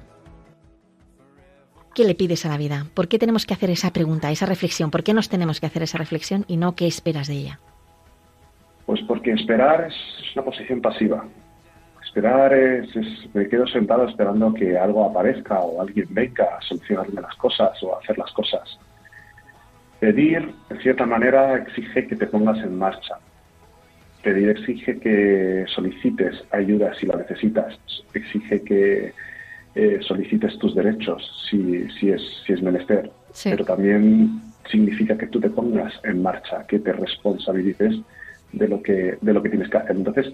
¿Qué 1.94 2.04
le 2.04 2.14
pides 2.14 2.46
a 2.46 2.48
la 2.48 2.56
vida? 2.56 2.86
¿Por 2.94 3.08
qué 3.08 3.18
tenemos 3.18 3.44
que 3.44 3.52
hacer 3.54 3.70
esa 3.70 3.92
pregunta, 3.92 4.30
esa 4.30 4.46
reflexión? 4.46 4.90
¿Por 4.90 5.02
qué 5.02 5.12
nos 5.12 5.28
tenemos 5.28 5.60
que 5.60 5.66
hacer 5.66 5.82
esa 5.82 5.98
reflexión 5.98 6.44
y 6.48 6.56
no 6.56 6.74
qué 6.74 6.86
esperas 6.86 7.28
de 7.28 7.34
ella? 7.34 7.60
Pues 8.86 9.00
porque 9.06 9.32
esperar 9.32 9.88
es 9.88 9.94
una 10.34 10.44
posición 10.44 10.80
pasiva. 10.80 11.24
Esperar 12.04 12.52
es, 12.54 12.94
es- 12.96 13.34
me 13.34 13.46
quedo 13.48 13.66
sentado 13.66 14.06
esperando 14.08 14.52
que 14.54 14.76
algo 14.78 15.04
aparezca 15.04 15.58
o 15.60 15.80
alguien 15.82 16.06
venga 16.10 16.44
a 16.58 16.62
solucionarme 16.62 17.20
las 17.20 17.34
cosas 17.36 17.70
o 17.82 17.94
a 17.94 17.98
hacer 17.98 18.16
las 18.18 18.32
cosas. 18.32 18.78
Pedir, 20.02 20.52
en 20.68 20.78
cierta 20.80 21.06
manera, 21.06 21.58
exige 21.58 22.08
que 22.08 22.16
te 22.16 22.26
pongas 22.26 22.58
en 22.58 22.76
marcha. 22.76 23.18
Pedir 24.24 24.48
exige 24.48 24.98
que 24.98 25.64
solicites 25.72 26.42
ayuda 26.50 26.92
si 26.94 27.06
la 27.06 27.14
necesitas. 27.18 27.78
Exige 28.12 28.62
que 28.62 29.12
eh, 29.76 29.98
solicites 30.00 30.58
tus 30.58 30.74
derechos 30.74 31.22
si, 31.48 31.88
si, 31.90 32.10
es, 32.10 32.20
si 32.44 32.52
es 32.52 32.60
menester. 32.60 33.12
Sí. 33.30 33.50
Pero 33.50 33.64
también 33.64 34.40
significa 34.68 35.16
que 35.16 35.28
tú 35.28 35.38
te 35.38 35.50
pongas 35.50 35.94
en 36.02 36.20
marcha, 36.20 36.66
que 36.66 36.80
te 36.80 36.92
responsabilices 36.92 37.94
de 38.50 38.66
lo 38.66 38.82
que, 38.82 39.18
de 39.20 39.32
lo 39.32 39.40
que 39.40 39.50
tienes 39.50 39.70
que 39.70 39.76
hacer. 39.76 39.94
Entonces, 39.94 40.32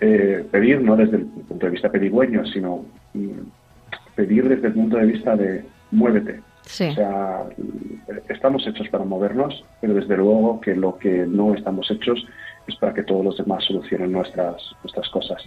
eh, 0.00 0.46
pedir 0.50 0.80
no 0.80 0.96
desde 0.96 1.18
el 1.18 1.26
punto 1.26 1.66
de 1.66 1.72
vista 1.72 1.92
pedigüeño, 1.92 2.46
sino 2.46 2.86
mm, 3.12 3.50
pedir 4.14 4.48
desde 4.48 4.68
el 4.68 4.72
punto 4.72 4.96
de 4.96 5.04
vista 5.04 5.36
de 5.36 5.62
muévete. 5.90 6.40
O 6.66 6.94
sea, 6.94 7.44
estamos 8.28 8.66
hechos 8.66 8.88
para 8.88 9.04
movernos, 9.04 9.64
pero 9.80 9.94
desde 9.94 10.16
luego 10.16 10.60
que 10.60 10.74
lo 10.74 10.98
que 10.98 11.24
no 11.26 11.54
estamos 11.54 11.90
hechos 11.90 12.26
es 12.66 12.74
para 12.76 12.92
que 12.92 13.04
todos 13.04 13.24
los 13.24 13.36
demás 13.36 13.64
solucionen 13.64 14.12
nuestras, 14.12 14.60
nuestras 14.82 15.08
cosas. 15.10 15.42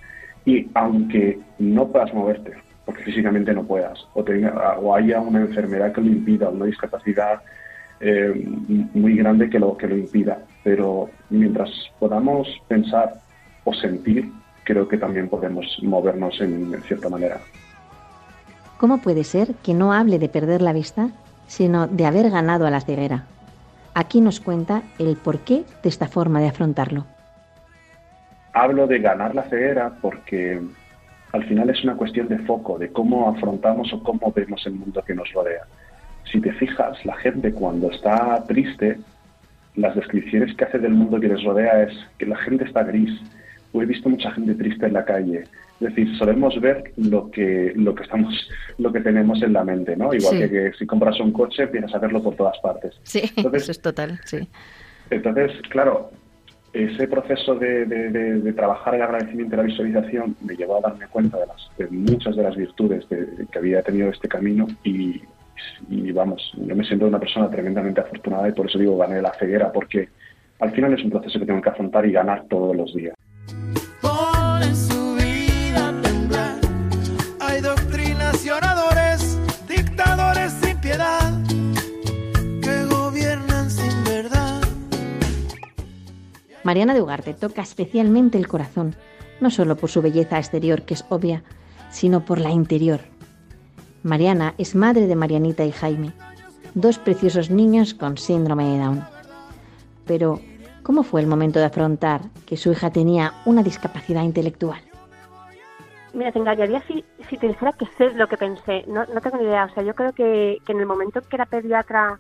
Y 0.46 0.68
aunque 0.74 1.40
no 1.60 1.88
puedas 1.90 2.14
moverte, 2.14 2.54
porque 2.86 3.04
físicamente 3.04 3.54
no 3.54 3.64
puedas, 3.66 4.00
o, 4.14 4.24
tenga, 4.24 4.80
o 4.80 4.96
haya 4.96 5.20
una 5.20 5.42
enfermedad 5.42 5.92
que 5.92 6.02
lo 6.02 6.08
impida, 6.08 6.50
una 6.50 6.66
discapacidad 6.66 7.42
eh, 8.00 8.34
muy 8.94 9.18
grande 9.18 9.50
que 9.50 9.60
lo, 9.60 9.76
que 9.76 9.88
lo 9.88 9.98
impida, 9.98 10.40
pero 10.64 11.10
mientras 11.30 11.70
podamos 12.00 12.48
pensar 12.70 13.16
o 13.66 13.74
sentir, 13.74 14.32
creo 14.64 14.88
que 14.88 14.98
también 14.98 15.28
podemos 15.28 15.78
movernos 15.84 16.40
en 16.40 16.82
cierta 16.84 17.10
manera. 17.10 17.42
¿Cómo 18.80 19.00
puede 19.00 19.26
ser 19.26 19.56
que 19.56 19.74
no 19.74 19.92
hable 19.92 20.20
de 20.20 20.30
perder 20.30 20.62
la 20.62 20.72
vista, 20.72 21.10
sino 21.48 21.88
de 21.88 22.06
haber 22.06 22.30
ganado 22.30 22.66
a 22.66 22.72
la 22.72 22.80
ceguera? 22.80 23.26
Aquí 23.94 24.22
nos 24.22 24.40
cuenta 24.40 24.84
el 25.00 25.18
porqué 25.18 25.66
de 25.84 25.90
esta 25.90 26.08
forma 26.08 26.40
de 26.40 26.48
afrontarlo. 26.48 27.06
Hablo 28.54 28.88
de 28.88 29.00
ganar 29.00 29.36
la 29.36 29.44
ceguera 29.50 29.98
porque 30.02 30.62
al 31.34 31.44
final 31.44 31.70
es 31.70 31.84
una 31.84 31.98
cuestión 31.98 32.30
de 32.30 32.40
foco, 32.40 32.80
de 32.80 32.90
cómo 32.90 33.28
afrontamos 33.28 33.92
o 33.92 34.02
cómo 34.02 34.32
vemos 34.32 34.66
el 34.66 34.76
mundo 34.76 35.04
que 35.06 35.14
nos 35.14 35.30
rodea. 35.34 35.64
Si 36.32 36.40
te 36.40 36.54
fijas, 36.54 37.06
la 37.06 37.18
gente 37.18 37.52
cuando 37.52 37.92
está 37.92 38.46
triste, 38.48 38.98
las 39.76 39.94
descripciones 39.94 40.56
que 40.56 40.64
hace 40.64 40.80
del 40.80 40.94
mundo 40.94 41.20
que 41.20 41.28
les 41.28 41.44
rodea 41.44 41.84
es 41.84 41.94
que 42.18 42.26
la 42.26 42.38
gente 42.38 42.64
está 42.64 42.84
gris. 42.84 43.12
O 43.74 43.82
he 43.82 43.86
visto 43.86 44.08
mucha 44.08 44.32
gente 44.32 44.56
triste 44.56 44.86
en 44.86 44.94
la 44.94 45.04
calle. 45.04 45.44
Es 45.80 45.88
decir, 45.96 46.18
solemos 46.18 46.60
ver 46.60 46.92
lo 46.98 47.32
que, 47.32 47.72
lo 47.76 47.96
que 47.96 48.04
estamos, 48.04 48.34
lo 48.78 48.92
que 48.92 49.00
tenemos 49.00 49.42
en 49.42 49.54
la 49.54 49.64
mente, 49.64 49.96
¿no? 49.96 50.14
Igual 50.14 50.36
Sí. 50.36 50.40
que, 50.42 50.50
que 50.50 50.72
si 50.78 50.86
compras 50.86 51.20
un 51.22 51.32
coche, 51.32 51.64
empiezas 51.64 51.96
a 51.96 52.00
verlo 52.00 52.22
por 52.22 52.36
todas 52.36 52.58
partes. 52.60 53.00
Sí, 53.04 53.22
Entonces- 53.38 53.64
eso 53.64 53.72
es 53.72 53.82
total, 53.82 54.20
sí. 54.26 54.48
Entonces, 55.10 55.52
claro, 55.70 56.12
ese 56.74 57.08
proceso 57.08 57.56
de, 57.56 57.86
de- 57.86 58.10
de- 58.10 58.40
de 58.42 58.54
trabajar 58.54 58.94
el 58.96 59.02
agradecimiento 59.02 59.56
y 59.56 59.58
la 59.58 59.64
visualización 59.64 60.36
me 60.42 60.56
llevó 60.56 60.78
a 60.78 60.82
darme 60.90 61.08
cuenta 61.08 61.38
de, 61.40 61.48
las, 61.48 61.70
de 61.78 61.88
muchas 61.88 62.36
de 62.36 62.44
las 62.44 62.56
virtudes 62.56 63.08
de- 63.10 63.28
que 63.52 63.58
había 63.58 63.82
tenido 63.82 64.10
este 64.10 64.28
camino 64.28 64.68
y, 64.84 65.22
y, 65.90 66.12
vamos, 66.12 66.52
yo 66.58 66.76
me 66.76 66.84
siento 66.84 67.08
una 67.08 67.20
persona 67.20 67.50
tremendamente 67.50 68.02
afortunada 68.02 68.50
y 68.50 68.52
por 68.52 68.68
eso 68.68 68.78
digo 68.78 68.98
gané 68.98 69.22
la 69.22 69.34
ceguera, 69.34 69.72
porque 69.72 70.10
al 70.60 70.72
final 70.72 70.94
es 70.94 71.04
un 71.04 71.10
proceso 71.10 71.40
que 71.40 71.46
tengo 71.46 71.62
que 71.62 71.70
afrontar 71.70 72.06
y 72.06 72.12
ganar 72.12 72.44
todos 72.50 72.76
los 72.76 72.94
días. 72.94 73.16
Mariana 86.64 86.94
de 86.94 87.02
Ugarte 87.02 87.34
toca 87.34 87.62
especialmente 87.62 88.38
el 88.38 88.48
corazón, 88.48 88.96
no 89.40 89.50
solo 89.50 89.78
por 89.78 89.90
su 89.90 90.02
belleza 90.02 90.38
exterior, 90.38 90.84
que 90.84 90.94
es 90.94 91.06
obvia, 91.10 91.44
sino 91.90 92.26
por 92.26 92.40
la 92.40 92.52
interior. 92.52 93.00
Mariana 94.04 94.54
es 94.58 94.76
madre 94.76 95.08
de 95.08 95.16
Marianita 95.16 95.66
y 95.66 95.72
Jaime, 95.72 96.12
dos 96.74 97.00
preciosos 97.00 97.50
niños 97.50 97.94
con 97.94 98.18
síndrome 98.18 98.66
de 98.66 98.80
Down. 98.80 99.04
Pero, 100.06 100.40
¿cómo 100.84 101.04
fue 101.04 101.22
el 101.22 101.28
momento 101.28 101.60
de 101.60 101.66
afrontar 101.66 102.22
que 102.46 102.58
su 102.58 102.72
hija 102.72 102.92
tenía 102.92 103.34
una 103.46 103.64
discapacidad 103.64 104.24
intelectual? 104.24 104.82
Mira, 106.14 106.32
te 106.32 106.40
engañaría 106.40 106.82
si, 106.88 107.06
si 107.30 107.38
te 107.38 107.48
dijera 107.48 107.72
que 107.74 107.86
sé 107.98 108.10
lo 108.16 108.28
que 108.28 108.38
pensé. 108.38 108.84
No, 108.88 109.06
tengo 109.06 109.38
ni 109.38 109.44
idea. 109.44 109.66
O 109.66 109.74
sea, 109.74 109.84
yo 109.84 109.94
creo 109.94 110.12
que, 110.12 110.58
que 110.66 110.72
en 110.72 110.80
el 110.80 110.86
momento 110.88 111.22
que 111.22 111.38
la 111.38 111.46
pediatra 111.46 112.20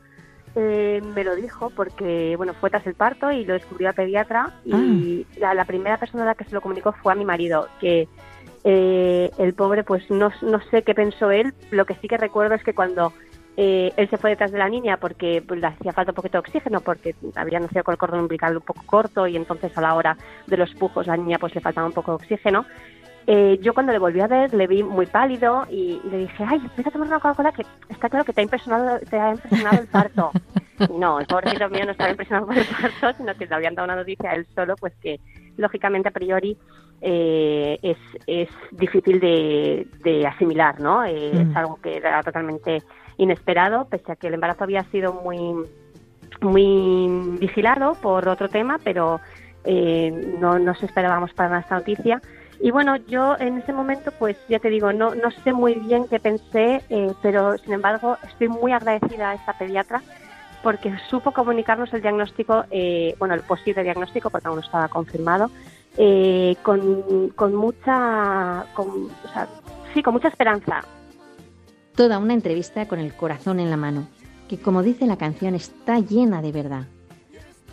eh, 0.59 1.01
me 1.15 1.23
lo 1.23 1.35
dijo, 1.35 1.69
porque 1.69 2.35
bueno, 2.35 2.53
fue 2.53 2.69
tras 2.69 2.85
el 2.85 2.93
parto 2.93 3.31
y 3.31 3.45
lo 3.45 3.53
descubrió 3.53 3.87
la 3.87 3.93
pediatra, 3.93 4.53
y 4.65 5.25
la, 5.37 5.53
la 5.53 5.65
primera 5.65 5.97
persona 5.97 6.23
a 6.23 6.27
la 6.27 6.35
que 6.35 6.43
se 6.43 6.53
lo 6.53 6.61
comunicó 6.61 6.91
fue 6.91 7.13
a 7.13 7.15
mi 7.15 7.25
marido, 7.25 7.67
que 7.79 8.07
eh, 8.63 9.31
el 9.37 9.53
pobre, 9.53 9.83
pues 9.83 10.09
no, 10.09 10.31
no 10.41 10.61
sé 10.69 10.83
qué 10.83 10.93
pensó 10.93 11.31
él. 11.31 11.53
Lo 11.71 11.85
que 11.85 11.95
sí 11.95 12.07
que 12.07 12.17
recuerdo 12.17 12.55
es 12.55 12.63
que 12.63 12.73
cuando 12.73 13.13
eh, 13.57 13.91
él 13.97 14.09
se 14.09 14.17
fue 14.17 14.31
detrás 14.31 14.51
de 14.51 14.57
la 14.57 14.69
niña 14.69 14.97
porque 14.97 15.43
pues, 15.45 15.59
le 15.59 15.67
hacía 15.67 15.93
falta 15.93 16.11
un 16.11 16.15
poquito 16.15 16.33
de 16.33 16.39
oxígeno, 16.39 16.81
porque 16.81 17.15
había 17.35 17.59
nacido 17.59 17.83
con 17.83 17.93
el 17.93 17.97
cordón 17.97 18.21
umbilical 18.21 18.57
un 18.57 18.63
poco 18.63 18.83
corto 18.85 19.27
y 19.27 19.35
entonces 19.35 19.77
a 19.77 19.81
la 19.81 19.95
hora 19.95 20.17
de 20.47 20.57
los 20.57 20.73
pujos 20.75 21.07
la 21.07 21.17
niña 21.17 21.39
pues 21.39 21.55
le 21.55 21.61
faltaba 21.61 21.87
un 21.87 21.93
poco 21.93 22.11
de 22.11 22.15
oxígeno. 22.15 22.65
Eh, 23.27 23.59
yo 23.61 23.73
cuando 23.73 23.91
le 23.91 23.99
volví 23.99 24.21
a 24.21 24.27
ver 24.27 24.53
le 24.53 24.65
vi 24.65 24.81
muy 24.81 25.05
pálido 25.05 25.65
y, 25.69 26.01
y 26.03 26.09
le 26.09 26.17
dije, 26.19 26.43
ay, 26.47 26.59
empieza 26.63 26.89
a 26.89 26.93
tomar 26.93 27.07
una 27.07 27.19
Coca-Cola 27.19 27.51
que 27.51 27.63
está 27.89 28.09
claro 28.09 28.25
que 28.25 28.33
te 28.33 28.41
ha 28.41 28.43
impresionado, 28.43 28.99
te 28.99 29.19
ha 29.19 29.31
impresionado 29.31 29.81
el 29.81 29.87
parto. 29.87 30.31
Y 30.79 30.93
no, 30.97 31.19
el 31.19 31.27
pobrecito 31.27 31.69
mío 31.69 31.85
no 31.85 31.91
estaba 31.91 32.09
impresionado 32.09 32.47
por 32.47 32.57
el 32.57 32.65
parto, 32.65 33.17
sino 33.17 33.35
que 33.35 33.45
le 33.45 33.55
habían 33.55 33.75
dado 33.75 33.85
una 33.85 33.95
noticia 33.97 34.31
a 34.31 34.33
él 34.33 34.47
solo, 34.55 34.75
pues 34.75 34.93
que 35.01 35.19
lógicamente 35.57 36.09
a 36.09 36.11
priori 36.11 36.57
eh, 37.01 37.77
es, 37.81 37.97
es 38.27 38.49
difícil 38.71 39.19
de, 39.19 39.87
de 40.03 40.27
asimilar, 40.27 40.79
¿no? 40.79 41.05
Eh, 41.05 41.29
Mm. 41.33 41.51
Es 41.51 41.55
algo 41.55 41.79
que 41.81 41.97
era 41.97 42.23
totalmente 42.23 42.83
inesperado, 43.17 43.85
pese 43.85 44.11
a 44.11 44.15
que 44.15 44.27
el 44.27 44.33
embarazo 44.35 44.63
había 44.63 44.83
sido 44.85 45.13
muy 45.13 45.65
muy 46.41 47.37
vigilado 47.39 47.93
por 47.95 48.27
otro 48.29 48.47
tema, 48.47 48.79
pero 48.83 49.19
eh, 49.65 50.11
no 50.39 50.57
nos 50.59 50.81
esperábamos 50.83 51.33
para 51.33 51.49
nada 51.49 51.61
esta 51.61 51.75
noticia. 51.75 52.21
Y 52.61 52.71
bueno, 52.71 52.97
yo 53.07 53.37
en 53.39 53.57
ese 53.57 53.71
momento, 53.71 54.11
pues 54.19 54.35
ya 54.49 54.59
te 54.59 54.69
digo, 54.69 54.91
no, 54.91 55.15
no 55.15 55.31
sé 55.43 55.53
muy 55.53 55.75
bien 55.75 56.07
qué 56.09 56.19
pensé, 56.19 56.83
eh, 56.89 57.13
pero 57.21 57.57
sin 57.57 57.73
embargo 57.73 58.17
estoy 58.27 58.49
muy 58.49 58.73
agradecida 58.73 59.29
a 59.29 59.33
esta 59.35 59.57
pediatra 59.57 60.01
porque 60.61 60.93
supo 61.09 61.31
comunicarnos 61.31 61.93
el 61.93 62.01
diagnóstico, 62.01 62.65
eh, 62.69 63.15
bueno, 63.17 63.33
el 63.33 63.41
posible 63.41 63.83
diagnóstico, 63.83 64.29
porque 64.29 64.47
aún 64.47 64.57
no 64.57 64.65
estaba 64.65 64.89
confirmado, 64.89 65.49
eh, 65.97 66.57
con, 66.63 67.29
con 67.29 67.55
mucha, 67.55 68.65
con, 68.73 68.87
o 69.05 69.33
sea, 69.33 69.47
sí, 69.93 70.03
con 70.03 70.13
mucha 70.13 70.27
esperanza. 70.27 70.81
Toda 71.95 72.17
una 72.17 72.33
entrevista 72.33 72.87
con 72.87 72.99
el 72.99 73.13
corazón 73.13 73.61
en 73.61 73.69
la 73.69 73.77
mano, 73.77 74.07
que 74.49 74.59
como 74.59 74.83
dice 74.83 75.05
la 75.05 75.17
canción 75.17 75.55
está 75.55 75.99
llena 75.99 76.41
de 76.41 76.51
verdad. 76.51 76.87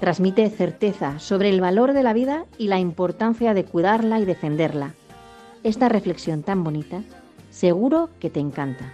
Transmite 0.01 0.49
certeza 0.51 1.19
sobre 1.19 1.49
el 1.49 1.61
valor 1.61 1.93
de 1.93 2.03
la 2.03 2.13
vida 2.13 2.45
y 2.59 2.69
la 2.69 2.79
importancia 2.79 3.55
de 3.55 3.65
cuidarla 3.65 4.19
y 4.21 4.25
defenderla. 4.25 4.91
Esta 5.65 5.89
reflexión 5.89 6.43
tan 6.43 6.63
bonita 6.63 7.03
seguro 7.51 8.11
que 8.21 8.29
te 8.31 8.39
encanta. 8.41 8.85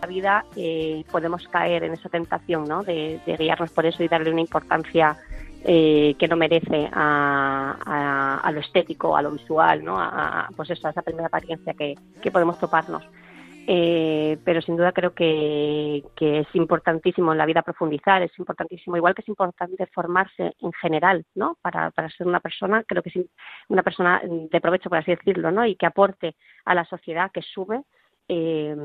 la 0.00 0.06
vida 0.06 0.44
eh, 0.54 1.04
podemos 1.10 1.48
caer 1.48 1.82
en 1.82 1.94
esa 1.94 2.08
tentación 2.08 2.64
¿no? 2.68 2.84
de, 2.84 3.20
guiarnos 3.38 3.70
por 3.72 3.86
eso 3.86 4.02
y 4.04 4.08
darle 4.08 4.30
una 4.30 4.40
importancia 4.42 5.16
eh, 5.64 6.14
que 6.18 6.28
no 6.28 6.36
merece 6.36 6.88
a, 6.92 8.40
a- 8.44 8.52
lo 8.52 8.60
estético, 8.60 9.16
a 9.16 9.22
lo 9.22 9.32
visual, 9.32 9.82
¿no? 9.84 9.98
a, 9.98 10.06
a, 10.46 10.48
pues 10.54 10.70
eso, 10.70 10.86
a 10.86 10.90
esa 10.90 11.02
primera 11.02 11.26
apariencia 11.26 11.74
que, 11.74 11.96
que 12.22 12.30
podemos 12.30 12.56
toparnos. 12.60 13.02
Eh, 13.68 14.38
pero 14.44 14.62
sin 14.62 14.76
duda 14.76 14.92
creo 14.92 15.12
que, 15.12 16.04
es 16.20 16.46
importantísimo 16.54 17.32
en 17.32 17.38
la 17.38 17.46
vida 17.46 17.62
profundizar, 17.62 18.22
es 18.22 18.38
importantísimo, 18.38 18.96
igual 18.96 19.14
que 19.14 19.22
es 19.22 19.28
importante 19.28 19.86
formarse 19.86 20.54
en 20.60 20.72
general, 20.74 21.24
¿no? 21.34 21.58
Para, 21.62 21.90
para 21.90 22.08
ser 22.10 22.28
una 22.28 22.38
persona, 22.38 22.84
creo 22.84 23.02
que 23.02 23.08
es 23.08 23.26
una 23.68 23.82
persona 23.82 24.22
de 24.24 24.60
provecho, 24.60 24.88
por 24.88 24.98
así 24.98 25.10
decirlo, 25.10 25.50
¿no? 25.50 25.66
Y 25.66 25.74
que 25.74 25.86
aporte 25.86 26.36
a 26.64 26.74
la 26.76 26.84
sociedad, 26.84 27.32
que 27.32 27.42
sube, 27.42 27.82
eh, 28.28 28.76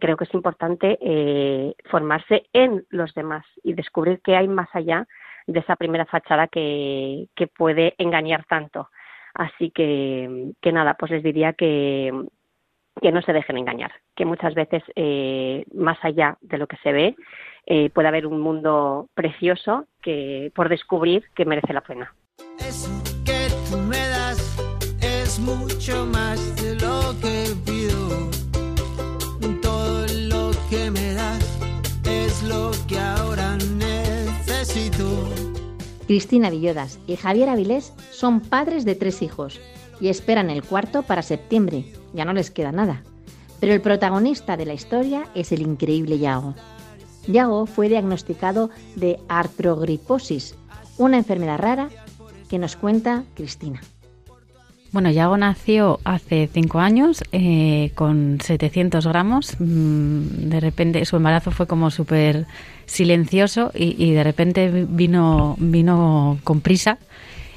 creo 0.00 0.16
que 0.16 0.24
es 0.24 0.34
importante 0.34 0.98
eh, 1.00 1.74
formarse 1.90 2.48
en 2.52 2.84
los 2.90 3.12
demás 3.14 3.44
y 3.64 3.72
descubrir 3.72 4.20
qué 4.22 4.36
hay 4.36 4.46
más 4.46 4.68
allá 4.74 5.06
de 5.46 5.60
esa 5.60 5.74
primera 5.76 6.06
fachada 6.06 6.46
que, 6.46 7.28
que 7.34 7.48
puede 7.48 7.94
engañar 7.98 8.44
tanto. 8.46 8.90
Así 9.34 9.70
que, 9.70 10.52
que 10.60 10.72
nada, 10.72 10.94
pues 10.94 11.10
les 11.12 11.22
diría 11.22 11.52
que, 11.52 12.12
que 13.00 13.12
no 13.12 13.22
se 13.22 13.32
dejen 13.32 13.58
engañar, 13.58 13.92
que 14.14 14.24
muchas 14.24 14.54
veces 14.54 14.82
eh, 14.94 15.64
más 15.74 15.98
allá 16.02 16.36
de 16.40 16.58
lo 16.58 16.66
que 16.66 16.76
se 16.82 16.92
ve 16.92 17.16
eh, 17.66 17.90
puede 17.90 18.08
haber 18.08 18.26
un 18.26 18.40
mundo 18.40 19.08
precioso 19.14 19.86
que 20.02 20.52
por 20.54 20.68
descubrir 20.68 21.24
que 21.34 21.44
merece 21.44 21.72
la 21.72 21.80
pena. 21.80 22.14
que 23.24 23.48
tú 23.70 23.78
me 23.78 23.98
das 24.08 24.56
es 25.02 25.38
mucho 25.38 26.06
más 26.06 26.56
de 26.62 26.74
lo 26.74 27.14
que 27.20 27.54
pido. 27.64 28.30
Todo 29.62 30.06
lo 30.28 30.50
que 30.68 30.90
me 30.90 31.14
das 31.14 31.60
es 32.04 32.42
lo 32.42 32.70
que 32.88 32.98
ahora 32.98 33.56
necesito. 33.76 35.04
Cristina 36.06 36.50
Villodas 36.50 36.98
y 37.06 37.16
Javier 37.16 37.48
Avilés 37.48 37.94
son 38.10 38.40
padres 38.40 38.84
de 38.84 38.96
tres 38.96 39.22
hijos 39.22 39.60
y 40.00 40.08
esperan 40.08 40.50
el 40.50 40.62
cuarto 40.62 41.02
para 41.02 41.22
septiembre. 41.22 41.84
Ya 42.12 42.24
no 42.24 42.32
les 42.32 42.50
queda 42.50 42.72
nada. 42.72 43.02
Pero 43.60 43.74
el 43.74 43.80
protagonista 43.80 44.56
de 44.56 44.66
la 44.66 44.74
historia 44.74 45.26
es 45.34 45.52
el 45.52 45.62
increíble 45.62 46.18
Yago. 46.18 46.54
Yago 47.26 47.66
fue 47.66 47.88
diagnosticado 47.88 48.70
de 48.96 49.18
artrogriposis, 49.28 50.54
una 50.96 51.18
enfermedad 51.18 51.58
rara 51.58 51.90
que 52.48 52.58
nos 52.58 52.76
cuenta 52.76 53.24
Cristina. 53.34 53.80
Bueno, 54.92 55.10
Yago 55.10 55.36
nació 55.36 56.00
hace 56.02 56.48
cinco 56.52 56.80
años 56.80 57.22
eh, 57.30 57.92
con 57.94 58.40
700 58.42 59.06
gramos. 59.06 59.54
Mm, 59.60 60.48
de 60.48 60.58
repente 60.58 61.04
su 61.04 61.16
embarazo 61.16 61.52
fue 61.52 61.68
como 61.68 61.92
súper 61.92 62.46
silencioso 62.86 63.70
y, 63.72 64.12
de 64.12 64.24
repente 64.24 64.86
vino, 64.88 65.54
vino 65.60 66.38
con 66.42 66.60
prisa. 66.60 66.98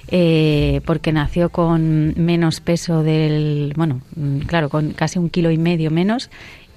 Eh, 0.10 0.82
porque 0.86 1.12
nació 1.12 1.50
con 1.50 2.14
menos 2.18 2.60
peso 2.60 3.04
del, 3.04 3.74
bueno, 3.76 4.02
mm, 4.16 4.40
claro, 4.40 4.70
con 4.70 4.92
casi 4.92 5.18
un 5.18 5.30
kilo 5.30 5.50
y 5.50 5.58
medio 5.58 5.92
menos, 5.92 6.30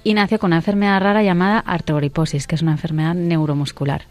y 0.03 0.13
nació 0.13 0.39
con 0.39 0.49
una 0.49 0.57
enfermedad 0.57 1.01
rara 1.01 1.21
llamada 1.23 1.59
artrogriposis, 1.59 2.47
que 2.47 2.55
es 2.55 2.61
una 2.61 2.71
enfermedad 2.71 3.13
neuromuscular 3.13 4.03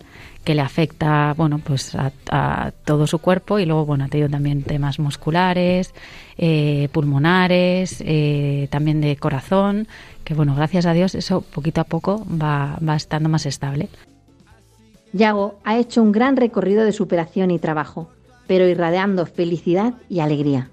que 0.47 0.55
le 0.55 0.63
afecta, 0.63 1.35
bueno, 1.37 1.59
pues 1.59 1.97
a, 1.97 2.71
todo 2.85 3.09
su 3.09 3.19
cuerpo 3.19 3.59
y 3.59 3.67
luego, 3.67 3.85
bueno, 3.85 4.05
ha 4.05 4.09
tenido 4.09 4.29
también 4.29 4.63
temas 4.63 5.01
musculares, 5.01 5.93
eh, 6.39 6.89
pulmonares, 6.93 8.01
eh, 8.07 8.69
también 8.71 9.01
de 9.01 9.17
corazón, 9.17 9.89
que 10.23 10.35
bueno, 10.35 10.55
gracias 10.55 10.87
a 10.87 10.93
Dios 10.93 11.17
eso 11.17 11.41
poquito 11.41 11.81
a 11.81 11.85
poco 11.85 12.25
va, 12.31 12.79
va 12.87 12.95
estando 12.95 13.29
más 13.29 13.45
estable. 13.45 13.89
Yago 15.13 15.59
ha 15.65 15.79
hecho 15.79 16.01
un 16.01 16.13
gran 16.13 16.37
recorrido 16.37 16.85
de 16.85 16.93
superación 16.93 17.51
y 17.51 17.59
trabajo, 17.59 18.11
pero 18.47 18.69
irradiando 18.69 19.27
felicidad 19.27 19.95
y 20.09 20.21
alegría. 20.21 20.71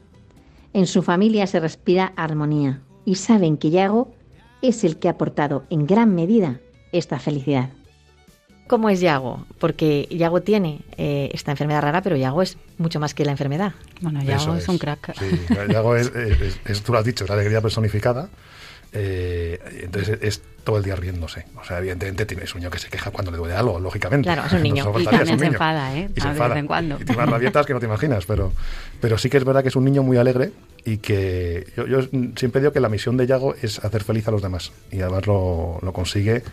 En 0.73 0.87
su 0.87 1.03
familia 1.03 1.47
se 1.47 1.59
respira 1.59 2.13
armonía 2.15 2.81
y 3.05 3.15
saben 3.15 3.57
que 3.57 3.69
Yago 3.69 4.13
es 4.61 4.83
el 4.83 4.97
que 4.97 5.07
ha 5.07 5.11
aportado 5.11 5.65
en 5.69 5.85
gran 5.85 6.15
medida 6.15 6.59
esta 6.91 7.19
felicidad. 7.19 7.69
¿Cómo 8.67 8.89
es 8.89 9.01
Yago? 9.01 9.45
Porque 9.59 10.07
Yago 10.09 10.41
tiene 10.41 10.81
eh, 10.97 11.29
esta 11.33 11.51
enfermedad 11.51 11.81
rara, 11.81 12.01
pero 12.01 12.15
Yago 12.15 12.41
es 12.41 12.57
mucho 12.77 12.99
más 12.99 13.13
que 13.13 13.25
la 13.25 13.31
enfermedad. 13.31 13.73
Bueno, 14.01 14.23
Yago 14.23 14.55
es, 14.55 14.67
un 14.69 14.77
crack. 14.77 15.13
Sí, 15.19 15.25
Yago 15.69 15.95
es, 15.95 16.11
tú 16.83 16.93
lo 16.93 16.99
has 16.99 17.05
dicho, 17.05 17.25
es 17.25 17.29
la 17.29 17.35
alegría 17.35 17.61
personificada. 17.61 18.29
Eh, 18.93 19.59
entonces 19.81 20.19
es 20.21 20.41
todo 20.63 20.77
el 20.77 20.83
día 20.83 20.95
riéndose. 20.95 21.45
O 21.59 21.65
sea, 21.65 21.79
evidentemente 21.79 22.25
tiene, 22.25 22.43
es 22.43 22.53
un 22.53 22.61
niño 22.61 22.69
que 22.69 22.79
se 22.79 22.89
queja 22.89 23.11
cuando 23.11 23.31
le 23.31 23.37
duele 23.37 23.55
algo, 23.55 23.79
lógicamente. 23.79 24.27
Claro, 24.27 24.45
es 24.45 24.53
un 24.53 24.63
niño. 24.63 24.93
y 24.99 25.05
también 25.05 25.39
se 25.39 25.45
enfada, 25.45 25.97
¿eh? 25.97 26.09
Y 26.15 26.21
se 26.21 26.27
enfada. 26.27 26.49
De 26.49 26.53
vez 26.55 26.59
en 26.61 26.67
cuando. 26.67 26.95
Y 26.95 27.05
tiene 27.05 27.21
unas 27.21 27.29
rabietas 27.29 27.65
que 27.65 27.73
no 27.73 27.79
te 27.79 27.85
imaginas, 27.85 28.25
pero, 28.25 28.53
pero 29.01 29.17
sí 29.17 29.29
que 29.29 29.37
es 29.37 29.43
verdad 29.43 29.63
que 29.63 29.69
es 29.69 29.75
un 29.75 29.85
niño 29.85 30.03
muy 30.03 30.17
alegre 30.17 30.51
y 30.85 30.97
que 30.97 31.67
yo, 31.75 31.87
yo, 31.87 32.01
siempre 32.35 32.61
digo 32.61 32.73
que 32.73 32.79
la 32.79 32.89
misión 32.89 33.17
de 33.17 33.25
Yago 33.25 33.55
es 33.61 33.83
hacer 33.83 34.03
feliz 34.03 34.27
a 34.27 34.31
los 34.31 34.41
demás 34.41 34.73
y 34.91 34.99
además 35.01 35.27
lo, 35.27 35.79
lo 35.81 35.93
consigue 35.93 36.43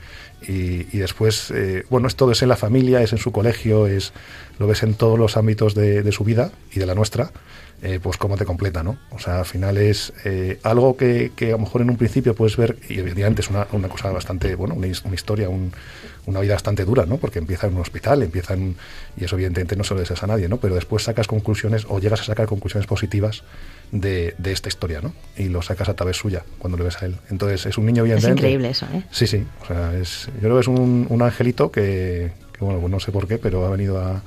y, 0.47 0.87
y 0.97 0.99
después, 0.99 1.51
eh, 1.51 1.85
bueno, 1.91 2.07
es 2.07 2.15
todo, 2.15 2.31
es 2.31 2.43
en 2.43 2.49
la 2.49 2.57
familia, 2.57 3.03
es 3.03 3.13
en 3.13 3.19
su 3.19 3.33
colegio, 3.33 3.87
es 3.87 4.13
lo 4.59 4.67
ves 4.67 4.83
en 4.83 4.95
todos 4.95 5.19
los 5.19 5.37
ámbitos 5.37 5.75
de, 5.75 6.03
de 6.03 6.13
su 6.13 6.23
vida 6.23 6.53
y 6.73 6.79
de 6.79 6.87
la 6.87 6.95
nuestra 6.95 7.33
eh, 7.83 7.99
pues 8.03 8.19
cómo 8.19 8.37
te 8.37 8.45
completa, 8.45 8.83
¿no? 8.83 8.99
O 9.11 9.19
sea, 9.19 9.39
al 9.39 9.47
final 9.47 9.79
es 9.79 10.13
eh, 10.25 10.59
algo 10.63 10.97
que, 10.99 11.33
que, 11.35 11.49
a 11.49 11.53
lo 11.53 11.61
mejor 11.61 11.81
en 11.81 11.89
un 11.89 11.97
principio 11.97 12.35
puedes 12.35 12.57
ver, 12.57 12.77
y 12.89 12.99
evidentemente 12.99 13.41
es 13.41 13.49
una, 13.49 13.67
una 13.73 13.89
cosa 13.89 14.11
bastante, 14.11 14.55
bueno, 14.55 14.75
una, 14.75 14.87
una 15.05 15.15
historia, 15.15 15.49
un, 15.49 15.73
una 16.27 16.41
vida 16.41 16.55
bastante 16.55 16.85
dura, 16.85 17.07
¿no? 17.07 17.17
Porque 17.17 17.39
empieza 17.39 17.67
en 17.67 17.75
un 17.75 17.81
hospital, 17.81 18.23
empieza 18.23 18.53
en, 18.53 18.77
y 19.17 19.25
eso 19.25 19.37
evidentemente 19.37 19.77
no 19.77 19.85
se 19.85 19.95
lo 19.95 20.01
deseas 20.01 20.23
a 20.23 20.27
nadie, 20.27 20.47
¿no? 20.49 20.59
Pero 20.59 20.75
después 20.75 21.05
sacas 21.05 21.27
conclusiones 21.27 21.87
o 21.89 22.01
llegas 22.01 22.21
a 22.21 22.25
sacar 22.25 22.47
conclusiones 22.47 22.87
positivas 22.87 23.45
de, 23.93 24.35
de, 24.37 24.53
esta 24.53 24.69
historia, 24.69 25.01
¿no? 25.01 25.15
Y 25.37 25.49
lo 25.49 25.63
sacas 25.63 25.89
a 25.89 25.95
través 25.95 26.19
suya 26.19 26.45
cuando 26.59 26.77
lo 26.77 26.85
ves 26.85 27.03
a 27.03 27.07
él. 27.07 27.17
Entonces 27.31 27.65
es 27.65 27.79
un 27.79 27.87
niño 27.87 28.05
bien 28.05 28.19
Es 28.19 28.25
increíble 28.25 28.71
eso, 28.71 28.87
¿eh? 28.93 29.05
Sí, 29.11 29.27
sí. 29.27 29.45
O 29.63 29.67
sea, 29.67 29.97
es, 29.97 30.27
yo 30.35 30.41
creo 30.41 30.55
que 30.57 30.61
es 30.61 30.69
un, 30.69 31.07
un 31.09 31.23
angelito 31.23 31.71
que, 31.71 32.33
que, 32.53 32.63
bueno, 32.65 32.79
pues 32.81 32.91
no 32.91 33.01
sé 33.01 33.11
por 33.11 33.27
qué, 33.27 33.39
pero 33.39 33.65
ha 33.67 33.71
venido 33.71 33.99
a 33.99 34.23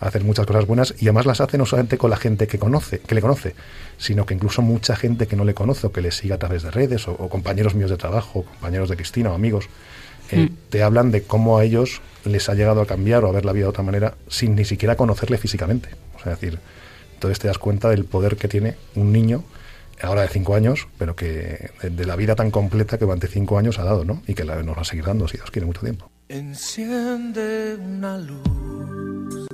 hacer 0.00 0.24
muchas 0.24 0.46
cosas 0.46 0.66
buenas 0.66 0.94
y 0.98 1.06
además 1.06 1.26
las 1.26 1.40
hace 1.40 1.58
no 1.58 1.66
solamente 1.66 1.98
con 1.98 2.10
la 2.10 2.16
gente 2.16 2.46
que 2.46 2.58
conoce, 2.58 3.00
que 3.00 3.14
le 3.14 3.20
conoce, 3.20 3.54
sino 3.98 4.26
que 4.26 4.34
incluso 4.34 4.62
mucha 4.62 4.96
gente 4.96 5.26
que 5.26 5.36
no 5.36 5.44
le 5.44 5.54
conoce 5.54 5.86
o 5.86 5.92
que 5.92 6.00
le 6.00 6.10
sigue 6.10 6.34
a 6.34 6.38
través 6.38 6.62
de 6.62 6.70
redes 6.70 7.08
o, 7.08 7.12
o 7.12 7.28
compañeros 7.28 7.74
míos 7.74 7.90
de 7.90 7.96
trabajo, 7.96 8.44
compañeros 8.44 8.88
de 8.88 8.96
Cristina 8.96 9.30
o 9.30 9.34
amigos, 9.34 9.68
eh, 10.30 10.48
mm. 10.50 10.56
te 10.70 10.82
hablan 10.82 11.10
de 11.10 11.22
cómo 11.22 11.58
a 11.58 11.64
ellos 11.64 12.00
les 12.24 12.48
ha 12.48 12.54
llegado 12.54 12.80
a 12.80 12.86
cambiar 12.86 13.24
o 13.24 13.28
a 13.28 13.32
ver 13.32 13.44
la 13.44 13.52
vida 13.52 13.64
de 13.64 13.70
otra 13.70 13.84
manera 13.84 14.14
sin 14.28 14.54
ni 14.54 14.64
siquiera 14.64 14.96
conocerle 14.96 15.38
físicamente. 15.38 15.90
O 16.16 16.22
sea, 16.22 16.32
es 16.32 16.40
decir, 16.40 16.58
entonces 17.14 17.38
te 17.38 17.48
das 17.48 17.58
cuenta 17.58 17.88
del 17.88 18.04
poder 18.04 18.36
que 18.36 18.48
tiene 18.48 18.76
un 18.94 19.12
niño 19.12 19.44
ahora 20.02 20.22
de 20.22 20.28
cinco 20.28 20.54
años, 20.54 20.88
pero 20.98 21.16
que 21.16 21.70
de, 21.82 21.90
de, 21.90 22.04
la 22.04 22.16
vida 22.16 22.34
tan 22.34 22.50
completa 22.50 22.98
que 22.98 23.04
durante 23.04 23.28
cinco 23.28 23.58
años 23.58 23.78
ha 23.78 23.84
dado, 23.84 24.04
¿no? 24.04 24.22
Y 24.26 24.34
que 24.34 24.44
la, 24.44 24.62
nos 24.62 24.76
va 24.76 24.82
a 24.82 24.84
seguir 24.84 25.04
dando 25.04 25.26
si 25.26 25.38
Dios 25.38 25.50
quiere 25.50 25.66
mucho 25.66 25.80
tiempo. 25.80 26.10
Enciende 26.28 27.76
una 27.76 28.18
luz 28.18 29.45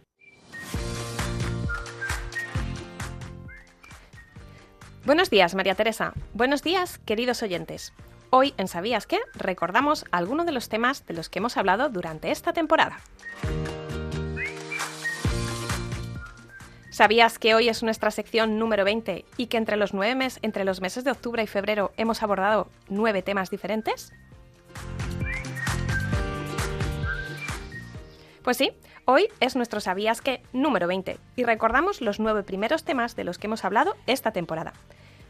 Buenos 5.05 5.29
días, 5.29 5.55
María 5.55 5.75
Teresa. 5.75 6.15
Buenos 6.33 6.63
días, 6.63 6.99
queridos 6.99 7.43
oyentes. 7.43 7.93
Hoy 8.31 8.55
en 8.57 8.69
¿Sabías 8.69 9.07
qué? 9.07 9.19
recordamos 9.35 10.07
algunos 10.13 10.47
de 10.47 10.53
los 10.53 10.69
temas 10.69 11.05
de 11.07 11.15
los 11.15 11.29
que 11.29 11.41
hemos 11.41 11.57
hablado 11.57 11.89
durante 11.89 12.31
esta 12.31 12.53
temporada. 12.53 12.99
¿Sabías 16.91 17.41
que 17.41 17.57
hoy 17.57 17.69
es 17.69 17.83
nuestra 17.83 18.13
sección 18.13 18.57
número 18.59 18.85
20 18.85 19.25
y 19.37 19.47
que 19.47 19.57
entre 19.57 19.77
los, 19.77 19.93
nueve 19.95 20.15
mes, 20.15 20.39
entre 20.43 20.65
los 20.65 20.81
meses 20.81 21.03
de 21.03 21.11
octubre 21.11 21.43
y 21.43 21.49
febrero 21.49 21.93
hemos 21.97 22.23
abordado 22.23 22.69
nueve 22.89 23.21
temas 23.23 23.51
diferentes? 23.51 24.13
Pues 28.45 28.59
sí, 28.59 28.73
hoy 29.07 29.29
es 29.41 29.57
nuestro 29.57 29.81
Sabías 29.81 30.21
que 30.21 30.43
número 30.53 30.87
20 30.87 31.17
y 31.35 31.45
recordamos 31.45 32.03
los 32.03 32.21
nueve 32.21 32.43
primeros 32.43 32.85
temas 32.85 33.17
de 33.17 33.25
los 33.25 33.39
que 33.39 33.47
hemos 33.47 33.65
hablado 33.65 33.97
esta 34.07 34.33
temporada. 34.33 34.75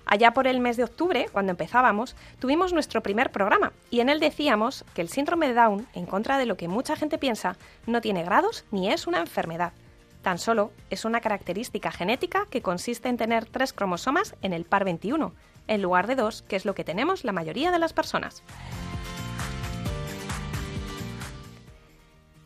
Allá 0.04 0.32
por 0.32 0.48
el 0.48 0.58
mes 0.58 0.76
de 0.76 0.82
octubre, 0.82 1.28
cuando 1.30 1.52
empezábamos, 1.52 2.16
tuvimos 2.40 2.72
nuestro 2.72 3.04
primer 3.04 3.30
programa 3.30 3.72
y 3.88 4.00
en 4.00 4.08
él 4.08 4.18
decíamos 4.18 4.84
que 4.94 5.00
el 5.00 5.08
síndrome 5.08 5.46
de 5.46 5.54
Down, 5.54 5.86
en 5.94 6.06
contra 6.06 6.38
de 6.38 6.46
lo 6.46 6.56
que 6.56 6.66
mucha 6.66 6.96
gente 6.96 7.16
piensa, 7.16 7.56
no 7.86 8.00
tiene 8.00 8.24
grados 8.24 8.64
ni 8.72 8.90
es 8.90 9.06
una 9.06 9.20
enfermedad. 9.20 9.74
Tan 10.22 10.38
solo 10.38 10.72
es 10.90 11.04
una 11.04 11.20
característica 11.20 11.92
genética 11.92 12.48
que 12.50 12.62
consiste 12.62 13.08
en 13.08 13.16
tener 13.16 13.46
tres 13.46 13.72
cromosomas 13.72 14.34
en 14.42 14.52
el 14.52 14.64
par 14.64 14.84
21, 14.84 15.32
en 15.68 15.82
lugar 15.82 16.08
de 16.08 16.16
dos, 16.16 16.42
que 16.42 16.56
es 16.56 16.64
lo 16.64 16.74
que 16.74 16.82
tenemos 16.82 17.22
la 17.22 17.32
mayoría 17.32 17.70
de 17.70 17.78
las 17.78 17.92
personas. 17.92 18.42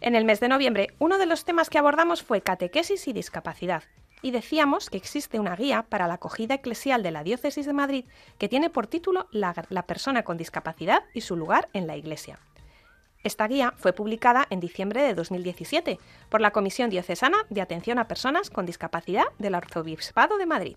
En 0.09 0.14
el 0.14 0.24
mes 0.24 0.40
de 0.40 0.48
noviembre, 0.48 0.86
uno 0.98 1.18
de 1.18 1.26
los 1.26 1.44
temas 1.44 1.68
que 1.68 1.76
abordamos 1.76 2.22
fue 2.22 2.40
catequesis 2.40 3.06
y 3.09 3.12
discapacidad, 3.12 3.82
y 4.22 4.30
decíamos 4.30 4.88
que 4.88 4.96
existe 4.96 5.38
una 5.38 5.54
guía 5.54 5.82
para 5.82 6.09
la 6.09 6.14
acogida 6.14 6.54
eclesial 6.54 7.02
de 7.02 7.11
la 7.11 7.22
Diócesis 7.22 7.66
de 7.66 7.74
Madrid 7.74 8.06
que 8.38 8.48
tiene 8.48 8.70
por 8.70 8.86
título 8.86 9.28
la, 9.32 9.52
persona 9.86 10.22
con 10.22 10.38
discapacidad 10.38 11.02
y 11.12 11.20
su 11.20 11.36
lugar 11.36 11.68
en 11.74 11.86
la 11.86 11.98
Iglesia. 11.98 12.38
Esta 13.22 13.46
guía 13.48 13.74
fue 13.76 13.92
publicada 13.92 14.46
en 14.48 14.61
diciembre 14.61 15.02
de 15.02 15.12
2017 15.12 15.98
por 16.30 16.40
la 16.40 16.52
Comisión 16.52 16.88
Diocesana 16.88 17.36
de 17.50 17.61
Atención 17.61 17.98
a 17.98 18.09
Personas 18.09 18.48
con 18.48 18.64
Discapacidad 18.64 19.26
del 19.38 19.56
Arzobispado 19.56 20.38
de 20.38 20.46
Madrid. 20.46 20.76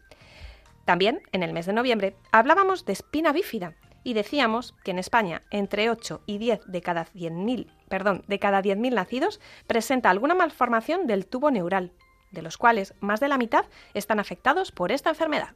También, 0.83 1.21
en 1.31 1.43
el 1.43 1.53
mes 1.53 1.67
de 1.67 1.71
noviembre, 1.71 2.17
hablábamos 2.33 2.83
de 2.83 2.91
espina 2.91 3.31
bífida 3.31 3.75
y 4.03 4.13
decíamos 4.13 4.73
que 4.83 4.91
en 4.91 4.99
España 4.99 5.43
entre 5.51 5.89
8 5.89 6.21
y 6.25 6.37
10 6.37 6.61
de 6.65 6.81
cada 6.81 7.05
100.000, 7.05 7.67
perdón, 7.89 8.23
de 8.27 8.39
cada 8.39 8.61
10.000 8.61 8.93
nacidos 8.93 9.39
presenta 9.67 10.09
alguna 10.09 10.35
malformación 10.35 11.07
del 11.07 11.25
tubo 11.25 11.51
neural, 11.51 11.91
de 12.31 12.41
los 12.41 12.57
cuales 12.57 12.93
más 12.99 13.19
de 13.19 13.27
la 13.27 13.37
mitad 13.37 13.65
están 13.93 14.19
afectados 14.19 14.71
por 14.71 14.91
esta 14.91 15.09
enfermedad. 15.09 15.55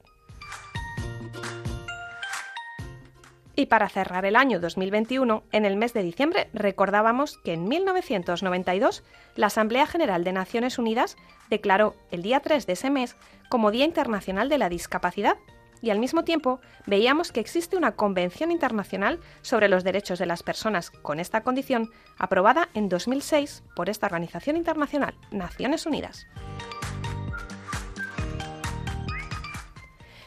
Y 3.58 3.68
para 3.68 3.88
cerrar 3.88 4.26
el 4.26 4.36
año 4.36 4.60
2021, 4.60 5.44
en 5.54 5.64
el 5.64 5.78
mes 5.78 5.94
de 5.94 6.04
diciembre 6.04 6.50
recordábamos 6.54 7.38
que 7.38 7.54
en 7.54 7.70
1992 7.70 9.04
la 9.36 9.48
Asamblea 9.48 9.88
General 9.88 10.26
de 10.26 10.34
Naciones 10.34 10.78
Unidas 10.78 11.16
declaró 11.50 11.96
el 12.12 12.22
día 12.22 12.42
3 12.42 12.68
de 12.68 12.74
ese 12.74 12.90
mes 12.90 13.16
como 13.50 13.72
Día 13.72 13.86
Internacional 13.86 14.50
de 14.50 14.58
la 14.58 14.68
Discapacidad 14.68 15.38
y 15.86 15.92
al 15.92 16.00
mismo 16.00 16.24
tiempo 16.24 16.60
veíamos 16.88 17.32
que 17.32 17.40
existe 17.40 17.78
una 17.78 17.92
Convención 17.92 18.50
Internacional 18.50 19.20
sobre 19.44 19.70
los 19.70 19.84
Derechos 19.84 20.18
de 20.18 20.26
las 20.26 20.42
Personas 20.42 20.90
con 20.90 21.20
esta 21.20 21.42
condición 21.42 21.92
aprobada 22.18 22.70
en 22.74 22.90
2006 22.90 23.64
por 23.76 23.88
esta 23.88 24.08
organización 24.08 24.58
internacional, 24.58 25.14
Naciones 25.30 25.86
Unidas. 25.86 26.26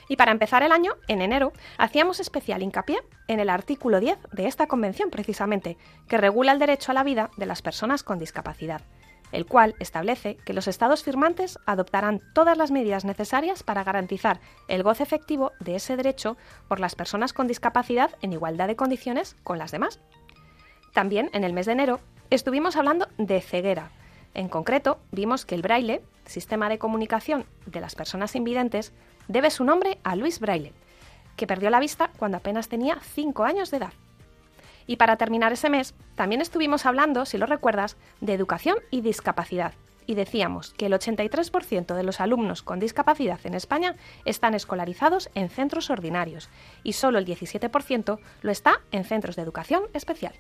Y 0.08 0.14
para 0.14 0.30
empezar 0.30 0.62
el 0.62 0.70
año, 0.70 0.94
en 1.08 1.22
enero, 1.22 1.52
hacíamos 1.76 2.20
especial 2.20 2.62
hincapié 2.62 3.00
en 3.26 3.40
el 3.40 3.50
artículo 3.50 3.98
10 3.98 4.16
de 4.30 4.46
esta 4.46 4.68
convención 4.68 5.10
precisamente, 5.10 5.76
que 6.06 6.18
regula 6.18 6.52
el 6.52 6.60
derecho 6.60 6.92
a 6.92 6.94
la 6.94 7.02
vida 7.02 7.30
de 7.36 7.46
las 7.46 7.62
personas 7.62 8.04
con 8.04 8.20
discapacidad, 8.20 8.80
el 9.32 9.46
cual 9.46 9.74
establece 9.78 10.36
que 10.44 10.52
los 10.52 10.68
estados 10.68 11.02
firmantes 11.02 11.58
adoptarán 11.66 12.20
todas 12.34 12.56
las 12.56 12.70
medidas 12.70 13.04
necesarias 13.04 13.62
para 13.62 13.84
garantizar 13.84 14.40
el 14.68 14.82
goce 14.82 15.02
efectivo 15.02 15.52
de 15.60 15.76
ese 15.76 15.96
derecho 15.96 16.36
por 16.68 16.80
las 16.80 16.94
personas 16.94 17.32
con 17.32 17.46
discapacidad 17.46 18.10
en 18.22 18.32
igualdad 18.32 18.68
de 18.68 18.76
condiciones 18.76 19.36
con 19.44 19.58
las 19.58 19.70
demás. 19.70 20.00
También 20.92 21.30
en 21.32 21.44
el 21.44 21.52
mes 21.52 21.66
de 21.66 21.72
enero 21.72 22.00
estuvimos 22.30 22.76
hablando 22.76 23.08
de 23.18 23.40
ceguera. 23.40 23.90
En 24.34 24.48
concreto, 24.48 24.98
vimos 25.10 25.46
que 25.46 25.54
el 25.54 25.62
braille, 25.62 26.02
sistema 26.26 26.68
de 26.68 26.78
comunicación 26.78 27.46
de 27.66 27.80
las 27.80 27.94
personas 27.94 28.36
invidentes, 28.36 28.92
debe 29.26 29.50
su 29.50 29.64
nombre 29.64 29.98
a 30.04 30.16
Luis 30.16 30.40
Braille, 30.40 30.72
que 31.36 31.46
perdió 31.46 31.70
la 31.70 31.80
vista 31.80 32.10
cuando 32.18 32.36
apenas 32.36 32.68
tenía 32.68 32.98
5 33.00 33.44
años 33.44 33.70
de 33.70 33.78
edad. 33.78 33.92
Y 34.88 34.96
para 34.96 35.16
terminar 35.16 35.52
ese 35.52 35.68
mes, 35.68 35.94
también 36.16 36.40
estuvimos 36.40 36.86
hablando, 36.86 37.26
si 37.26 37.36
lo 37.38 37.46
recuerdas, 37.46 37.98
de 38.20 38.32
educación 38.32 38.78
y 38.90 39.02
discapacidad. 39.02 39.74
Y 40.06 40.14
decíamos 40.14 40.72
que 40.72 40.86
el 40.86 40.94
83% 40.94 41.94
de 41.94 42.02
los 42.02 42.20
alumnos 42.20 42.62
con 42.62 42.80
discapacidad 42.80 43.38
en 43.44 43.52
España 43.52 43.96
están 44.24 44.54
escolarizados 44.54 45.28
en 45.34 45.50
centros 45.50 45.90
ordinarios 45.90 46.48
y 46.82 46.94
solo 46.94 47.18
el 47.18 47.26
17% 47.26 48.18
lo 48.40 48.50
está 48.50 48.80
en 48.90 49.04
centros 49.04 49.36
de 49.36 49.42
educación 49.42 49.82
especial. 49.92 50.32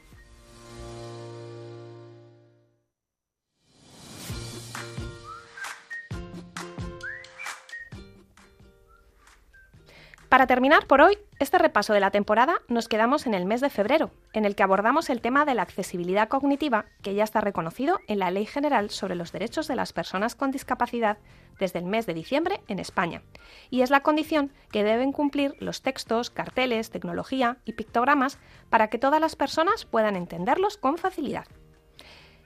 Para 10.28 10.46
terminar 10.46 10.86
por 10.86 11.00
hoy 11.00 11.16
este 11.38 11.56
repaso 11.56 11.94
de 11.94 12.00
la 12.00 12.10
temporada, 12.10 12.60
nos 12.68 12.86
quedamos 12.86 13.26
en 13.26 13.32
el 13.32 13.46
mes 13.46 13.62
de 13.62 13.70
febrero, 13.70 14.10
en 14.34 14.44
el 14.44 14.56
que 14.56 14.62
abordamos 14.62 15.08
el 15.08 15.22
tema 15.22 15.46
de 15.46 15.54
la 15.54 15.62
accesibilidad 15.62 16.28
cognitiva, 16.28 16.84
que 17.02 17.14
ya 17.14 17.24
está 17.24 17.40
reconocido 17.40 17.98
en 18.08 18.18
la 18.18 18.30
Ley 18.30 18.44
General 18.44 18.90
sobre 18.90 19.14
los 19.14 19.32
Derechos 19.32 19.68
de 19.68 19.76
las 19.76 19.94
Personas 19.94 20.34
con 20.34 20.50
Discapacidad 20.50 21.16
desde 21.58 21.78
el 21.78 21.86
mes 21.86 22.04
de 22.04 22.12
diciembre 22.12 22.60
en 22.68 22.78
España, 22.78 23.22
y 23.70 23.80
es 23.80 23.88
la 23.88 24.02
condición 24.02 24.52
que 24.70 24.84
deben 24.84 25.12
cumplir 25.12 25.54
los 25.60 25.80
textos, 25.80 26.28
carteles, 26.28 26.90
tecnología 26.90 27.56
y 27.64 27.72
pictogramas 27.72 28.38
para 28.68 28.88
que 28.88 28.98
todas 28.98 29.22
las 29.22 29.34
personas 29.34 29.86
puedan 29.86 30.14
entenderlos 30.14 30.76
con 30.76 30.98
facilidad. 30.98 31.46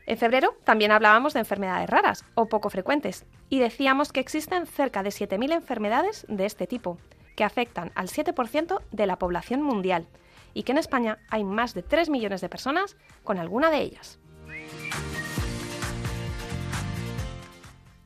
En 0.07 0.19
febrero 0.19 0.55
también 0.63 0.93
hablábamos 0.93 1.35
de 1.35 1.41
enfermedades 1.41 1.91
raras 1.91 2.25
o 2.37 2.47
poco 2.47 2.71
frecuentes, 2.71 3.27
y 3.49 3.59
decíamos 3.59 4.13
que 4.13 4.21
existen 4.21 4.67
cerca 4.67 5.03
de 5.03 5.11
7.000 5.11 5.53
enfermedades 5.53 6.27
de 6.29 6.47
este 6.47 6.69
tipo, 6.69 6.99
que 7.37 7.45
afectan 7.45 7.93
al 7.95 8.09
7% 8.09 8.83
de 8.91 9.07
la 9.07 9.19
población 9.19 9.63
mundial 9.63 10.07
y 10.55 10.65
que 10.65 10.73
en 10.73 10.79
España 10.79 11.19
hay 11.29 11.45
más 11.45 11.75
de 11.75 11.83
3 11.83 12.11
millones 12.11 12.41
de 12.41 12.49
personas 12.49 12.97
con 13.25 13.39
alguna 13.39 13.71
de 13.71 13.81
ellas. 13.81 14.19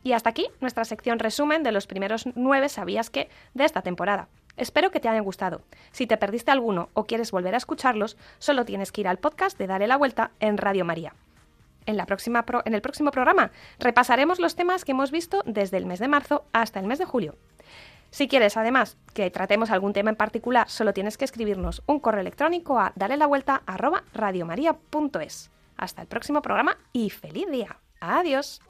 Y 0.07 0.13
hasta 0.13 0.31
aquí 0.31 0.47
nuestra 0.61 0.85
sección 0.85 1.19
resumen 1.19 1.65
de 1.65 1.73
los 1.73 1.89
primeros 1.89 2.27
nueve 2.37 2.69
sabías 2.69 3.11
que 3.11 3.29
de 3.55 3.65
esta 3.65 3.83
temporada. 3.83 4.29
Espero 4.57 4.93
que 4.93 5.01
te 5.01 5.09
hayan 5.09 5.25
gustado. 5.25 5.63
Si 5.91 6.07
te 6.07 6.17
perdiste 6.17 6.53
alguno 6.53 6.91
o 6.95 7.07
quieres 7.07 7.33
volver 7.33 7.55
a 7.55 7.57
escucharlos, 7.59 8.17
solo 8.39 8.65
tienes 8.65 8.93
que 8.93 9.01
ir 9.01 9.09
al 9.09 9.19
podcast 9.19 9.59
de 9.59 9.67
Dale 9.67 9.89
la 9.89 9.97
Vuelta 9.97 10.31
en 10.39 10.59
Radio 10.59 10.85
María. 10.85 11.13
En, 11.87 11.97
la 11.97 12.07
próxima 12.07 12.45
en 12.65 12.75
el 12.75 12.83
próximo 12.83 13.11
programa 13.11 13.51
repasaremos 13.81 14.39
los 14.39 14.55
temas 14.55 14.85
que 14.85 14.93
hemos 14.93 15.11
visto 15.11 15.43
desde 15.45 15.77
el 15.77 15.87
mes 15.87 15.99
de 15.99 16.07
marzo 16.07 16.45
hasta 16.53 16.79
el 16.79 16.87
mes 16.87 17.01
de 17.01 17.05
julio. 17.05 17.35
Si 18.17 18.29
quieres, 18.29 18.57
además, 18.57 18.97
que 19.13 19.31
tratemos 19.31 19.71
algún 19.71 19.93
tema 19.93 20.09
en 20.09 20.17
particular, 20.17 20.71
solo 20.71 20.95
tienes 20.95 21.19
que 21.19 21.27
escribirnos 21.27 21.83
un 21.85 22.01
correo 22.01 22.23
electrónico 22.23 22.79
a 22.79 22.95
dale 22.97 23.19
la 23.19 23.27
vuelta 23.27 23.63
arroba 23.67 24.05
radiomaria.es. 24.15 25.51
Hasta 25.77 26.01
el 26.01 26.09
próximo 26.09 26.41
programa 26.41 26.79
y 26.95 27.11
feliz 27.11 27.47
día. 27.51 27.77
Adiós. 28.01 28.63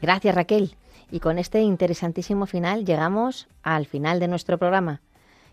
Gracias 0.00 0.34
Raquel. 0.34 0.76
Y 1.12 1.20
con 1.20 1.38
este 1.38 1.60
interesantísimo 1.60 2.46
final 2.46 2.84
llegamos 2.84 3.46
al 3.62 3.86
final 3.86 4.18
de 4.18 4.26
nuestro 4.26 4.58
programa. 4.58 5.02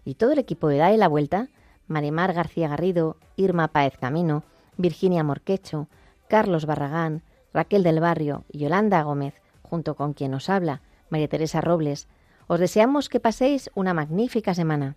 Y 0.03 0.15
todo 0.15 0.31
el 0.31 0.39
equipo 0.39 0.67
de 0.67 0.77
Dale 0.77 0.97
la 0.97 1.07
Vuelta 1.07 1.49
Marimar 1.89 2.31
García 2.31 2.69
Garrido, 2.69 3.17
Irma 3.35 3.67
Páez 3.67 3.97
Camino, 3.97 4.43
Virginia 4.77 5.23
Morquecho, 5.23 5.89
Carlos 6.29 6.65
Barragán, 6.65 7.23
Raquel 7.53 7.83
del 7.83 7.99
Barrio 7.99 8.45
y 8.49 8.59
Yolanda 8.59 9.01
Gómez, 9.03 9.41
junto 9.63 9.95
con 9.95 10.13
quien 10.13 10.33
os 10.33 10.49
habla, 10.49 10.81
María 11.09 11.27
Teresa 11.27 11.59
Robles, 11.59 12.07
os 12.47 12.59
deseamos 12.59 13.09
que 13.09 13.19
paséis 13.19 13.69
una 13.75 13.93
magnífica 13.93 14.53
semana. 14.53 14.95